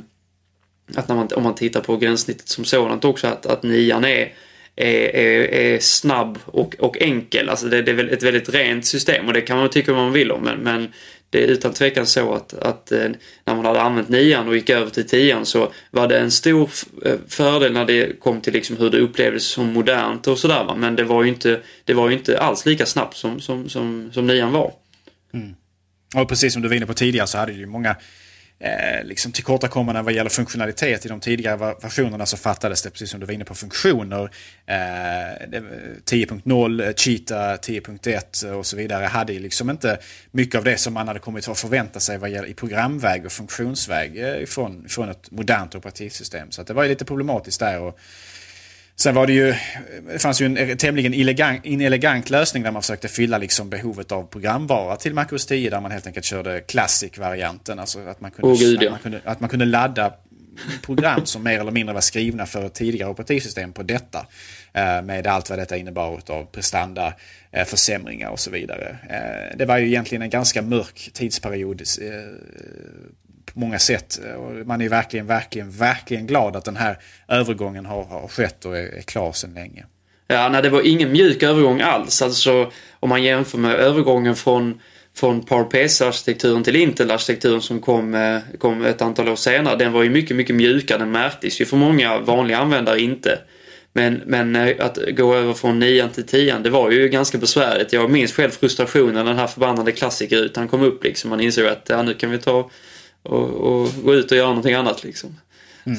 att 0.95 1.07
när 1.07 1.15
man, 1.15 1.27
om 1.35 1.43
man 1.43 1.55
tittar 1.55 1.81
på 1.81 1.97
gränssnittet 1.97 2.47
som 2.47 2.65
sådant 2.65 3.05
också, 3.05 3.27
att, 3.27 3.45
att 3.45 3.63
nian 3.63 4.05
är, 4.05 4.33
är, 4.75 5.15
är, 5.15 5.53
är 5.53 5.79
snabb 5.79 6.39
och, 6.45 6.75
och 6.79 7.01
enkel. 7.01 7.49
Alltså 7.49 7.67
det, 7.67 7.81
det 7.81 7.91
är 7.91 8.13
ett 8.13 8.23
väldigt 8.23 8.49
rent 8.49 8.85
system 8.85 9.27
och 9.27 9.33
det 9.33 9.41
kan 9.41 9.57
man 9.57 9.69
tycka 9.69 9.93
vad 9.93 10.03
man 10.03 10.13
vill 10.13 10.31
om. 10.31 10.43
Men, 10.43 10.59
men 10.59 10.87
det 11.29 11.43
är 11.43 11.47
utan 11.47 11.73
tvekan 11.73 12.05
så 12.05 12.33
att, 12.33 12.53
att 12.53 12.91
eh, 12.91 13.09
när 13.45 13.55
man 13.55 13.65
hade 13.65 13.81
använt 13.81 14.09
nian 14.09 14.47
och 14.47 14.55
gick 14.55 14.69
över 14.69 14.89
till 14.89 15.07
tian 15.07 15.45
så 15.45 15.71
var 15.91 16.07
det 16.07 16.19
en 16.19 16.31
stor 16.31 16.69
eh, 17.05 17.15
fördel 17.27 17.73
när 17.73 17.85
det 17.85 18.19
kom 18.19 18.41
till 18.41 18.53
liksom 18.53 18.77
hur 18.77 18.89
det 18.89 18.99
upplevdes 18.99 19.45
som 19.45 19.73
modernt 19.73 20.27
och 20.27 20.39
sådär. 20.39 20.75
Men 20.77 20.95
det 20.95 21.03
var 21.03 21.23
ju 21.23 21.29
inte, 21.29 21.59
det 21.85 21.93
var 21.93 22.09
ju 22.09 22.17
inte 22.17 22.39
alls 22.39 22.65
lika 22.65 22.85
snabbt 22.85 23.17
som, 23.17 23.39
som, 23.39 23.69
som, 23.69 24.09
som 24.13 24.27
nian 24.27 24.51
var. 24.51 24.73
Mm. 25.33 25.55
Och 26.15 26.29
precis 26.29 26.53
som 26.53 26.61
du 26.61 26.67
var 26.67 26.75
inne 26.75 26.85
på 26.85 26.93
tidigare 26.93 27.27
så 27.27 27.37
hade 27.37 27.51
det 27.51 27.57
ju 27.57 27.65
många 27.65 27.95
eh, 28.59 29.03
liksom 29.03 29.31
tillkortakommanden 29.31 30.05
vad 30.05 30.13
gäller 30.13 30.29
funktionalitet. 30.29 31.05
I 31.05 31.09
de 31.09 31.19
tidigare 31.19 31.75
versionerna 31.81 32.25
så 32.25 32.37
fattades 32.37 32.81
det, 32.81 32.89
precis 32.89 33.09
som 33.09 33.19
du 33.19 33.25
var 33.25 33.33
inne 33.33 33.45
på, 33.45 33.55
funktioner. 33.55 34.23
Eh, 34.65 34.75
10.0, 36.05 36.87
eh, 36.87 36.93
Cheetah 36.93 37.55
10.1 37.55 38.45
eh, 38.45 38.51
och 38.51 38.65
så 38.65 38.77
vidare 38.77 39.05
hade 39.05 39.33
ju 39.33 39.39
liksom 39.39 39.69
inte 39.69 39.97
mycket 40.31 40.55
av 40.55 40.63
det 40.63 40.77
som 40.77 40.93
man 40.93 41.07
hade 41.07 41.19
kommit 41.19 41.47
att 41.47 41.59
förvänta 41.59 41.99
sig 41.99 42.17
vad 42.17 42.29
gäller 42.29 42.47
i 42.47 42.53
programväg 42.53 43.25
och 43.25 43.31
funktionsväg 43.31 44.23
eh, 44.23 44.45
från, 44.45 44.89
från 44.89 45.09
ett 45.09 45.31
modernt 45.31 45.75
operativsystem. 45.75 46.51
Så 46.51 46.63
det 46.63 46.73
var 46.73 46.83
ju 46.83 46.89
lite 46.89 47.05
problematiskt 47.05 47.59
där. 47.59 47.79
Och, 47.79 47.99
Sen 49.01 49.15
var 49.15 49.27
det 49.27 49.33
ju, 49.33 49.55
det 50.11 50.19
fanns 50.19 50.41
ju 50.41 50.45
en 50.45 50.77
tämligen 50.77 51.13
inelegant 51.63 52.29
lösning 52.29 52.63
där 52.63 52.71
man 52.71 52.81
försökte 52.81 53.07
fylla 53.07 53.37
liksom 53.37 53.69
behovet 53.69 54.11
av 54.11 54.23
programvara 54.23 54.95
till 54.95 55.13
MacOS 55.13 55.45
10 55.45 55.69
där 55.69 55.81
man 55.81 55.91
helt 55.91 56.07
enkelt 56.07 56.25
körde 56.25 56.59
Classic-varianten. 56.59 57.79
Alltså 57.79 57.99
att 57.99 58.21
man, 58.21 58.31
kunde, 58.31 58.53
oh, 58.53 58.59
Gud, 58.59 58.83
ja. 58.83 58.87
att, 58.87 58.91
man 58.91 58.99
kunde, 58.99 59.21
att 59.25 59.39
man 59.39 59.49
kunde 59.49 59.65
ladda 59.65 60.13
program 60.81 61.25
som 61.25 61.43
mer 61.43 61.59
eller 61.59 61.71
mindre 61.71 61.93
var 61.93 62.01
skrivna 62.01 62.45
för 62.45 62.65
ett 62.65 62.73
tidigare 62.73 63.09
operativsystem 63.09 63.73
på 63.73 63.83
detta. 63.83 64.27
Eh, 64.73 65.01
med 65.01 65.27
allt 65.27 65.49
vad 65.49 65.59
detta 65.59 65.77
innebar 65.77 66.21
av 66.27 66.45
prestanda, 66.45 67.13
eh, 67.51 67.65
försämringar 67.65 68.29
och 68.29 68.39
så 68.39 68.51
vidare. 68.51 68.97
Eh, 69.09 69.57
det 69.57 69.65
var 69.65 69.77
ju 69.77 69.87
egentligen 69.87 70.21
en 70.21 70.29
ganska 70.29 70.61
mörk 70.61 71.09
tidsperiod 71.13 71.81
på 73.53 73.59
många 73.59 73.79
sätt. 73.79 74.19
Man 74.65 74.81
är 74.81 74.89
verkligen, 74.89 75.27
verkligen, 75.27 75.71
verkligen 75.71 76.27
glad 76.27 76.55
att 76.55 76.65
den 76.65 76.75
här 76.75 76.97
övergången 77.27 77.85
har, 77.85 78.03
har 78.03 78.27
skett 78.27 78.65
och 78.65 78.77
är, 78.77 78.97
är 78.97 79.01
klar 79.01 79.31
sedan 79.31 79.53
länge. 79.53 79.85
Ja, 80.27 80.49
nej, 80.49 80.61
det 80.61 80.69
var 80.69 80.87
ingen 80.87 81.11
mjuk 81.11 81.43
övergång 81.43 81.81
alls. 81.81 82.21
Alltså 82.21 82.71
om 82.99 83.09
man 83.09 83.23
jämför 83.23 83.57
med 83.57 83.75
övergången 83.75 84.35
från 84.35 84.79
från 85.19 85.41
PowerPC-arkitekturen 85.41 86.63
till 86.63 86.75
Intel-arkitekturen 86.75 87.61
som 87.61 87.79
kom, 87.79 88.15
eh, 88.15 88.39
kom 88.57 88.85
ett 88.85 89.01
antal 89.01 89.29
år 89.29 89.35
senare. 89.35 89.75
Den 89.75 89.91
var 89.91 90.03
ju 90.03 90.09
mycket, 90.09 90.37
mycket 90.37 90.55
mjukare. 90.55 90.97
Den 90.97 91.11
märktes 91.11 91.61
ju 91.61 91.65
för 91.65 91.77
många 91.77 92.19
vanliga 92.19 92.57
användare 92.57 93.01
inte. 93.01 93.39
Men, 93.93 94.21
men 94.25 94.55
eh, 94.55 94.75
att 94.79 94.97
gå 95.11 95.35
över 95.35 95.53
från 95.53 95.79
9 95.79 96.07
till 96.07 96.23
10 96.23 96.59
det 96.59 96.69
var 96.69 96.91
ju 96.91 97.09
ganska 97.09 97.37
besvärligt. 97.37 97.93
Jag 97.93 98.11
minns 98.11 98.33
själv 98.33 98.49
frustrationen 98.49 99.13
när 99.13 99.23
den 99.23 99.37
här 99.37 99.47
förbannade 99.47 99.91
klassikerrutan 99.91 100.67
kom 100.67 100.83
upp 100.83 101.03
liksom. 101.03 101.29
Man 101.29 101.39
insåg 101.39 101.65
att 101.65 101.85
ja, 101.89 102.03
nu 102.03 102.13
kan 102.13 102.31
vi 102.31 102.37
ta 102.37 102.69
och, 103.23 103.49
och 103.49 103.89
gå 104.03 104.13
ut 104.15 104.31
och 104.31 104.37
göra 104.37 104.47
någonting 104.47 104.73
annat 104.73 105.03
liksom. 105.03 105.37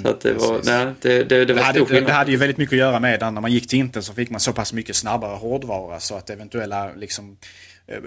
så 0.03 0.09
att 0.09 0.21
det 0.21 0.33
var, 0.33 0.61
nej, 0.65 0.95
det, 1.01 1.25
det, 1.25 1.45
det 1.45 1.53
var 1.55 1.61
Det 1.61 1.67
hade, 1.67 1.79
stor 1.79 1.87
skillnad. 1.87 2.07
det 2.11 2.13
hade 2.13 2.31
ju 2.31 2.37
väldigt 2.37 2.57
mycket 2.59 2.73
att 2.73 2.79
göra 2.79 3.01
med 3.01 3.21
när 3.21 3.31
man 3.41 3.53
gick 3.53 3.69
till 3.69 3.79
Intel 3.79 4.03
så 4.03 4.13
fick 4.13 4.31
man 4.31 4.41
så 4.41 4.53
pass 4.53 4.73
mycket 4.73 4.97
snabbare 4.97 5.37
hårdvara 5.37 6.01
så 6.01 6.17
att 6.17 6.31
eventuella 6.31 6.91
liksom, 6.97 7.37
eh, 7.87 7.97
eh, 7.97 8.03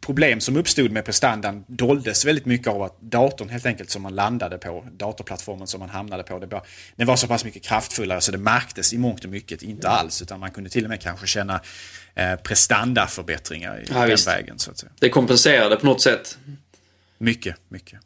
problem 0.00 0.40
som 0.40 0.56
uppstod 0.56 0.90
med 0.90 1.04
prestandan 1.04 1.64
doldes 1.68 2.24
väldigt 2.24 2.46
mycket 2.46 2.66
av 2.68 2.82
att 2.82 3.00
datorn 3.00 3.48
helt 3.48 3.66
enkelt 3.66 3.90
som 3.90 4.02
man 4.02 4.14
landade 4.14 4.58
på, 4.58 4.84
datorplattformen 4.92 5.66
som 5.66 5.80
man 5.80 5.88
hamnade 5.88 6.22
på, 6.22 6.38
det 6.38 6.46
var, 6.46 6.62
den 6.96 7.06
var 7.06 7.16
så 7.16 7.26
pass 7.26 7.44
mycket 7.44 7.62
kraftfullare 7.62 8.20
så 8.20 8.32
det 8.32 8.38
märktes 8.38 8.92
i 8.92 8.98
mångt 8.98 9.24
och 9.24 9.30
mycket 9.30 9.62
inte 9.62 9.88
alls 9.88 10.22
utan 10.22 10.40
man 10.40 10.50
kunde 10.50 10.70
till 10.70 10.84
och 10.84 10.90
med 10.90 11.00
kanske 11.00 11.26
känna 11.26 11.60
eh, 12.14 12.34
prestandaförbättringar 12.36 13.78
i 13.80 13.84
Ja, 13.88 13.98
den 14.00 14.08
visst. 14.08 14.28
vägen. 14.28 14.58
Så 14.58 14.70
att 14.70 14.78
säga. 14.78 14.92
Det 15.00 15.08
kompenserade 15.08 15.76
på 15.76 15.86
något 15.86 16.00
sätt. 16.02 16.38
Mycket, 17.18 17.56
mycket. 17.68 18.00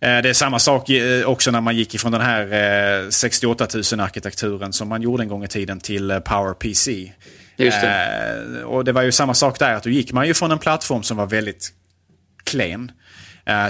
Eh, 0.00 0.22
Det 0.22 0.28
är 0.28 0.32
samma 0.32 0.58
sak 0.58 0.90
eh, 0.90 1.24
också 1.28 1.50
när 1.50 1.60
man 1.60 1.76
gick 1.76 1.94
ifrån 1.94 2.12
den 2.12 2.20
här 2.20 3.02
eh, 3.04 3.08
68 3.10 3.66
000-arkitekturen 3.66 4.72
som 4.72 4.88
man 4.88 5.02
gjorde 5.02 5.22
en 5.22 5.28
gång 5.28 5.44
i 5.44 5.48
tiden 5.48 5.80
till 5.80 6.20
PowerPC. 6.24 7.12
Just 7.56 7.80
det. 7.80 8.64
Och 8.64 8.84
det 8.84 8.92
var 8.92 9.02
ju 9.02 9.12
samma 9.12 9.34
sak 9.34 9.58
där, 9.58 9.74
att 9.74 9.82
då 9.82 9.90
gick 9.90 10.12
man 10.12 10.26
ju 10.26 10.34
från 10.34 10.50
en 10.50 10.58
plattform 10.58 11.02
som 11.02 11.16
var 11.16 11.26
väldigt 11.26 11.72
klen 12.44 12.92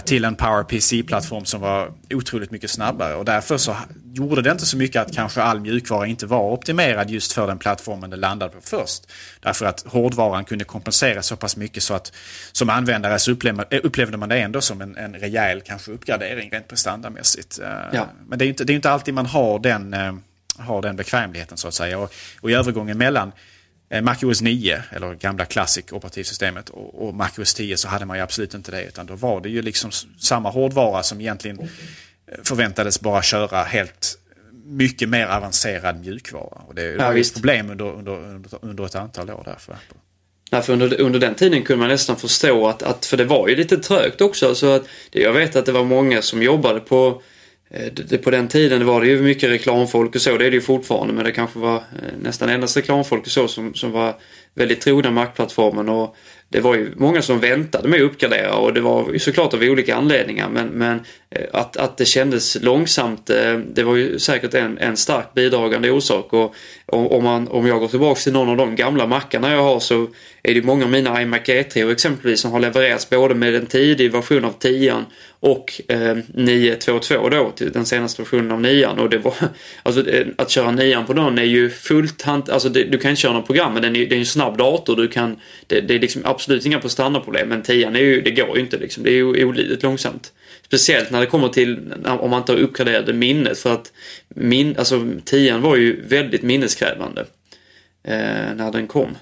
till 0.04 0.24
en 0.24 0.36
PowerPC-plattform 0.36 1.44
som 1.44 1.60
var 1.60 1.92
otroligt 2.10 2.50
mycket 2.50 2.70
snabbare. 2.70 3.14
Och 3.14 3.24
därför 3.24 3.56
så 3.56 3.76
gjorde 4.12 4.42
det 4.42 4.50
inte 4.50 4.66
så 4.66 4.76
mycket 4.76 5.02
att 5.02 5.14
kanske 5.14 5.42
all 5.42 5.60
mjukvara 5.60 6.06
inte 6.06 6.26
var 6.26 6.52
optimerad 6.52 7.10
just 7.10 7.32
för 7.32 7.46
den 7.46 7.58
plattformen 7.58 8.10
det 8.10 8.16
landade 8.16 8.52
på 8.52 8.60
först. 8.62 9.02
Därför 9.40 9.66
att 9.66 9.84
hårdvaran 9.86 10.44
kunde 10.44 10.64
kompensera 10.64 11.22
så 11.22 11.36
pass 11.36 11.56
mycket 11.56 11.82
så 11.82 11.94
att 11.94 12.12
som 12.52 12.70
användare 12.70 13.18
så 13.18 13.30
upplevde, 13.32 13.64
eh, 13.70 14.18
man 14.18 14.28
det 14.28 14.38
ändå 14.38 14.60
som 14.60 14.80
en, 14.80 14.96
en 14.96 15.14
rejäl 15.14 15.60
kanske 15.60 15.92
uppgradering 15.92 16.50
rent 16.50 16.68
prestandamässigt. 16.68 17.58
Eh, 17.58 17.68
Ja. 17.92 18.06
Men 18.28 18.38
det 18.38 18.42
är 18.42 18.46
ju 18.46 18.50
inte, 18.50 18.64
det 18.64 18.72
är 18.72 18.74
inte 18.74 18.90
alltid 18.90 19.14
man 19.14 19.26
har 19.26 19.58
den, 19.58 19.94
eh, 19.94 20.14
har 20.58 20.82
den 20.82 20.96
bekvämligheten 20.96 21.56
så 21.56 21.68
att 21.68 21.74
säga. 21.74 21.98
Och, 21.98 22.14
och 22.40 22.50
i 22.50 22.54
övergången 22.54 22.98
mellan 22.98 23.32
eh, 23.90 24.02
Mac 24.02 24.16
OS 24.22 24.40
9, 24.40 24.82
eller 24.90 25.14
gamla 25.14 25.44
Classic 25.44 25.92
operativsystemet, 25.92 26.70
och, 26.70 27.08
och 27.08 27.14
Mac 27.14 27.30
OS 27.38 27.54
10 27.54 27.76
så 27.76 27.88
hade 27.88 28.04
man 28.04 28.16
ju 28.16 28.22
absolut 28.22 28.54
inte 28.54 28.70
det. 28.70 28.84
Utan 28.84 29.06
då 29.06 29.14
var 29.14 29.40
det 29.40 29.48
ju 29.48 29.62
liksom 29.62 29.90
samma 30.18 30.50
hårdvara 30.50 31.02
som 31.02 31.20
egentligen 31.20 31.58
eh, 31.60 31.66
förväntades 32.44 33.00
bara 33.00 33.22
köra 33.22 33.62
helt 33.62 34.18
mycket 34.64 35.08
mer 35.08 35.26
avancerad 35.26 36.00
mjukvara. 36.00 36.62
Och 36.66 36.74
det, 36.74 36.82
det 36.82 36.96
Ja, 36.96 37.18
ett 37.18 37.34
problem 37.34 37.70
under, 37.70 37.84
under, 37.84 38.38
under, 38.62 38.86
ett 38.86 38.94
antal 38.94 39.30
år 39.30 39.42
därför. 39.44 39.76
Nej, 40.50 40.62
för 40.62 40.72
under, 40.72 41.00
under 41.00 41.18
den 41.18 41.34
tiden 41.34 41.62
kunde 41.62 41.80
man 41.80 41.88
nästan 41.88 42.16
förstå 42.16 42.68
att, 42.68 42.82
att 42.82 43.06
för 43.06 43.16
det 43.16 43.24
var 43.24 43.48
ju 43.48 43.56
lite 43.56 43.76
trögt 43.76 44.20
också. 44.20 44.54
Så 44.54 44.72
att, 44.72 44.84
jag 45.10 45.32
vet 45.32 45.56
att 45.56 45.66
det 45.66 45.72
var 45.72 45.84
många 45.84 46.22
som 46.22 46.42
jobbade 46.42 46.80
på 46.80 47.22
Eh, 47.70 47.92
det, 47.92 48.18
på 48.18 48.30
den 48.30 48.48
tiden 48.48 48.86
var 48.86 49.00
det 49.00 49.06
ju 49.06 49.22
mycket 49.22 49.50
reklamfolk 49.50 50.14
och 50.14 50.20
så, 50.20 50.36
det 50.36 50.46
är 50.46 50.50
det 50.50 50.54
ju 50.54 50.60
fortfarande, 50.60 51.14
men 51.14 51.24
det 51.24 51.32
kanske 51.32 51.58
var 51.58 51.76
eh, 51.76 51.82
nästan 52.22 52.48
endast 52.48 52.76
reklamfolk 52.76 53.22
och 53.22 53.30
så 53.30 53.48
som, 53.48 53.74
som 53.74 53.92
var 53.92 54.14
väldigt 54.54 54.80
trogna 54.80 55.10
mackplattformen. 55.10 55.88
och 55.88 56.16
det 56.50 56.60
var 56.60 56.74
ju 56.74 56.92
många 56.96 57.22
som 57.22 57.40
väntade 57.40 57.88
med 57.88 58.00
att 58.00 58.10
uppgradera 58.10 58.54
och 58.54 58.74
det 58.74 58.80
var 58.80 59.12
ju 59.12 59.18
såklart 59.18 59.54
av 59.54 59.62
olika 59.62 59.96
anledningar 59.96 60.48
men, 60.48 60.66
men 60.66 61.00
eh, 61.30 61.44
att, 61.52 61.76
att 61.76 61.96
det 61.96 62.04
kändes 62.04 62.62
långsamt 62.62 63.26
det 63.74 63.82
var 63.82 63.96
ju 63.96 64.18
säkert 64.18 64.54
en, 64.54 64.78
en 64.78 64.96
stark 64.96 65.34
bidragande 65.34 65.90
orsak 65.90 66.32
och 66.32 66.54
om, 66.86 67.24
man, 67.24 67.48
om 67.48 67.66
jag 67.66 67.80
går 67.80 67.88
tillbaks 67.88 68.24
till 68.24 68.32
någon 68.32 68.48
av 68.48 68.56
de 68.56 68.76
gamla 68.76 69.06
mackarna 69.06 69.52
jag 69.52 69.62
har 69.62 69.80
så 69.80 70.02
är 70.42 70.54
det 70.54 70.60
ju 70.60 70.62
många 70.62 70.84
av 70.84 70.90
mina 70.90 71.22
iMac 71.22 71.40
E3 71.40 71.92
exempelvis 71.92 72.40
som 72.40 72.52
har 72.52 72.60
levererats 72.60 73.10
både 73.10 73.34
med 73.34 73.54
en 73.54 73.66
tidig 73.66 74.12
version 74.12 74.44
av 74.44 74.52
10 74.58 75.04
och 75.40 75.80
eh, 75.88 76.16
922 76.34 77.28
då 77.28 77.50
till 77.50 77.72
den 77.72 77.86
senaste 77.86 78.22
versionen 78.22 78.52
av 78.52 78.60
9 78.60 78.86
och 78.86 79.10
det 79.10 79.18
var 79.18 79.34
alltså 79.82 80.04
att 80.36 80.50
köra 80.50 80.70
9 80.70 81.04
på 81.06 81.12
den 81.12 81.38
är 81.38 81.42
ju 81.42 81.70
fullt 81.70 82.22
hand, 82.22 82.50
alltså 82.50 82.68
det, 82.68 82.84
du 82.84 82.98
kan 82.98 83.10
inte 83.10 83.22
köra 83.22 83.32
något 83.32 83.46
program 83.46 83.72
men 83.72 83.82
den 83.82 83.96
är, 83.96 84.06
det 84.06 84.14
är 84.14 84.18
en 84.18 84.26
snabb 84.26 84.58
dator 84.58 84.96
du 84.96 85.08
kan 85.08 85.36
det, 85.66 85.80
det 85.80 85.94
är 85.94 85.98
liksom 85.98 86.22
absolut 86.24 86.66
inga 86.66 86.80
prestandaproblem 86.80 87.48
men 87.48 87.62
10 87.62 87.88
är 87.88 87.98
ju, 87.98 88.20
det 88.20 88.30
går 88.30 88.56
ju 88.56 88.60
inte 88.60 88.78
liksom 88.78 89.02
det 89.04 89.10
är 89.10 89.14
ju 89.14 89.44
olidligt 89.44 89.82
långsamt. 89.82 90.32
Speciellt 90.64 91.10
när 91.10 91.20
det 91.20 91.26
kommer 91.26 91.48
till 91.48 91.92
om 92.04 92.30
man 92.30 92.40
inte 92.40 92.52
har 92.52 92.58
uppgraderat 92.58 93.14
minnet 93.14 93.58
för 93.58 93.74
att 93.74 93.92
min, 94.28 94.76
alltså 94.78 95.08
10 95.24 95.58
var 95.58 95.76
ju 95.76 96.02
väldigt 96.08 96.42
minneskrävande 96.42 97.20
eh, 98.04 98.54
när 98.56 98.72
den 98.72 98.86
kom. 98.86 99.16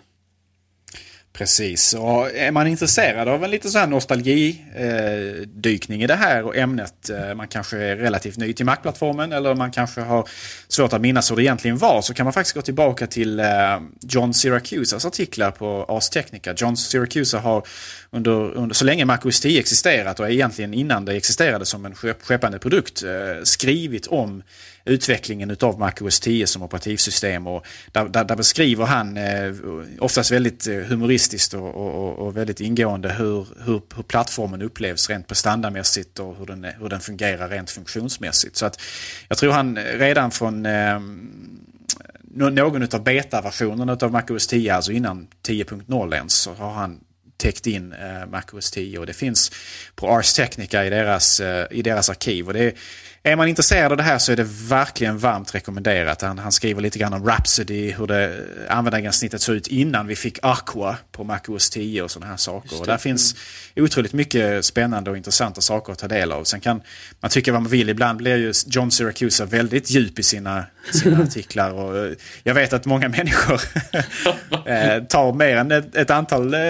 Precis, 1.37 1.95
och 1.95 2.35
är 2.35 2.51
man 2.51 2.67
intresserad 2.67 3.29
av 3.29 3.45
en 3.45 3.51
lite 3.51 3.69
så 3.69 3.79
här 3.79 3.87
nostalgidykning 3.87 6.03
i 6.03 6.07
det 6.07 6.15
här 6.15 6.43
och 6.43 6.57
ämnet, 6.57 7.11
eh, 7.11 7.35
man 7.35 7.49
kanske 7.49 7.79
är 7.79 7.97
relativt 7.97 8.37
ny 8.37 8.53
till 8.53 8.67
Mac-plattformen 8.67 9.33
eller 9.33 9.55
man 9.55 9.71
kanske 9.71 10.01
har 10.01 10.29
svårt 10.69 10.93
att 10.93 11.01
minnas 11.01 11.31
hur 11.31 11.37
det 11.37 11.43
egentligen 11.43 11.79
var, 11.79 12.03
så 12.03 12.15
kan 12.15 12.25
man 12.25 12.33
faktiskt 12.33 12.55
gå 12.55 12.63
tillbaka 12.63 13.07
till 13.07 13.41
eh, 13.41 13.47
John 14.09 14.35
Syracusas 14.35 15.05
artiklar 15.05 15.51
på 15.51 15.87
Ars 15.89 16.11
Technica. 16.11 16.55
John 16.57 16.77
Syracusa 16.77 17.39
har 17.39 17.67
under, 18.11 18.33
under 18.33 18.75
så 18.75 18.85
länge 18.85 19.05
Mac 19.05 19.19
OS 19.25 19.41
10 19.41 19.61
existerat 19.61 20.21
och 20.21 20.31
egentligen 20.31 20.75
innan 20.75 21.05
det 21.05 21.15
existerade 21.15 21.67
som 21.67 21.87
en 21.87 21.95
skeppande 21.95 22.59
produkt 22.59 23.03
eh, 23.03 23.11
skrivit 23.43 24.07
om 24.07 24.43
utvecklingen 24.87 25.51
utav 25.51 25.79
Mac 25.79 25.93
OS 26.01 26.21
10 26.21 26.47
som 26.47 26.63
operativsystem. 26.63 27.47
Och 27.47 27.67
där, 27.93 28.09
där, 28.09 28.25
där 28.25 28.37
beskriver 28.37 28.85
han 28.85 29.17
eh, 29.17 29.55
oftast 29.99 30.31
väldigt 30.31 30.67
eh, 30.67 30.77
humoristiskt 30.77 31.55
och, 31.55 31.75
och, 31.75 32.19
och 32.19 32.37
väldigt 32.37 32.61
ingående 32.61 33.13
hur, 33.13 33.47
hur, 33.65 33.83
hur 33.97 34.03
plattformen 34.03 34.63
upplevs 34.63 35.11
rent 35.11 35.29
prestandamässigt 35.29 36.19
och 36.19 36.37
hur 36.39 36.47
den, 36.47 36.65
hur 36.81 36.89
den 36.89 37.01
fungerar 37.01 37.49
rent 37.49 37.71
funktionsmässigt. 37.71 38.57
Så 38.57 38.67
att 38.67 38.81
jag 39.29 39.39
tror 39.39 39.53
han 39.53 39.77
eh, 39.77 39.83
redan 39.83 40.31
från 40.31 40.67
eh, 40.67 41.01
någon 42.37 42.83
av 42.95 43.05
betaversionerna 43.05 43.99
av 44.01 44.13
Mac 44.13 44.25
OS 44.31 44.47
10, 44.47 44.75
alltså 44.75 44.93
innan 44.93 45.27
10.0 45.47 46.15
ens, 46.15 46.35
så 46.35 46.55
har 46.55 46.73
han 46.73 47.01
täckt 47.37 47.67
in 47.67 47.93
eh, 47.93 48.27
Mac 48.27 48.43
OS 48.53 48.71
10 48.71 48.99
och 48.99 49.07
det 49.07 49.13
finns 49.13 49.53
på 49.95 50.09
Ars 50.09 50.35
Technica 50.35 50.85
i 50.85 50.91
deras, 50.91 51.41
eh, 51.41 51.67
i 51.71 51.83
deras 51.83 52.11
arkiv. 52.11 52.47
Och 52.47 52.53
det 52.53 52.65
är, 52.65 52.73
är 53.27 53.37
man 53.37 53.49
intresserad 53.49 53.93
av 53.93 53.97
det 53.97 54.03
här 54.03 54.19
så 54.19 54.33
är 54.33 54.37
det 54.37 54.47
verkligen 54.69 55.19
varmt 55.19 55.55
rekommenderat. 55.55 56.23
Han, 56.23 56.39
han 56.39 56.53
skriver 56.53 56.83
lite 56.83 56.99
grann 56.99 57.13
om 57.13 57.27
Rhapsody, 57.27 57.91
hur 57.91 58.07
det 58.07 58.45
användargränssnittet 58.69 59.43
såg 59.43 59.55
ut 59.55 59.67
innan 59.67 60.07
vi 60.07 60.17
fick 60.17 60.39
Aqua 60.43 60.97
på 61.13 61.25
Mac 61.25 61.41
OS 61.49 61.71
10 61.71 62.03
och 62.03 62.11
sådana 62.11 62.31
här 62.31 62.37
saker. 62.37 62.81
Och 62.81 62.87
där 62.87 62.97
finns 62.97 63.35
otroligt 63.77 64.13
mycket 64.13 64.65
spännande 64.65 65.11
och 65.11 65.17
intressanta 65.17 65.61
saker 65.61 65.93
att 65.93 65.99
ta 65.99 66.09
del 66.09 66.33
av. 66.33 66.45
Sen 66.45 66.61
kan 66.61 66.83
man 67.21 67.31
tycka 67.31 67.53
vad 67.53 67.63
man 67.63 67.71
vill. 67.71 67.89
Ibland 67.89 68.19
blir 68.19 68.37
ju 68.37 68.53
John 68.67 68.91
Syracuse 68.91 69.45
väldigt 69.45 69.91
djup 69.91 70.19
i 70.19 70.23
sina, 70.23 70.65
sina 70.93 71.23
artiklar. 71.23 71.71
Och 71.71 71.97
eh, 71.97 72.13
jag 72.43 72.55
vet 72.55 72.73
att 72.73 72.85
många 72.85 73.09
människor 73.09 73.61
eh, 74.67 75.03
tar 75.03 75.33
mer 75.33 75.57
än 75.57 75.73
ett, 75.73 75.97
ett 75.97 76.11
antal 76.11 76.55
eh, 76.55 76.61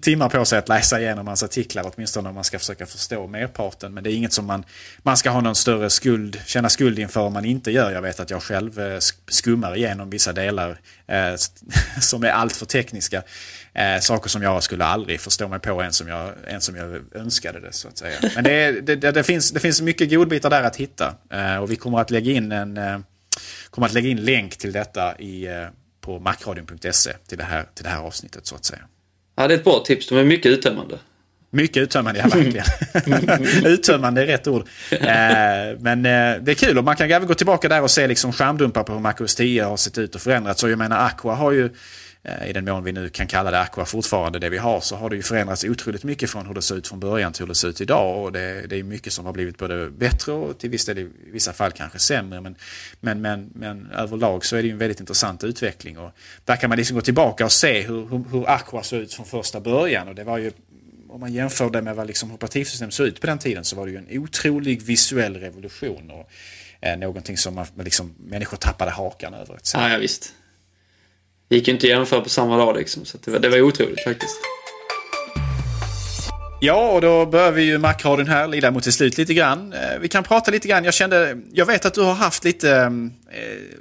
timmar 0.00 0.28
på 0.28 0.44
sig 0.44 0.58
att 0.58 0.68
läsa 0.68 1.00
igenom 1.00 1.26
hans 1.26 1.42
artiklar. 1.42 1.90
Åtminstone 1.94 2.28
om 2.28 2.34
man 2.34 2.44
ska 2.44 2.58
försöka 2.58 2.86
förstå 2.86 3.26
merparten. 3.26 3.94
Men 3.94 4.04
det 4.04 4.12
är 4.12 4.14
inget 4.14 4.32
som 4.32 4.46
man, 4.46 4.64
man 5.02 5.16
ska 5.16 5.30
ha 5.30 5.40
någon 5.40 5.54
större 5.54 5.90
skuld, 6.06 6.40
känna 6.46 6.68
skuld 6.68 6.98
inför 6.98 7.20
om 7.20 7.32
man 7.32 7.44
inte 7.44 7.70
gör. 7.70 7.92
Jag 7.92 8.02
vet 8.02 8.20
att 8.20 8.30
jag 8.30 8.42
själv 8.42 8.80
eh, 8.80 8.98
skummar 9.28 9.76
igenom 9.76 10.10
vissa 10.10 10.32
delar 10.32 10.78
eh, 11.06 11.34
som 12.00 12.24
är 12.24 12.28
alltför 12.28 12.66
tekniska. 12.66 13.22
Eh, 13.74 14.00
saker 14.00 14.28
som 14.28 14.42
jag 14.42 14.62
skulle 14.62 14.84
aldrig 14.84 15.20
förstå 15.20 15.48
mig 15.48 15.58
på 15.58 15.80
ens 15.80 15.96
som 15.96 16.08
jag, 16.08 16.32
ens 16.48 16.64
som 16.64 16.76
jag 16.76 17.02
önskade 17.14 17.60
det 17.60 17.72
så 17.72 17.88
att 17.88 17.98
säga. 17.98 18.16
Men 18.34 18.44
det, 18.44 18.80
det, 18.80 18.96
det, 18.96 19.12
det, 19.12 19.24
finns, 19.24 19.50
det 19.50 19.60
finns 19.60 19.80
mycket 19.80 20.10
godbitar 20.10 20.50
där 20.50 20.62
att 20.62 20.76
hitta. 20.76 21.14
Eh, 21.30 21.56
och 21.56 21.70
vi 21.70 21.76
kommer 21.76 21.98
att 21.98 22.10
lägga 22.10 22.32
in 22.32 22.52
en 22.52 22.76
eh, 22.76 22.98
kommer 23.70 23.86
att 23.86 23.94
lägga 23.94 24.08
in 24.08 24.24
länk 24.24 24.56
till 24.56 24.72
detta 24.72 25.18
i, 25.18 25.46
eh, 25.46 25.66
på 26.00 26.18
macradion.se 26.18 27.12
till 27.28 27.38
det, 27.38 27.44
här, 27.44 27.64
till 27.74 27.84
det 27.84 27.90
här 27.90 28.02
avsnittet 28.02 28.46
så 28.46 28.54
att 28.54 28.64
säga. 28.64 28.82
Ja, 29.36 29.48
det 29.48 29.54
är 29.54 29.58
ett 29.58 29.64
bra 29.64 29.82
tips. 29.86 30.08
De 30.08 30.18
är 30.18 30.24
mycket 30.24 30.52
uttömmande. 30.52 30.98
Mycket 31.56 31.82
uttömmande, 31.82 32.20
ja 32.20 32.28
verkligen. 32.28 33.64
uttömmande 33.72 34.22
är 34.22 34.26
rätt 34.26 34.46
ord. 34.46 34.68
Eh, 34.90 34.98
men 35.78 36.06
eh, 36.06 36.42
det 36.42 36.52
är 36.52 36.54
kul 36.54 36.78
och 36.78 36.84
man 36.84 36.96
kan 36.96 37.10
även 37.10 37.28
gå 37.28 37.34
tillbaka 37.34 37.68
där 37.68 37.82
och 37.82 37.90
se 37.90 38.06
liksom 38.06 38.32
skärmdumpar 38.32 38.82
på 38.82 38.92
hur 38.92 39.00
Mac 39.00 39.14
OS 39.20 39.34
10 39.34 39.64
har 39.64 39.76
sett 39.76 39.98
ut 39.98 40.14
och 40.14 40.20
förändrats. 40.20 40.60
Så 40.60 40.68
jag 40.68 40.78
menar 40.78 41.06
Aqua 41.06 41.34
har 41.34 41.52
ju, 41.52 41.70
eh, 42.22 42.50
i 42.50 42.52
den 42.52 42.64
mån 42.64 42.84
vi 42.84 42.92
nu 42.92 43.08
kan 43.08 43.26
kalla 43.26 43.50
det 43.50 43.60
Aqua 43.60 43.84
fortfarande 43.84 44.38
det 44.38 44.48
vi 44.48 44.58
har, 44.58 44.80
så 44.80 44.96
har 44.96 45.10
det 45.10 45.16
ju 45.16 45.22
förändrats 45.22 45.64
otroligt 45.64 46.04
mycket 46.04 46.30
från 46.30 46.46
hur 46.46 46.54
det 46.54 46.62
såg 46.62 46.78
ut 46.78 46.88
från 46.88 47.00
början 47.00 47.32
till 47.32 47.42
hur 47.42 47.48
det 47.48 47.54
ser 47.54 47.68
ut 47.68 47.80
idag. 47.80 48.24
Och 48.24 48.32
det, 48.32 48.66
det 48.66 48.76
är 48.76 48.82
mycket 48.82 49.12
som 49.12 49.26
har 49.26 49.32
blivit 49.32 49.58
både 49.58 49.90
bättre 49.90 50.32
och 50.32 50.58
till 50.58 50.70
viss 50.70 50.84
del 50.84 50.98
i 50.98 51.10
vissa 51.32 51.52
fall 51.52 51.72
kanske 51.72 51.98
sämre. 51.98 52.40
Men, 52.40 52.56
men, 53.00 53.20
men, 53.20 53.50
men 53.54 53.90
överlag 53.90 54.44
så 54.44 54.56
är 54.56 54.62
det 54.62 54.66
ju 54.66 54.72
en 54.72 54.78
väldigt 54.78 55.00
intressant 55.00 55.44
utveckling. 55.44 55.98
Och 55.98 56.10
där 56.44 56.56
kan 56.56 56.68
man 56.68 56.78
liksom 56.78 56.94
gå 56.94 57.00
tillbaka 57.00 57.44
och 57.44 57.52
se 57.52 57.80
hur, 57.80 58.08
hur, 58.08 58.24
hur 58.30 58.50
Aqua 58.50 58.82
såg 58.82 58.98
ut 58.98 59.14
från 59.14 59.26
första 59.26 59.60
början. 59.60 60.08
Och 60.08 60.14
det 60.14 60.24
var 60.24 60.38
ju 60.38 60.52
om 61.16 61.20
man 61.20 61.32
jämför 61.32 61.70
det 61.70 61.82
med 61.82 61.96
vad 61.96 62.06
liksom 62.06 62.32
operativsystem 62.32 62.90
såg 62.90 63.06
ut 63.06 63.20
på 63.20 63.26
den 63.26 63.38
tiden 63.38 63.64
så 63.64 63.76
var 63.76 63.86
det 63.86 63.92
ju 63.92 63.98
en 63.98 64.18
otrolig 64.18 64.82
visuell 64.82 65.36
revolution. 65.36 66.10
Och, 66.10 66.30
eh, 66.80 66.98
någonting 66.98 67.36
som 67.36 67.54
man, 67.54 67.66
liksom, 67.78 68.14
människor 68.18 68.56
tappade 68.56 68.90
hakan 68.90 69.34
över. 69.34 69.54
Ett 69.54 69.70
Ja, 69.74 69.90
ja, 69.90 69.98
visst. 69.98 70.32
Det 71.48 71.56
gick 71.56 71.68
ju 71.68 71.74
inte 71.74 71.86
att 71.86 71.90
jämföra 71.90 72.20
på 72.20 72.28
samma 72.28 72.56
dag 72.56 72.76
liksom. 72.76 73.04
Så 73.04 73.18
det, 73.24 73.30
var, 73.30 73.38
det 73.38 73.48
var 73.48 73.60
otroligt 73.60 74.04
faktiskt. 74.04 74.36
Ja, 76.60 76.90
och 76.90 77.00
då 77.00 77.26
börjar 77.26 77.52
vi 77.52 77.62
ju 77.62 77.78
Macradion 77.78 78.28
här 78.28 78.48
lida 78.48 78.70
mot 78.70 78.82
till 78.82 78.92
slut 78.92 79.18
lite 79.18 79.34
grann. 79.34 79.72
Eh, 79.72 79.98
Vi 80.00 80.08
kan 80.08 80.24
prata 80.24 80.50
lite 80.50 80.68
grann. 80.68 80.84
Jag 80.84 80.94
kände, 80.94 81.38
jag 81.52 81.66
vet 81.66 81.84
att 81.86 81.94
du 81.94 82.00
har 82.02 82.14
haft 82.14 82.44
lite 82.44 82.70
eh, 82.80 82.90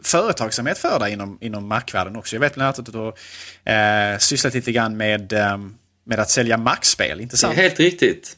företagsamhet 0.03 0.77
för 0.77 0.99
dig 0.99 1.13
inom, 1.13 1.37
inom 1.41 1.67
Mac-världen 1.67 2.15
också. 2.15 2.35
Jag 2.35 2.41
vet 2.41 2.53
bland 2.53 2.65
annat 2.65 2.79
att 2.79 2.93
du 2.93 2.97
har 2.97 4.13
eh, 4.13 4.17
sysslat 4.17 4.53
lite 4.53 4.71
grann 4.71 4.97
med, 4.97 5.33
eh, 5.33 5.57
med 6.05 6.19
att 6.19 6.29
sälja 6.29 6.57
Mac-spel, 6.57 7.21
inte 7.21 7.37
sant? 7.37 7.55
Helt 7.55 7.79
riktigt. 7.79 8.37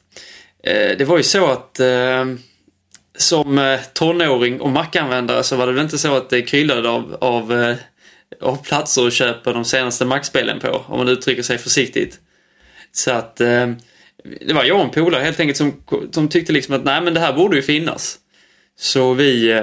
Eh, 0.64 0.98
det 0.98 1.06
var 1.06 1.18
ju 1.18 1.24
så 1.24 1.46
att 1.46 1.80
eh, 1.80 2.26
som 3.18 3.58
eh, 3.58 3.80
tonåring 3.94 4.62
och 4.62 4.70
Mac-användare 4.70 5.44
så 5.44 5.56
var 5.56 5.68
det 5.68 5.74
väl 5.74 5.84
inte 5.84 5.98
så 5.98 6.16
att 6.16 6.30
det 6.30 6.42
kryllade 6.42 6.90
av, 6.90 7.18
av, 7.22 7.76
av 8.42 8.64
platser 8.64 9.08
att 9.08 9.14
köpa 9.14 9.54
de 9.54 9.66
senaste 9.66 10.06
Mac-spelen 10.06 10.60
på, 10.60 10.86
om 10.88 10.98
man 10.98 11.10
uttrycker 11.10 11.44
sig 11.44 11.58
försiktigt. 11.58 12.20
Så 12.92 13.12
att 13.12 13.36
det 13.36 14.54
var 14.54 14.64
jag 14.64 14.78
och 14.78 14.84
en 14.84 14.90
polare 14.90 15.24
helt 15.24 15.40
enkelt 15.40 15.58
som, 15.58 15.84
som 16.12 16.30
tyckte 16.30 16.54
liksom 16.54 16.76
att 16.76 16.84
nej 16.84 17.02
men 17.02 17.14
det 17.14 17.20
här 17.20 17.34
borde 17.34 17.56
ju 17.56 17.62
finnas. 17.62 18.18
Så 18.80 19.14
vi, 19.14 19.62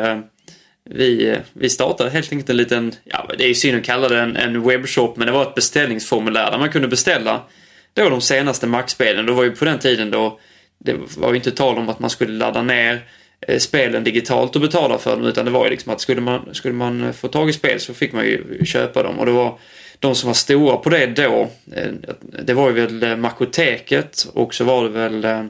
vi, 0.91 1.39
vi 1.53 1.69
startade 1.69 2.11
helt 2.11 2.33
enkelt 2.33 2.51
en 2.51 2.57
liten, 2.57 2.95
ja 3.05 3.31
det 3.39 3.45
är 3.45 3.49
ju 3.49 3.55
synd 3.55 3.79
att 3.79 3.85
kalla 3.85 4.09
det 4.09 4.21
en, 4.21 4.37
en 4.37 4.63
webbshop, 4.63 5.17
men 5.17 5.27
det 5.27 5.33
var 5.33 5.43
ett 5.43 5.55
beställningsformulär 5.55 6.51
där 6.51 6.59
man 6.59 6.73
kunde 6.73 6.89
beställa 6.89 7.43
då 7.95 8.09
de 8.09 8.21
senaste 8.21 8.67
Mac-spelen. 8.67 9.27
Det 9.27 9.33
var 9.33 9.45
ju 9.45 9.51
på 9.51 9.65
den 9.65 9.79
tiden 9.79 10.11
då 10.11 10.39
det 10.85 10.97
var 11.17 11.31
ju 11.31 11.37
inte 11.37 11.51
tal 11.51 11.79
om 11.79 11.89
att 11.89 11.99
man 11.99 12.11
skulle 12.11 12.33
ladda 12.33 12.63
ner 12.63 13.05
eh, 13.41 13.59
spelen 13.59 14.05
digitalt 14.05 14.57
och 14.57 14.63
betala 14.63 14.99
för 14.99 15.17
dem 15.17 15.27
utan 15.27 15.45
det 15.45 15.51
var 15.51 15.65
ju 15.65 15.71
liksom 15.71 15.93
att 15.93 16.01
skulle 16.01 16.21
man, 16.21 16.55
skulle 16.55 16.75
man 16.75 17.05
eh, 17.05 17.13
få 17.13 17.29
tag 17.29 17.51
i 17.51 17.53
spel 17.53 17.81
så 17.81 17.95
fick 17.95 18.13
man 18.13 18.25
ju 18.25 18.65
köpa 18.65 19.03
dem 19.03 19.19
och 19.19 19.27
det 19.27 19.33
var 19.33 19.59
de 19.99 20.15
som 20.15 20.27
var 20.27 20.35
stora 20.35 20.77
på 20.77 20.91
det 20.91 21.07
då, 21.07 21.51
eh, 21.73 21.93
det 22.43 22.55
var 22.55 22.69
ju 22.69 22.75
väl 22.75 23.03
eh, 23.03 23.17
Makoteket 23.17 24.27
och 24.33 24.55
så 24.55 24.65
var 24.65 24.85
det 24.85 24.91
väl 24.91 25.49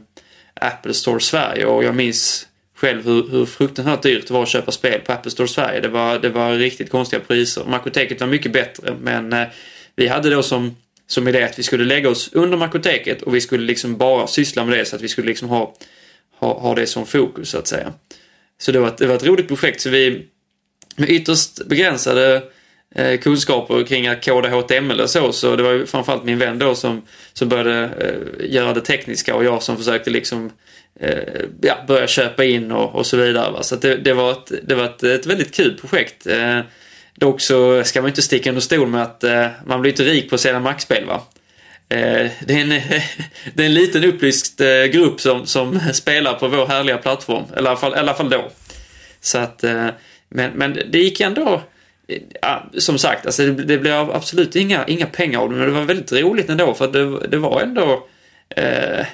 Apple 0.54 0.94
Store 0.94 1.20
Sverige 1.20 1.66
och 1.66 1.84
jag 1.84 1.94
minns 1.94 2.48
själv 2.76 3.04
hur, 3.04 3.30
hur 3.30 3.46
fruktansvärt 3.46 4.02
dyrt 4.02 4.26
det 4.26 4.34
var 4.34 4.42
att 4.42 4.48
köpa 4.48 4.72
spel 4.72 5.00
på 5.00 5.12
Apple 5.12 5.30
Store 5.30 5.48
Sverige. 5.48 5.80
Det 5.80 5.88
var, 5.88 6.18
det 6.18 6.28
var 6.28 6.52
riktigt 6.52 6.90
konstiga 6.90 7.22
priser. 7.26 7.64
Makoteket 7.64 8.20
var 8.20 8.28
mycket 8.28 8.52
bättre 8.52 8.94
men 9.00 9.34
vi 9.96 10.08
hade 10.08 10.30
då 10.30 10.42
som, 10.42 10.76
som 11.06 11.28
idé 11.28 11.42
att 11.42 11.58
vi 11.58 11.62
skulle 11.62 11.84
lägga 11.84 12.08
oss 12.10 12.30
under 12.32 12.56
Makoteket 12.56 13.22
och 13.22 13.34
vi 13.34 13.40
skulle 13.40 13.64
liksom 13.64 13.96
bara 13.96 14.26
syssla 14.26 14.64
med 14.64 14.78
det 14.78 14.84
så 14.84 14.96
att 14.96 15.02
vi 15.02 15.08
skulle 15.08 15.26
liksom 15.28 15.48
ha, 15.48 15.74
ha, 16.38 16.60
ha 16.60 16.74
det 16.74 16.86
som 16.86 17.06
fokus 17.06 17.48
så 17.50 17.58
att 17.58 17.66
säga. 17.66 17.92
Så 18.58 18.72
det 18.72 18.78
var, 18.78 18.88
ett- 18.88 18.98
det 18.98 19.06
var 19.06 19.14
ett 19.14 19.24
roligt 19.26 19.48
projekt 19.48 19.80
så 19.80 19.90
vi 19.90 20.26
med 20.96 21.10
ytterst 21.10 21.66
begränsade 21.66 22.42
eh, 22.94 23.20
kunskaper 23.20 23.84
kring 23.84 24.06
att 24.06 24.24
koda 24.24 24.48
HTML 24.48 25.00
och 25.00 25.10
så, 25.10 25.32
så 25.32 25.56
det 25.56 25.62
var 25.62 25.72
ju 25.72 25.86
framförallt 25.86 26.24
min 26.24 26.38
vän 26.38 26.58
då 26.58 26.74
som, 26.74 27.02
som 27.32 27.48
började 27.48 27.84
eh, 27.84 28.52
göra 28.54 28.72
det 28.74 28.80
tekniska 28.80 29.34
och 29.34 29.44
jag 29.44 29.62
som 29.62 29.76
försökte 29.76 30.10
liksom 30.10 30.50
eh, 31.00 31.18
ja, 31.62 31.74
börja 31.88 32.06
köpa 32.06 32.44
in 32.44 32.72
och, 32.72 32.94
och 32.94 33.06
så 33.06 33.16
vidare. 33.16 33.50
Va? 33.52 33.62
Så 33.62 33.74
att 33.74 33.82
det, 33.82 33.96
det 33.96 34.14
var, 34.14 34.32
ett, 34.32 34.52
det 34.62 34.74
var 34.74 34.84
ett, 34.84 35.02
ett 35.02 35.26
väldigt 35.26 35.54
kul 35.54 35.78
projekt. 35.80 36.26
Eh, 36.26 36.60
Dock 37.14 37.40
så 37.40 37.84
ska 37.84 38.00
man 38.00 38.08
inte 38.08 38.22
sticka 38.22 38.50
under 38.50 38.60
stol 38.60 38.88
med 38.88 39.02
att 39.02 39.24
eh, 39.24 39.46
man 39.66 39.80
blir 39.80 39.90
inte 39.90 40.04
rik 40.04 40.28
på 40.28 40.34
att 40.34 40.40
sälja 40.40 40.60
Mac-spel. 40.60 41.06
Va? 41.06 41.22
Eh, 41.88 42.30
det, 42.46 42.54
är 42.54 42.60
en, 42.60 42.68
det 43.54 43.62
är 43.62 43.66
en 43.66 43.74
liten 43.74 44.04
upplyst 44.04 44.60
eh, 44.60 44.84
grupp 44.84 45.20
som, 45.20 45.46
som 45.46 45.80
spelar 45.92 46.34
på 46.34 46.48
vår 46.48 46.66
härliga 46.66 46.98
plattform, 46.98 47.44
eller 47.52 47.62
i 47.62 47.68
alla 47.68 47.76
fall, 47.76 47.94
i 47.94 47.96
alla 47.96 48.14
fall 48.14 48.30
då. 48.30 48.50
Så 49.20 49.38
att, 49.38 49.64
eh, 49.64 49.88
men, 50.28 50.52
men 50.52 50.78
det 50.90 50.98
gick 50.98 51.20
ändå, 51.20 51.62
eh, 52.08 52.22
ja, 52.42 52.70
som 52.78 52.98
sagt, 52.98 53.26
alltså 53.26 53.46
det, 53.46 53.64
det 53.64 53.78
blev 53.78 53.94
absolut 54.10 54.56
inga, 54.56 54.86
inga 54.86 55.06
pengar 55.06 55.40
av 55.40 55.50
det, 55.50 55.56
men 55.56 55.66
det 55.66 55.72
var 55.72 55.82
väldigt 55.82 56.12
roligt 56.12 56.50
ändå 56.50 56.74
för 56.74 56.84
att 56.84 56.92
det, 56.92 57.26
det 57.28 57.36
var 57.36 57.60
ändå 57.60 58.06
eh, 58.56 59.06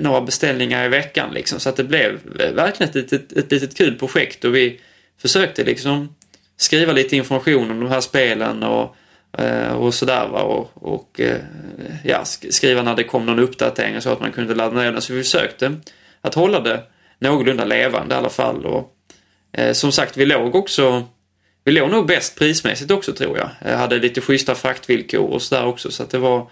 några 0.00 0.20
beställningar 0.20 0.84
i 0.84 0.88
veckan 0.88 1.34
liksom. 1.34 1.60
Så 1.60 1.68
att 1.68 1.76
det 1.76 1.84
blev 1.84 2.20
eh, 2.40 2.52
verkligen 2.52 2.90
ett, 2.90 3.12
ett, 3.12 3.32
ett 3.32 3.52
litet 3.52 3.76
kul 3.76 3.98
projekt 3.98 4.44
och 4.44 4.54
vi 4.54 4.80
försökte 5.18 5.64
liksom 5.64 6.14
skriva 6.56 6.92
lite 6.92 7.16
information 7.16 7.70
om 7.70 7.80
de 7.80 7.90
här 7.90 8.00
spelen 8.00 8.62
och, 8.62 8.96
eh, 9.38 9.72
och 9.72 9.94
sådär 9.94 10.28
va. 10.28 10.42
Och, 10.42 10.70
och 10.74 11.20
eh, 11.20 11.40
ja, 12.04 12.24
skriva 12.50 12.82
när 12.82 12.96
det 12.96 13.04
kom 13.04 13.26
någon 13.26 13.38
uppdatering 13.38 14.00
så 14.00 14.10
att 14.10 14.20
man 14.20 14.32
kunde 14.32 14.54
ladda 14.54 14.76
ner 14.76 14.92
den. 14.92 15.02
Så 15.02 15.12
vi 15.12 15.22
försökte 15.22 15.76
att 16.20 16.34
hålla 16.34 16.60
det 16.60 16.82
någorlunda 17.18 17.64
levande 17.64 18.14
i 18.14 18.18
alla 18.18 18.30
fall. 18.30 18.66
Och, 18.66 18.92
eh, 19.52 19.72
som 19.72 19.92
sagt, 19.92 20.16
vi 20.16 20.26
låg 20.26 20.54
också 20.54 21.04
vi 21.64 21.72
låg 21.72 21.90
nog 21.90 22.06
bäst 22.06 22.38
prismässigt 22.38 22.90
också 22.90 23.12
tror 23.12 23.38
jag. 23.38 23.50
Jag 23.64 23.78
hade 23.78 23.98
lite 23.98 24.20
schyssta 24.20 24.54
fraktvillkor 24.54 25.30
och 25.30 25.42
sådär 25.42 25.66
också 25.66 25.90
så 25.90 26.02
att 26.02 26.10
det 26.10 26.18
var 26.18 26.50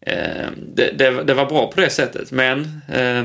eh, 0.00 0.48
det, 0.74 0.90
det, 0.98 1.22
det 1.24 1.34
var 1.34 1.46
bra 1.46 1.72
på 1.72 1.80
det 1.80 1.90
sättet 1.90 2.30
men 2.30 2.80
eh, 2.92 3.24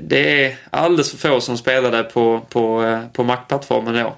det 0.00 0.44
är 0.44 0.56
alldeles 0.70 1.10
för 1.10 1.28
få 1.28 1.40
som 1.40 1.58
spelade 1.58 2.02
på, 2.02 2.40
på, 2.48 2.98
på 3.12 3.24
Mac-plattformen 3.24 3.94
då. 3.94 4.16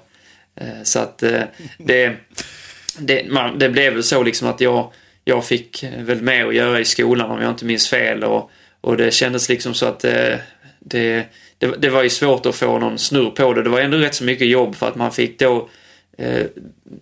Eh, 0.55 0.83
så 0.83 0.99
att 0.99 1.23
eh, 1.23 1.43
det, 1.77 2.15
det, 2.97 3.25
man, 3.29 3.59
det 3.59 3.69
blev 3.69 3.93
väl 3.93 4.03
så 4.03 4.23
liksom 4.23 4.47
att 4.47 4.61
jag, 4.61 4.93
jag 5.23 5.45
fick 5.45 5.83
väl 5.83 6.21
med 6.21 6.45
att 6.45 6.55
göra 6.55 6.79
i 6.79 6.85
skolan 6.85 7.31
om 7.31 7.41
jag 7.41 7.51
inte 7.51 7.65
minns 7.65 7.89
fel 7.89 8.23
och, 8.23 8.51
och 8.81 8.97
det 8.97 9.11
kändes 9.11 9.49
liksom 9.49 9.73
så 9.73 9.85
att 9.85 10.03
eh, 10.03 10.35
det, 10.79 11.25
det, 11.57 11.67
det 11.79 11.89
var 11.89 12.03
ju 12.03 12.09
svårt 12.09 12.45
att 12.45 12.55
få 12.55 12.79
någon 12.79 12.97
snurr 12.97 13.29
på 13.29 13.53
det. 13.53 13.63
Det 13.63 13.69
var 13.69 13.79
ändå 13.79 13.97
rätt 13.97 14.15
så 14.15 14.23
mycket 14.23 14.47
jobb 14.47 14.75
för 14.75 14.87
att 14.87 14.95
man 14.95 15.11
fick 15.11 15.39
då 15.39 15.69
eh, 16.17 16.45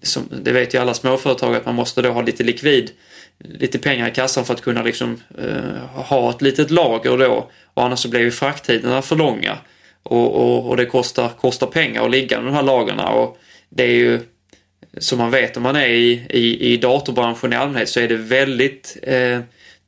som, 0.02 0.30
det 0.44 0.52
vet 0.52 0.74
ju 0.74 0.78
alla 0.78 0.94
småföretag 0.94 1.56
att 1.56 1.66
man 1.66 1.76
måste 1.76 2.02
då 2.02 2.10
ha 2.10 2.22
lite 2.22 2.44
likvid, 2.44 2.92
lite 3.38 3.80
pengar 3.80 4.08
i 4.08 4.12
kassan 4.12 4.46
för 4.46 4.54
att 4.54 4.62
kunna 4.62 4.84
liksom 4.84 5.22
eh, 5.38 6.02
ha 6.04 6.30
ett 6.30 6.42
litet 6.42 6.72
lager 6.72 7.18
då. 7.18 7.52
Och 7.74 7.84
annars 7.84 8.00
så 8.00 8.10
blev 8.10 8.22
ju 8.22 8.32
frakttiderna 8.32 9.02
för 9.02 9.16
långa. 9.16 9.58
Och, 10.04 10.36
och, 10.36 10.70
och 10.70 10.78
det 10.78 10.86
kostar, 10.86 11.30
kostar 11.30 11.68
pengar 11.68 12.06
att 12.06 12.12
ligga 12.12 12.38
med 12.42 12.54
de 12.54 12.56
här 12.56 12.64
lagren 12.64 13.00
och 13.00 13.38
det 13.70 13.84
är 13.84 13.94
ju 13.94 14.20
som 14.98 15.18
man 15.18 15.32
vet 15.32 15.58
om 15.58 15.64
man 15.64 15.76
är 15.76 15.88
i, 15.88 16.26
i, 16.30 16.74
i 16.74 16.78
datorbranschen 16.78 17.54
i 17.54 17.56
allmänhet 17.56 17.90
så 17.90 18.00
är 18.00 18.08
det 18.08 18.16
väldigt 18.16 18.98
eh, 19.04 19.40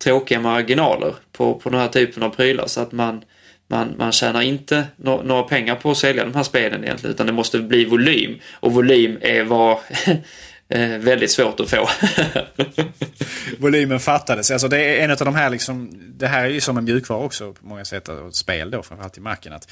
tråkiga 0.03 0.39
marginaler 0.39 1.15
på, 1.31 1.53
på 1.53 1.69
den 1.69 1.79
här 1.79 1.87
typen 1.87 2.23
av 2.23 2.29
prylar 2.29 2.67
så 2.67 2.81
att 2.81 2.91
man, 2.91 3.23
man, 3.67 3.95
man 3.97 4.11
tjänar 4.11 4.41
inte 4.41 4.83
no, 4.95 5.21
några 5.23 5.43
pengar 5.43 5.75
på 5.75 5.91
att 5.91 5.97
sälja 5.97 6.25
de 6.25 6.35
här 6.35 6.43
spelen 6.43 6.83
egentligen 6.83 7.13
utan 7.13 7.25
det 7.25 7.33
måste 7.33 7.59
bli 7.59 7.85
volym 7.85 8.39
och 8.51 8.73
volym 8.73 9.17
är 9.21 9.43
vad 9.43 9.77
eh, 10.69 10.89
väldigt 10.89 11.31
svårt 11.31 11.59
att 11.59 11.69
få. 11.69 11.89
Volymen 13.57 13.99
fattades. 13.99 14.51
Alltså 14.51 14.67
det 14.67 14.77
är 14.77 15.03
en 15.03 15.11
av 15.11 15.17
de 15.17 15.35
här 15.35 15.49
liksom, 15.49 15.91
det 16.17 16.27
här 16.27 16.45
är 16.45 16.49
ju 16.49 16.61
som 16.61 16.77
en 16.77 16.83
mjukvara 16.83 17.23
också 17.23 17.53
på 17.53 17.65
många 17.65 17.85
sätt, 17.85 18.07
och 18.07 18.27
ett 18.27 18.35
spel 18.35 18.71
då 18.71 18.83
framförallt 18.83 19.17
i 19.17 19.21
marken. 19.21 19.53
Att, 19.53 19.71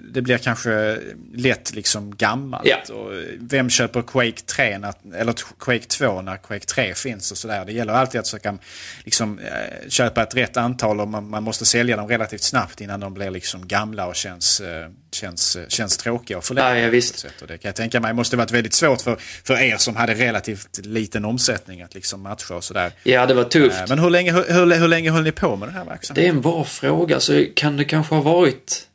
det 0.00 0.22
blir 0.22 0.38
kanske 0.38 0.98
lätt 1.34 1.74
liksom 1.74 2.16
gammalt. 2.16 2.66
Ja. 2.66 2.94
Och 2.94 3.12
vem 3.38 3.70
köper 3.70 4.02
Quake 4.02 4.40
3, 4.46 4.78
när, 4.78 4.94
eller 5.14 5.34
Quake 5.58 5.84
2 5.86 6.22
när 6.22 6.36
Quake 6.36 6.66
3 6.66 6.94
finns 6.94 7.30
och 7.32 7.38
sådär. 7.38 7.64
Det 7.64 7.72
gäller 7.72 7.92
alltid 7.92 8.20
att 8.20 8.26
försöka 8.26 8.58
liksom, 9.04 9.38
eh, 9.38 9.88
köpa 9.88 10.22
ett 10.22 10.36
rätt 10.36 10.56
antal 10.56 11.00
och 11.00 11.08
man, 11.08 11.30
man 11.30 11.42
måste 11.42 11.64
sälja 11.64 11.96
dem 11.96 12.08
relativt 12.08 12.42
snabbt 12.42 12.80
innan 12.80 13.00
de 13.00 13.14
blir 13.14 13.30
liksom 13.30 13.68
gamla 13.68 14.06
och 14.06 14.16
känns, 14.16 14.60
eh, 14.60 14.88
känns, 15.12 15.56
eh, 15.56 15.68
känns 15.68 15.96
tråkiga 15.96 16.38
och 16.38 16.44
förlänga. 16.44 16.78
Ja, 16.78 16.84
ja, 16.84 16.88
visst. 16.88 17.26
Och 17.40 17.46
det 17.46 17.58
kan 17.58 17.68
jag 17.68 17.76
tänka 17.76 18.00
mig 18.00 18.12
måste 18.12 18.36
varit 18.36 18.50
väldigt 18.50 18.74
svårt 18.74 19.00
för, 19.00 19.16
för 19.44 19.62
er 19.62 19.76
som 19.76 19.96
hade 19.96 20.14
relativt 20.14 20.86
liten 20.86 21.24
omsättning 21.24 21.82
att 21.82 21.94
liksom 21.94 22.22
matcha 22.22 22.54
och 22.54 22.64
sådär. 22.64 22.92
Ja, 23.02 23.26
det 23.26 23.34
var 23.34 23.44
tufft. 23.44 23.80
Eh, 23.80 23.84
Men 23.88 23.98
hur 23.98 24.10
länge, 24.10 24.32
hur, 24.32 24.44
hur, 24.48 24.74
hur 24.74 24.88
länge 24.88 25.10
höll 25.10 25.22
ni 25.22 25.32
på 25.32 25.56
med 25.56 25.68
den 25.68 25.74
här 25.74 25.84
verksamheten? 25.84 26.14
Det 26.14 26.28
är 26.28 26.30
en 26.30 26.40
bra 26.40 26.64
fråga. 26.64 27.20
Så 27.20 27.44
kan 27.56 27.76
det 27.76 27.84
kanske 27.84 28.14
ha 28.14 28.22
varit 28.22 28.86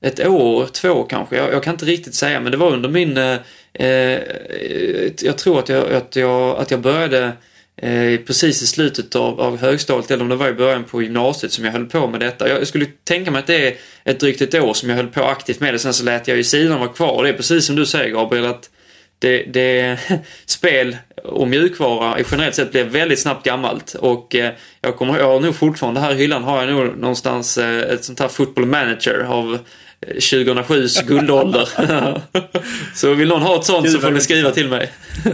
ett 0.00 0.26
år, 0.26 0.66
två 0.66 1.02
kanske. 1.02 1.36
Jag, 1.36 1.52
jag 1.52 1.62
kan 1.62 1.74
inte 1.74 1.84
riktigt 1.84 2.14
säga, 2.14 2.40
men 2.40 2.52
det 2.52 2.58
var 2.58 2.72
under 2.72 2.88
min... 2.88 3.16
Eh, 3.16 3.38
eh, 3.72 4.20
jag 5.22 5.38
tror 5.38 5.58
att 5.58 5.68
jag, 5.68 5.92
att 5.92 6.16
jag, 6.16 6.58
att 6.58 6.70
jag 6.70 6.80
började 6.80 7.32
eh, 7.76 8.20
precis 8.26 8.62
i 8.62 8.66
slutet 8.66 9.16
av, 9.16 9.40
av 9.40 9.58
högstadiet, 9.58 10.10
eller 10.10 10.22
om 10.22 10.28
det 10.28 10.36
var 10.36 10.48
i 10.48 10.52
början 10.52 10.84
på 10.84 11.02
gymnasiet 11.02 11.52
som 11.52 11.64
jag 11.64 11.72
höll 11.72 11.86
på 11.86 12.06
med 12.06 12.20
detta. 12.20 12.48
Jag 12.48 12.66
skulle 12.66 12.86
tänka 13.04 13.30
mig 13.30 13.38
att 13.38 13.46
det 13.46 13.68
är 13.68 13.76
ett 14.04 14.20
drygt 14.20 14.42
ett 14.42 14.54
år 14.54 14.74
som 14.74 14.88
jag 14.88 14.96
höll 14.96 15.06
på 15.06 15.24
aktivt 15.24 15.60
med 15.60 15.74
det. 15.74 15.78
Sen 15.78 15.94
så 15.94 16.04
lät 16.04 16.28
jag 16.28 16.36
ju 16.36 16.44
sidan 16.44 16.80
vara 16.80 16.88
kvar. 16.88 17.22
Det 17.22 17.28
är 17.28 17.32
precis 17.32 17.66
som 17.66 17.76
du 17.76 17.86
säger 17.86 18.10
Gabriel, 18.10 18.46
att 18.46 18.70
det, 19.18 19.42
det, 19.42 19.98
spel 20.46 20.96
och 21.24 21.48
mjukvara 21.48 22.18
generellt 22.30 22.54
sett 22.54 22.72
blir 22.72 22.84
väldigt 22.84 23.20
snabbt 23.20 23.46
gammalt. 23.46 23.94
Och 23.94 24.34
eh, 24.34 24.52
jag 24.80 24.96
kommer 24.96 25.18
jag 25.18 25.26
har 25.26 25.40
nog 25.40 25.54
fortfarande 25.54 26.00
här 26.00 26.12
i 26.12 26.14
hyllan 26.14 26.44
har 26.44 26.64
jag 26.64 26.74
nog 26.74 26.98
någonstans 26.98 27.58
eh, 27.58 27.80
ett 27.80 28.04
sånt 28.04 28.20
här 28.20 28.28
football 28.28 28.66
manager 28.66 29.24
av 29.28 29.58
2007s 30.14 31.06
guldålder. 31.06 31.68
Så 32.94 33.14
vill 33.14 33.28
någon 33.28 33.42
ha 33.42 33.58
ett 33.58 33.64
sånt 33.64 33.90
så 33.92 33.98
får 34.00 34.10
ni 34.10 34.20
skriva 34.20 34.50
till 34.50 34.68
mig. 34.68 34.92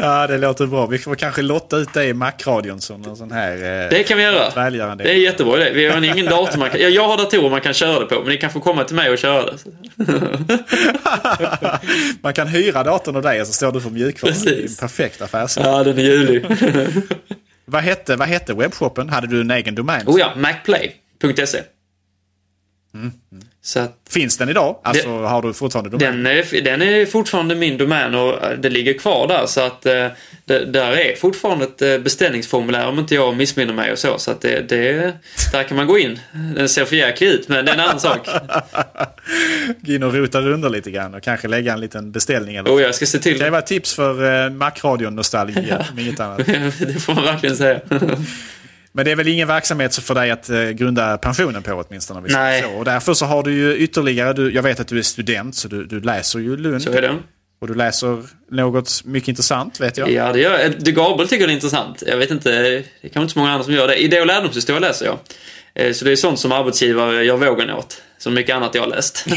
Ja, 0.00 0.26
det 0.26 0.38
låter 0.38 0.66
bra. 0.66 0.86
Vi 0.86 0.98
får 0.98 1.14
kanske 1.14 1.42
lotta 1.42 1.76
ut 1.76 1.88
det 1.94 2.04
i 2.04 2.14
Mac-radion 2.14 2.80
som 2.80 3.02
någon 3.02 3.16
sån 3.16 3.30
här... 3.30 3.52
Eh, 3.84 3.90
Det 3.90 4.02
kan 4.02 4.16
vi 4.16 4.22
göra. 4.22 4.50
Välgörande. 4.50 5.04
Det 5.04 5.10
är 5.10 5.14
jättebra 5.14 5.56
idé. 5.56 5.70
Vi 5.74 5.86
har 5.88 6.04
ingen 6.04 6.26
dator 6.26 6.58
man 6.58 6.70
kan... 6.70 6.80
ja, 6.80 6.88
Jag 6.88 7.08
har 7.08 7.16
datorer 7.16 7.50
man 7.50 7.60
kan 7.60 7.74
köra 7.74 8.00
det 8.00 8.06
på, 8.06 8.14
men 8.20 8.28
ni 8.28 8.36
kan 8.36 8.50
få 8.50 8.60
komma 8.60 8.84
till 8.84 8.96
mig 8.96 9.10
och 9.10 9.18
köra 9.18 9.42
det. 9.46 9.58
Man 12.22 12.32
kan 12.34 12.48
hyra 12.48 12.82
datorn 12.84 13.16
av 13.16 13.22
dig 13.22 13.40
och 13.40 13.46
så 13.46 13.52
står 13.52 13.72
du 13.72 13.80
för 13.80 13.90
mjukvara. 13.90 14.32
Precis. 14.32 14.46
Det 14.54 14.60
är 14.60 14.68
en 14.68 14.74
perfekt 14.88 15.22
affärsidé. 15.22 15.66
Ja, 15.68 15.84
den 15.84 15.98
är 15.98 16.02
ljuvlig. 16.02 16.44
Vad 17.64 17.82
hette, 17.82 18.16
vad 18.16 18.28
hette 18.28 18.54
webbshoppen? 18.54 19.08
Hade 19.08 19.26
du 19.26 19.40
en 19.40 19.50
egen 19.50 19.74
domän? 19.74 20.02
Oh 20.06 20.20
ja, 20.20 20.32
macplay.se. 20.36 21.58
Mm. 22.98 23.12
Så 23.62 23.80
att 23.80 23.94
Finns 24.10 24.38
den 24.38 24.48
idag? 24.48 24.80
Alltså 24.84 25.08
har 25.08 25.42
du 25.42 25.54
fortfarande 25.54 25.90
domän? 25.90 26.24
den 26.24 26.26
är, 26.26 26.62
den 26.62 26.82
är 26.82 27.06
fortfarande 27.06 27.54
min 27.54 27.78
domän 27.78 28.14
och 28.14 28.44
eh, 28.44 28.58
det 28.58 28.70
ligger 28.70 28.92
kvar 28.92 29.28
där. 29.28 29.46
Så 29.46 29.60
att 29.60 29.86
eh, 29.86 30.06
det, 30.44 30.64
där 30.64 30.92
är 30.92 31.16
fortfarande 31.16 31.64
ett 31.64 31.82
eh, 31.82 31.98
beställningsformulär 31.98 32.88
om 32.88 32.98
inte 32.98 33.14
jag 33.14 33.36
missminner 33.36 33.74
mig 33.74 33.92
och 33.92 33.98
så. 33.98 34.18
Så 34.18 34.30
att 34.30 34.40
det, 34.40 34.68
det, 34.68 35.12
där 35.52 35.62
kan 35.62 35.76
man 35.76 35.86
gå 35.86 35.98
in. 35.98 36.20
Den 36.56 36.68
ser 36.68 36.84
för 36.84 36.96
jäklig 36.96 37.28
ut 37.28 37.48
men 37.48 37.64
det 37.64 37.70
är 37.70 37.74
en 37.74 37.80
annan 37.80 38.00
sak. 38.00 38.28
Gå 39.80 39.92
in 39.92 40.02
och 40.02 40.14
rota 40.14 40.40
runt 40.40 40.72
lite 40.72 40.90
grann 40.90 41.14
och 41.14 41.22
kanske 41.22 41.48
lägga 41.48 41.72
en 41.72 41.80
liten 41.80 42.12
beställning. 42.12 42.56
Eller 42.56 42.70
Och 42.70 42.80
jag 42.80 42.94
ska 42.94 43.06
se 43.06 43.18
till. 43.18 43.32
Det 43.32 43.38
kan 43.38 43.50
vara 43.50 43.62
ett 43.62 43.66
tips 43.66 43.94
för 43.94 44.50
Macradion-nostalgi, 44.50 45.74
om 45.92 45.98
inget 45.98 46.20
annat. 46.20 46.46
det 46.78 47.02
får 47.02 47.14
man 47.14 47.24
verkligen 47.24 47.56
säga. 47.56 47.80
Men 48.92 49.04
det 49.04 49.10
är 49.10 49.16
väl 49.16 49.28
ingen 49.28 49.48
verksamhet 49.48 49.96
för 49.96 50.14
dig 50.14 50.30
att 50.30 50.50
uh, 50.50 50.70
grunda 50.70 51.18
pensionen 51.18 51.62
på 51.62 51.84
åtminstone? 51.88 52.20
Nej. 52.28 52.62
Så. 52.62 52.70
Och 52.70 52.84
därför 52.84 53.14
så 53.14 53.26
har 53.26 53.42
du 53.42 53.54
ju 53.54 53.76
ytterligare, 53.76 54.32
du, 54.32 54.52
jag 54.54 54.62
vet 54.62 54.80
att 54.80 54.88
du 54.88 54.98
är 54.98 55.02
student 55.02 55.56
så 55.56 55.68
du, 55.68 55.84
du 55.84 56.00
läser 56.00 56.38
ju 56.38 56.56
Lund. 56.56 56.82
Så 56.82 56.92
är 56.92 57.02
det. 57.02 57.16
Och 57.60 57.68
du 57.68 57.74
läser 57.74 58.22
något 58.50 59.04
mycket 59.04 59.28
intressant 59.28 59.80
vet 59.80 59.98
jag. 59.98 60.10
Ja, 60.10 60.32
det 60.32 60.40
gör 60.40 60.58
jag. 60.58 60.72
Det 60.78 60.92
Gabriel 60.92 61.28
tycker 61.28 61.46
det 61.46 61.52
är 61.52 61.54
intressant. 61.54 62.02
Jag 62.06 62.16
vet 62.16 62.30
inte, 62.30 62.50
det 62.62 62.68
är 62.76 62.82
kanske 63.02 63.20
inte 63.20 63.32
så 63.32 63.38
många 63.38 63.50
andra 63.50 63.64
som 63.64 63.72
gör 63.72 63.88
det. 63.88 63.96
Idé 64.02 64.20
och 64.20 64.26
lärdomshistoria 64.26 64.80
läser 64.80 65.06
jag. 65.06 65.18
Eh, 65.74 65.92
Så 65.92 66.04
det 66.04 66.12
är 66.12 66.16
sånt 66.16 66.38
som 66.38 66.52
arbetsgivare 66.52 67.24
gör 67.24 67.36
vågen 67.36 67.70
åt. 67.70 68.02
Som 68.18 68.34
mycket 68.34 68.56
annat 68.56 68.74
jag 68.74 68.82
har 68.82 68.88
läst. 68.88 69.24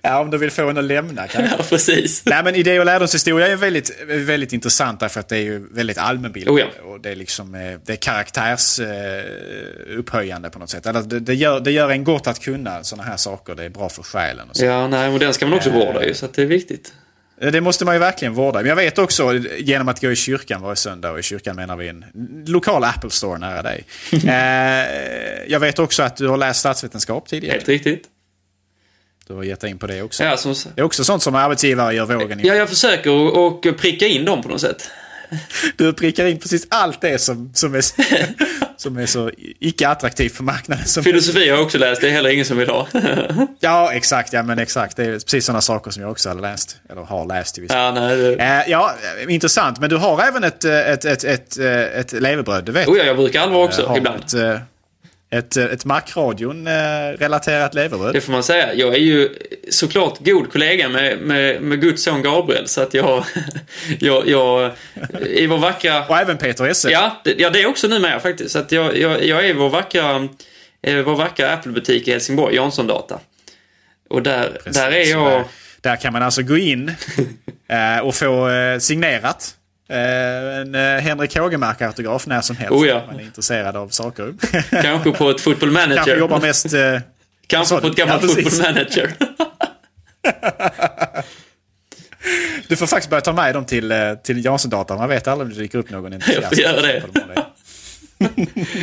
ja, 0.02 0.20
om 0.20 0.30
du 0.30 0.38
vill 0.38 0.50
få 0.50 0.68
en 0.68 0.78
att 0.78 0.84
lämna 0.84 1.28
kanske. 1.28 1.56
ja, 1.58 1.64
precis. 1.68 2.22
Nej, 2.26 2.44
men 2.44 2.54
idé 2.54 2.78
och 2.78 2.84
lärdomshistoria 2.86 3.46
är 3.46 3.56
väldigt, 3.56 4.02
väldigt 4.06 4.52
intressant 4.52 5.00
därför 5.00 5.20
att 5.20 5.28
det 5.28 5.36
är 5.36 5.42
ju 5.42 5.66
väldigt 5.70 5.98
allmänbildande. 5.98 6.62
Oh 6.62 6.68
ja. 6.76 6.82
Och 6.84 7.00
det 7.00 7.10
är, 7.10 7.16
liksom, 7.16 7.54
eh, 7.54 7.78
det 7.84 7.92
är 7.92 7.96
karaktärsupphöjande 7.96 10.50
på 10.50 10.58
något 10.58 10.70
sätt. 10.70 10.86
Eller 10.86 11.02
det, 11.02 11.20
det, 11.20 11.34
gör, 11.34 11.60
det 11.60 11.70
gör 11.70 11.90
en 11.90 12.04
gott 12.04 12.26
att 12.26 12.40
kunna 12.40 12.84
sådana 12.84 13.08
här 13.08 13.16
saker. 13.16 13.54
Det 13.54 13.64
är 13.64 13.70
bra 13.70 13.88
för 13.88 14.02
själen. 14.02 14.50
Och 14.50 14.56
så. 14.56 14.64
Ja, 14.64 14.88
nej, 14.88 15.10
men 15.10 15.20
den 15.20 15.34
ska 15.34 15.46
man 15.46 15.58
också 15.58 15.70
vårda 15.70 16.04
ju, 16.04 16.14
så 16.14 16.26
det 16.34 16.42
är 16.42 16.46
viktigt. 16.46 16.92
Eh, 17.40 17.52
Det 17.52 17.60
måste 17.60 17.84
man 17.84 17.94
ju 17.94 17.98
verkligen 17.98 18.34
vårda. 18.34 18.58
Men 18.58 18.68
jag 18.68 18.76
vet 18.76 18.98
också, 18.98 19.34
genom 19.58 19.88
att 19.88 20.00
gå 20.00 20.10
i 20.10 20.16
kyrkan 20.16 20.62
varje 20.62 20.76
söndag, 20.76 21.10
och 21.10 21.18
i 21.18 21.22
kyrkan 21.22 21.56
menar 21.56 21.76
vi 21.76 21.88
en 21.88 22.04
lokal 22.46 22.84
Apple 22.84 23.10
Store 23.10 23.38
nära 23.38 23.62
dig. 23.62 23.84
eh, 24.12 25.50
jag 25.52 25.60
vet 25.60 25.78
också 25.78 26.02
att 26.02 26.16
du 26.16 26.28
har 26.28 26.36
läst 26.36 26.60
statsvetenskap 26.60 27.28
tidigare. 27.28 27.54
Helt 27.54 27.68
riktigt. 27.68 28.04
Du 29.26 29.34
har 29.34 29.42
gett 29.42 29.64
in 29.64 29.78
på 29.78 29.86
det 29.86 30.02
också. 30.02 30.24
Ja, 30.24 30.36
som, 30.36 30.54
Det 30.74 30.80
är 30.80 30.84
också 30.84 31.04
sånt 31.04 31.22
som 31.22 31.34
arbetsgivare 31.34 31.94
gör 31.94 32.06
vågen 32.06 32.40
i. 32.40 32.46
ja 32.48 32.54
jag 32.54 32.68
försöker 32.68 33.10
och, 33.10 33.46
och 33.46 33.78
pricka 33.78 34.06
in 34.06 34.24
dem 34.24 34.42
på 34.42 34.48
något 34.48 34.60
sätt. 34.60 34.90
Du 35.76 35.92
prickar 35.92 36.26
in 36.26 36.38
precis 36.38 36.66
allt 36.70 37.00
det 37.00 37.18
som, 37.18 37.50
som, 37.54 37.74
är, 37.74 37.84
som 38.76 38.96
är 38.96 39.06
så 39.06 39.30
icke 39.60 39.88
attraktivt 39.88 40.36
på 40.36 40.42
marknaden. 40.42 40.86
Som, 40.86 41.04
Filosofi 41.04 41.48
har 41.48 41.56
jag 41.56 41.62
också 41.62 41.78
läst, 41.78 42.00
det 42.00 42.08
är 42.08 42.12
heller 42.12 42.30
ingen 42.30 42.44
som 42.44 42.56
vill 42.56 42.68
ha. 42.68 42.86
ja, 43.60 43.92
exakt. 43.92 44.32
Ja, 44.32 44.42
men 44.42 44.58
exakt. 44.58 44.96
Det 44.96 45.04
är 45.04 45.12
precis 45.12 45.44
sådana 45.44 45.60
saker 45.60 45.90
som 45.90 46.02
jag 46.02 46.10
också 46.10 46.28
har 46.28 46.36
läst. 46.36 46.76
Eller 46.90 47.02
har 47.02 47.26
läst 47.26 47.58
i 47.58 47.60
vissa 47.60 47.78
ja, 47.78 47.92
nej, 47.92 48.16
det... 48.16 48.34
Eh, 48.34 48.70
ja, 48.70 48.94
intressant. 49.28 49.80
Men 49.80 49.90
du 49.90 49.96
har 49.96 50.22
även 50.22 50.44
ett, 50.44 50.64
eh, 50.64 50.90
ett, 50.90 51.04
ett, 51.04 51.24
ett, 51.24 51.58
eh, 51.58 51.82
ett 51.82 52.12
levebröd, 52.12 52.64
du 52.64 52.72
vet. 52.72 52.88
Oh 52.88 52.98
ja, 52.98 53.04
jag 53.04 53.16
brukar 53.16 53.40
allvar 53.40 53.64
också, 53.64 53.86
Eh, 53.90 53.96
ibland. 53.96 54.24
Ett, 54.24 54.60
eh, 55.30 55.38
ett, 55.38 55.56
eh, 55.56 55.64
ett 55.64 55.84
Macradion-relaterat 55.84 57.74
levebröd. 57.74 58.14
Det 58.14 58.20
får 58.20 58.32
man 58.32 58.42
säga. 58.42 58.74
Jag 58.74 58.94
är 58.94 58.98
ju 58.98 59.28
såklart 59.70 60.18
god 60.18 60.52
kollega 60.52 60.88
med, 60.88 61.18
med, 61.18 61.62
med 61.62 61.80
Guds 61.80 62.02
son 62.02 62.22
Gabriel, 62.22 62.68
så 62.68 62.80
att 62.80 62.94
jag... 62.94 63.24
jag, 63.98 64.28
jag 64.28 64.72
I 65.26 65.46
vår 65.46 65.58
vackra... 65.58 66.06
Och 66.06 66.18
även 66.18 66.38
Peter 66.38 66.66
Esse. 66.66 66.90
Ja, 66.90 67.20
det, 67.24 67.34
ja, 67.38 67.50
det 67.50 67.62
är 67.62 67.66
också 67.66 67.88
numera 67.88 68.20
faktiskt. 68.20 68.50
Så 68.50 68.58
att 68.58 68.72
jag, 68.72 68.98
jag, 68.98 69.24
jag 69.24 69.46
är 69.46 69.54
vår 69.54 69.70
vackra, 69.70 70.28
eh, 70.82 70.96
vår 70.96 71.16
vackra 71.16 71.52
Apple-butik 71.52 72.08
i 72.08 72.10
Helsingborg, 72.10 72.54
Jansson 72.54 72.86
Data. 72.86 73.20
Och 74.10 74.22
där, 74.22 74.48
Precis. 74.64 74.82
där 74.82 74.92
är 74.92 75.10
jag... 75.10 75.44
Där, 75.80 75.96
kan 75.96 76.12
man 76.12 76.22
alltså 76.22 76.42
gå 76.42 76.56
in 76.56 76.88
eh, 77.68 77.98
och 78.02 78.14
få 78.14 78.48
eh, 78.48 78.78
signerat 78.78 79.54
eh, 79.54 79.59
en 79.90 80.74
eh, 80.74 80.80
Henrik 81.02 81.36
Hågemark-autograf 81.36 82.26
när 82.26 82.40
som 82.40 82.56
helst. 82.56 82.72
Oh 82.72 82.86
ja. 82.88 83.02
Man 83.06 83.20
är 83.20 83.24
intresserad 83.24 83.76
av 83.76 83.88
saker. 83.88 84.34
Kanske 84.82 85.10
på 85.10 85.30
ett 85.30 85.40
football 85.40 85.70
manager. 85.70 85.94
Kanske 85.96 86.18
jobbar 86.18 86.40
mest... 86.40 86.74
Eh, 86.74 86.98
Kanske 87.46 87.80
på 87.80 87.86
ett 87.86 87.96
gammalt 87.96 88.22
ja, 88.22 88.28
football 88.28 88.58
manager. 88.74 89.12
Du 92.68 92.76
får 92.76 92.86
faktiskt 92.86 93.10
börja 93.10 93.20
ta 93.20 93.32
med 93.32 93.54
dem 93.54 93.64
till, 93.64 93.92
eh, 93.92 94.14
till 94.24 94.44
Jansson-datan. 94.44 94.98
Man 94.98 95.08
vet 95.08 95.28
aldrig 95.28 95.46
om 95.48 95.54
det 95.54 95.60
dyker 95.62 95.78
upp 95.78 95.90
någon 95.90 96.12
Jag 96.26 96.44
får 96.48 96.58
göra 96.58 96.80
det. 96.80 97.02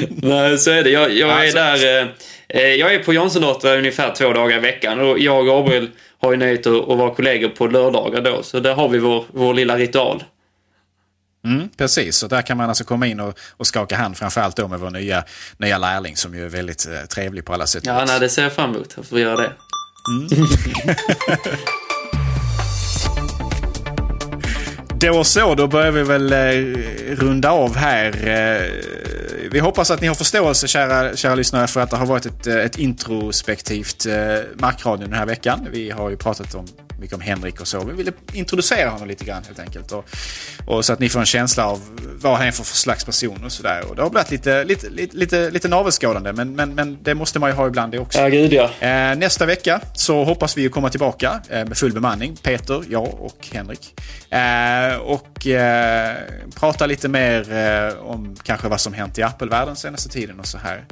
Nej, 0.09 0.57
så 0.57 0.71
är 0.71 0.83
det. 0.83 0.89
Jag, 0.89 1.11
jag 1.13 1.29
är 1.29 1.41
Alltså- 1.41 1.57
där... 1.85 2.01
eh, 2.01 2.07
Eh, 2.49 2.61
jag 2.73 2.93
är 2.93 2.99
på 2.99 3.13
Jansson 3.13 3.41
Data 3.41 3.75
ungefär 3.77 4.11
två 4.15 4.33
dagar 4.33 4.57
i 4.57 4.59
veckan 4.59 4.99
och 4.99 5.19
jag 5.19 5.39
och 5.39 5.45
Gabriel 5.45 5.89
har 6.21 6.31
ju 6.31 6.37
nöjet 6.37 6.67
att 6.67 6.89
att 6.89 6.97
vara 6.97 7.13
kollegor 7.15 7.49
på 7.49 7.67
lördagar 7.67 8.21
då. 8.21 8.43
Så 8.43 8.59
där 8.59 8.73
har 8.73 8.89
vi 8.89 8.97
vår, 8.99 9.25
vår 9.31 9.53
lilla 9.53 9.77
ritual. 9.77 10.23
Mm, 11.45 11.69
precis, 11.77 12.17
så 12.17 12.27
där 12.27 12.41
kan 12.41 12.57
man 12.57 12.69
alltså 12.69 12.83
komma 12.83 13.07
in 13.07 13.19
och, 13.19 13.39
och 13.51 13.67
skaka 13.67 13.97
hand 13.97 14.17
framförallt 14.17 14.55
då 14.55 14.67
med 14.67 14.79
vår 14.79 14.89
nya, 14.89 15.23
nya 15.57 15.77
lärling 15.77 16.15
som 16.15 16.35
ju 16.35 16.45
är 16.45 16.49
väldigt 16.49 16.87
eh, 16.87 17.01
trevlig 17.01 17.45
på 17.45 17.53
alla 17.53 17.67
sätt 17.67 17.85
Ja, 17.85 18.05
nej, 18.07 18.19
det 18.19 18.29
ser 18.29 18.43
jag 18.43 18.53
fram 18.53 18.69
emot. 18.75 18.93
Jag 18.95 19.05
får 19.05 19.19
göra 19.19 19.37
det. 19.37 19.51
Då 24.99 25.23
så, 25.23 25.55
då 25.55 25.67
börjar 25.67 25.91
vi 25.91 26.03
väl 26.03 26.33
eh, 26.33 26.37
runda 27.15 27.51
av 27.51 27.75
här. 27.75 28.27
Eh, 28.27 28.61
vi 29.51 29.59
hoppas 29.59 29.91
att 29.91 30.01
ni 30.01 30.07
har 30.07 30.15
förståelse, 30.15 30.67
kära, 30.67 31.15
kära 31.15 31.35
lyssnare, 31.35 31.67
för 31.67 31.81
att 31.81 31.89
det 31.89 31.97
har 31.97 32.05
varit 32.05 32.25
ett, 32.25 32.47
eh, 32.47 32.55
ett 32.55 32.77
introspektivt 32.77 34.07
Macradion 34.53 35.09
den 35.09 35.19
här 35.19 35.25
veckan. 35.25 35.67
Vi 35.71 35.89
har 35.89 36.09
ju 36.09 36.17
pratat 36.17 36.55
om, 36.55 36.65
mycket 36.99 37.15
om 37.15 37.21
Henrik 37.21 37.61
och 37.61 37.67
så. 37.67 37.83
Vi 37.83 37.93
ville 37.93 38.11
introducera 38.33 38.89
honom 38.89 39.07
lite 39.07 39.25
grann 39.25 39.43
helt 39.43 39.59
enkelt. 39.59 39.91
Och, 39.91 40.05
och 40.65 40.85
så 40.85 40.93
att 40.93 40.99
ni 40.99 41.09
får 41.09 41.19
en 41.19 41.25
känsla 41.25 41.67
av 41.67 41.81
vad 42.21 42.37
han 42.37 42.47
är 42.47 42.51
för 42.51 42.63
slags 42.63 43.05
person 43.05 43.45
och 43.45 43.51
sådär. 43.51 43.89
Och 43.89 43.95
det 43.95 44.01
har 44.01 44.09
blivit 44.09 44.31
lite, 44.31 44.63
lite, 44.63 44.89
lite, 44.89 45.17
lite, 45.17 45.51
lite 45.51 45.67
navelskådande, 45.67 46.33
men, 46.33 46.55
men, 46.55 46.75
men 46.75 46.97
det 47.03 47.15
måste 47.15 47.39
man 47.39 47.49
ju 47.49 47.55
ha 47.55 47.67
ibland 47.67 47.91
det 47.91 47.99
också. 47.99 48.19
Ja, 48.19 48.27
gud 48.27 48.53
ja. 48.53 48.69
Eh, 48.79 49.17
nästa 49.17 49.45
vecka 49.45 49.81
så 49.93 50.23
hoppas 50.23 50.57
vi 50.57 50.61
ju 50.61 50.69
komma 50.69 50.89
tillbaka 50.89 51.41
eh, 51.49 51.65
med 51.65 51.77
full 51.77 51.93
bemanning. 51.93 52.35
Peter, 52.35 52.83
jag 52.89 53.13
och 53.21 53.47
Henrik. 53.51 53.99
Eh, 54.29 54.95
och 54.95 55.47
prata 56.55 56.85
lite 56.85 57.07
mer 57.07 57.97
om 57.99 58.35
kanske 58.43 58.67
vad 58.67 58.81
som 58.81 58.93
hänt 58.93 59.17
i 59.17 59.23
Apple-världen 59.23 59.75
senaste 59.75 60.09
tiden 60.09 60.39
och 60.39 60.45
så 60.45 60.57
här. 60.57 60.85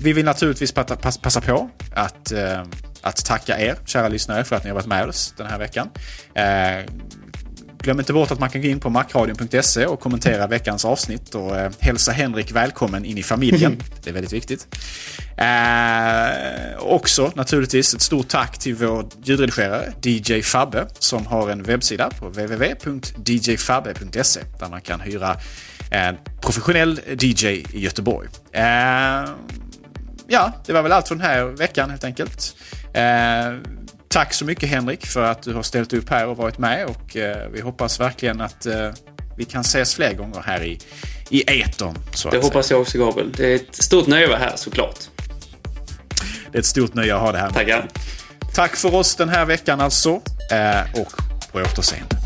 Vi 0.00 0.12
vill 0.12 0.24
naturligtvis 0.24 0.72
passa, 0.72 1.40
på 1.40 1.70
att, 1.94 2.32
att 3.04 3.24
tacka 3.24 3.60
er, 3.60 3.76
kära 3.86 4.08
lyssnare, 4.08 4.44
för 4.44 4.56
att 4.56 4.64
ni 4.64 4.70
har 4.70 4.74
varit 4.74 4.86
med 4.86 5.08
oss 5.08 5.34
den 5.36 5.46
här 5.46 5.58
veckan. 5.58 5.88
Eh, 6.34 6.78
Glöm 7.78 7.98
inte 7.98 8.12
bort 8.12 8.30
att 8.30 8.40
man 8.40 8.50
kan 8.50 8.62
gå 8.62 8.68
in 8.68 8.80
på 8.80 8.90
macradion.se 8.90 9.86
och 9.86 10.00
kommentera 10.00 10.46
veckans 10.46 10.84
avsnitt 10.84 11.34
och 11.34 11.56
eh, 11.56 11.72
hälsa 11.80 12.12
Henrik 12.12 12.52
välkommen 12.52 13.04
in 13.04 13.18
i 13.18 13.22
familjen. 13.22 13.82
Det 14.02 14.10
är 14.10 14.14
väldigt 14.14 14.32
viktigt. 14.32 14.76
Eh, 15.36 16.28
också 16.78 17.32
naturligtvis 17.34 17.94
ett 17.94 18.00
stort 18.00 18.28
tack 18.28 18.58
till 18.58 18.74
vår 18.74 19.06
ljudredigerare 19.24 19.92
DJ 20.02 20.42
Fabbe 20.42 20.86
som 20.98 21.26
har 21.26 21.50
en 21.50 21.62
webbsida 21.62 22.10
på 22.10 22.28
www.djfabbe.se 22.28 24.40
där 24.58 24.68
man 24.68 24.80
kan 24.80 25.00
hyra 25.00 25.36
en 25.90 26.16
professionell 26.40 27.00
DJ 27.20 27.46
i 27.46 27.66
Göteborg. 27.72 28.28
Eh, 28.52 29.24
ja, 30.28 30.52
det 30.66 30.72
var 30.72 30.82
väl 30.82 30.92
allt 30.92 31.08
för 31.08 31.14
den 31.14 31.24
här 31.24 31.44
veckan 31.44 31.90
helt 31.90 32.04
enkelt. 32.04 32.56
Eh, 32.94 33.02
tack 34.08 34.32
så 34.32 34.44
mycket 34.44 34.68
Henrik 34.68 35.06
för 35.06 35.22
att 35.22 35.42
du 35.42 35.54
har 35.54 35.62
ställt 35.62 35.92
upp 35.92 36.10
här 36.10 36.26
och 36.26 36.36
varit 36.36 36.58
med 36.58 36.86
och 36.86 37.16
eh, 37.16 37.48
vi 37.52 37.60
hoppas 37.60 38.00
verkligen 38.00 38.40
att 38.40 38.66
eh, 38.66 38.90
vi 39.36 39.44
kan 39.44 39.60
ses 39.60 39.94
fler 39.94 40.14
gånger 40.14 40.42
här 40.46 40.62
i, 40.64 40.78
i 41.30 41.60
etern. 41.60 41.98
Det 42.30 42.42
hoppas 42.42 42.70
jag 42.70 42.80
också, 42.80 42.98
Gabriel. 42.98 43.32
Det 43.32 43.52
är 43.52 43.54
ett 43.54 43.82
stort 43.82 44.06
nöje 44.06 44.24
att 44.24 44.30
vara 44.30 44.40
här, 44.40 44.56
såklart. 44.56 44.98
säga. 44.98 45.10
Det 46.52 46.58
är 46.58 46.60
ett 46.60 46.66
stort 46.66 46.94
nöje 46.94 47.14
att 47.14 47.20
ha 47.20 47.32
det 47.32 47.38
här. 47.38 47.50
Tackar. 47.50 47.88
Tack 48.54 48.76
för 48.76 48.94
oss 48.94 49.16
den 49.16 49.28
här 49.28 49.44
veckan 49.44 49.80
alltså 49.80 50.10
eh, 50.50 51.00
och 51.00 51.12
på 51.52 51.58
återseende. 51.58 52.16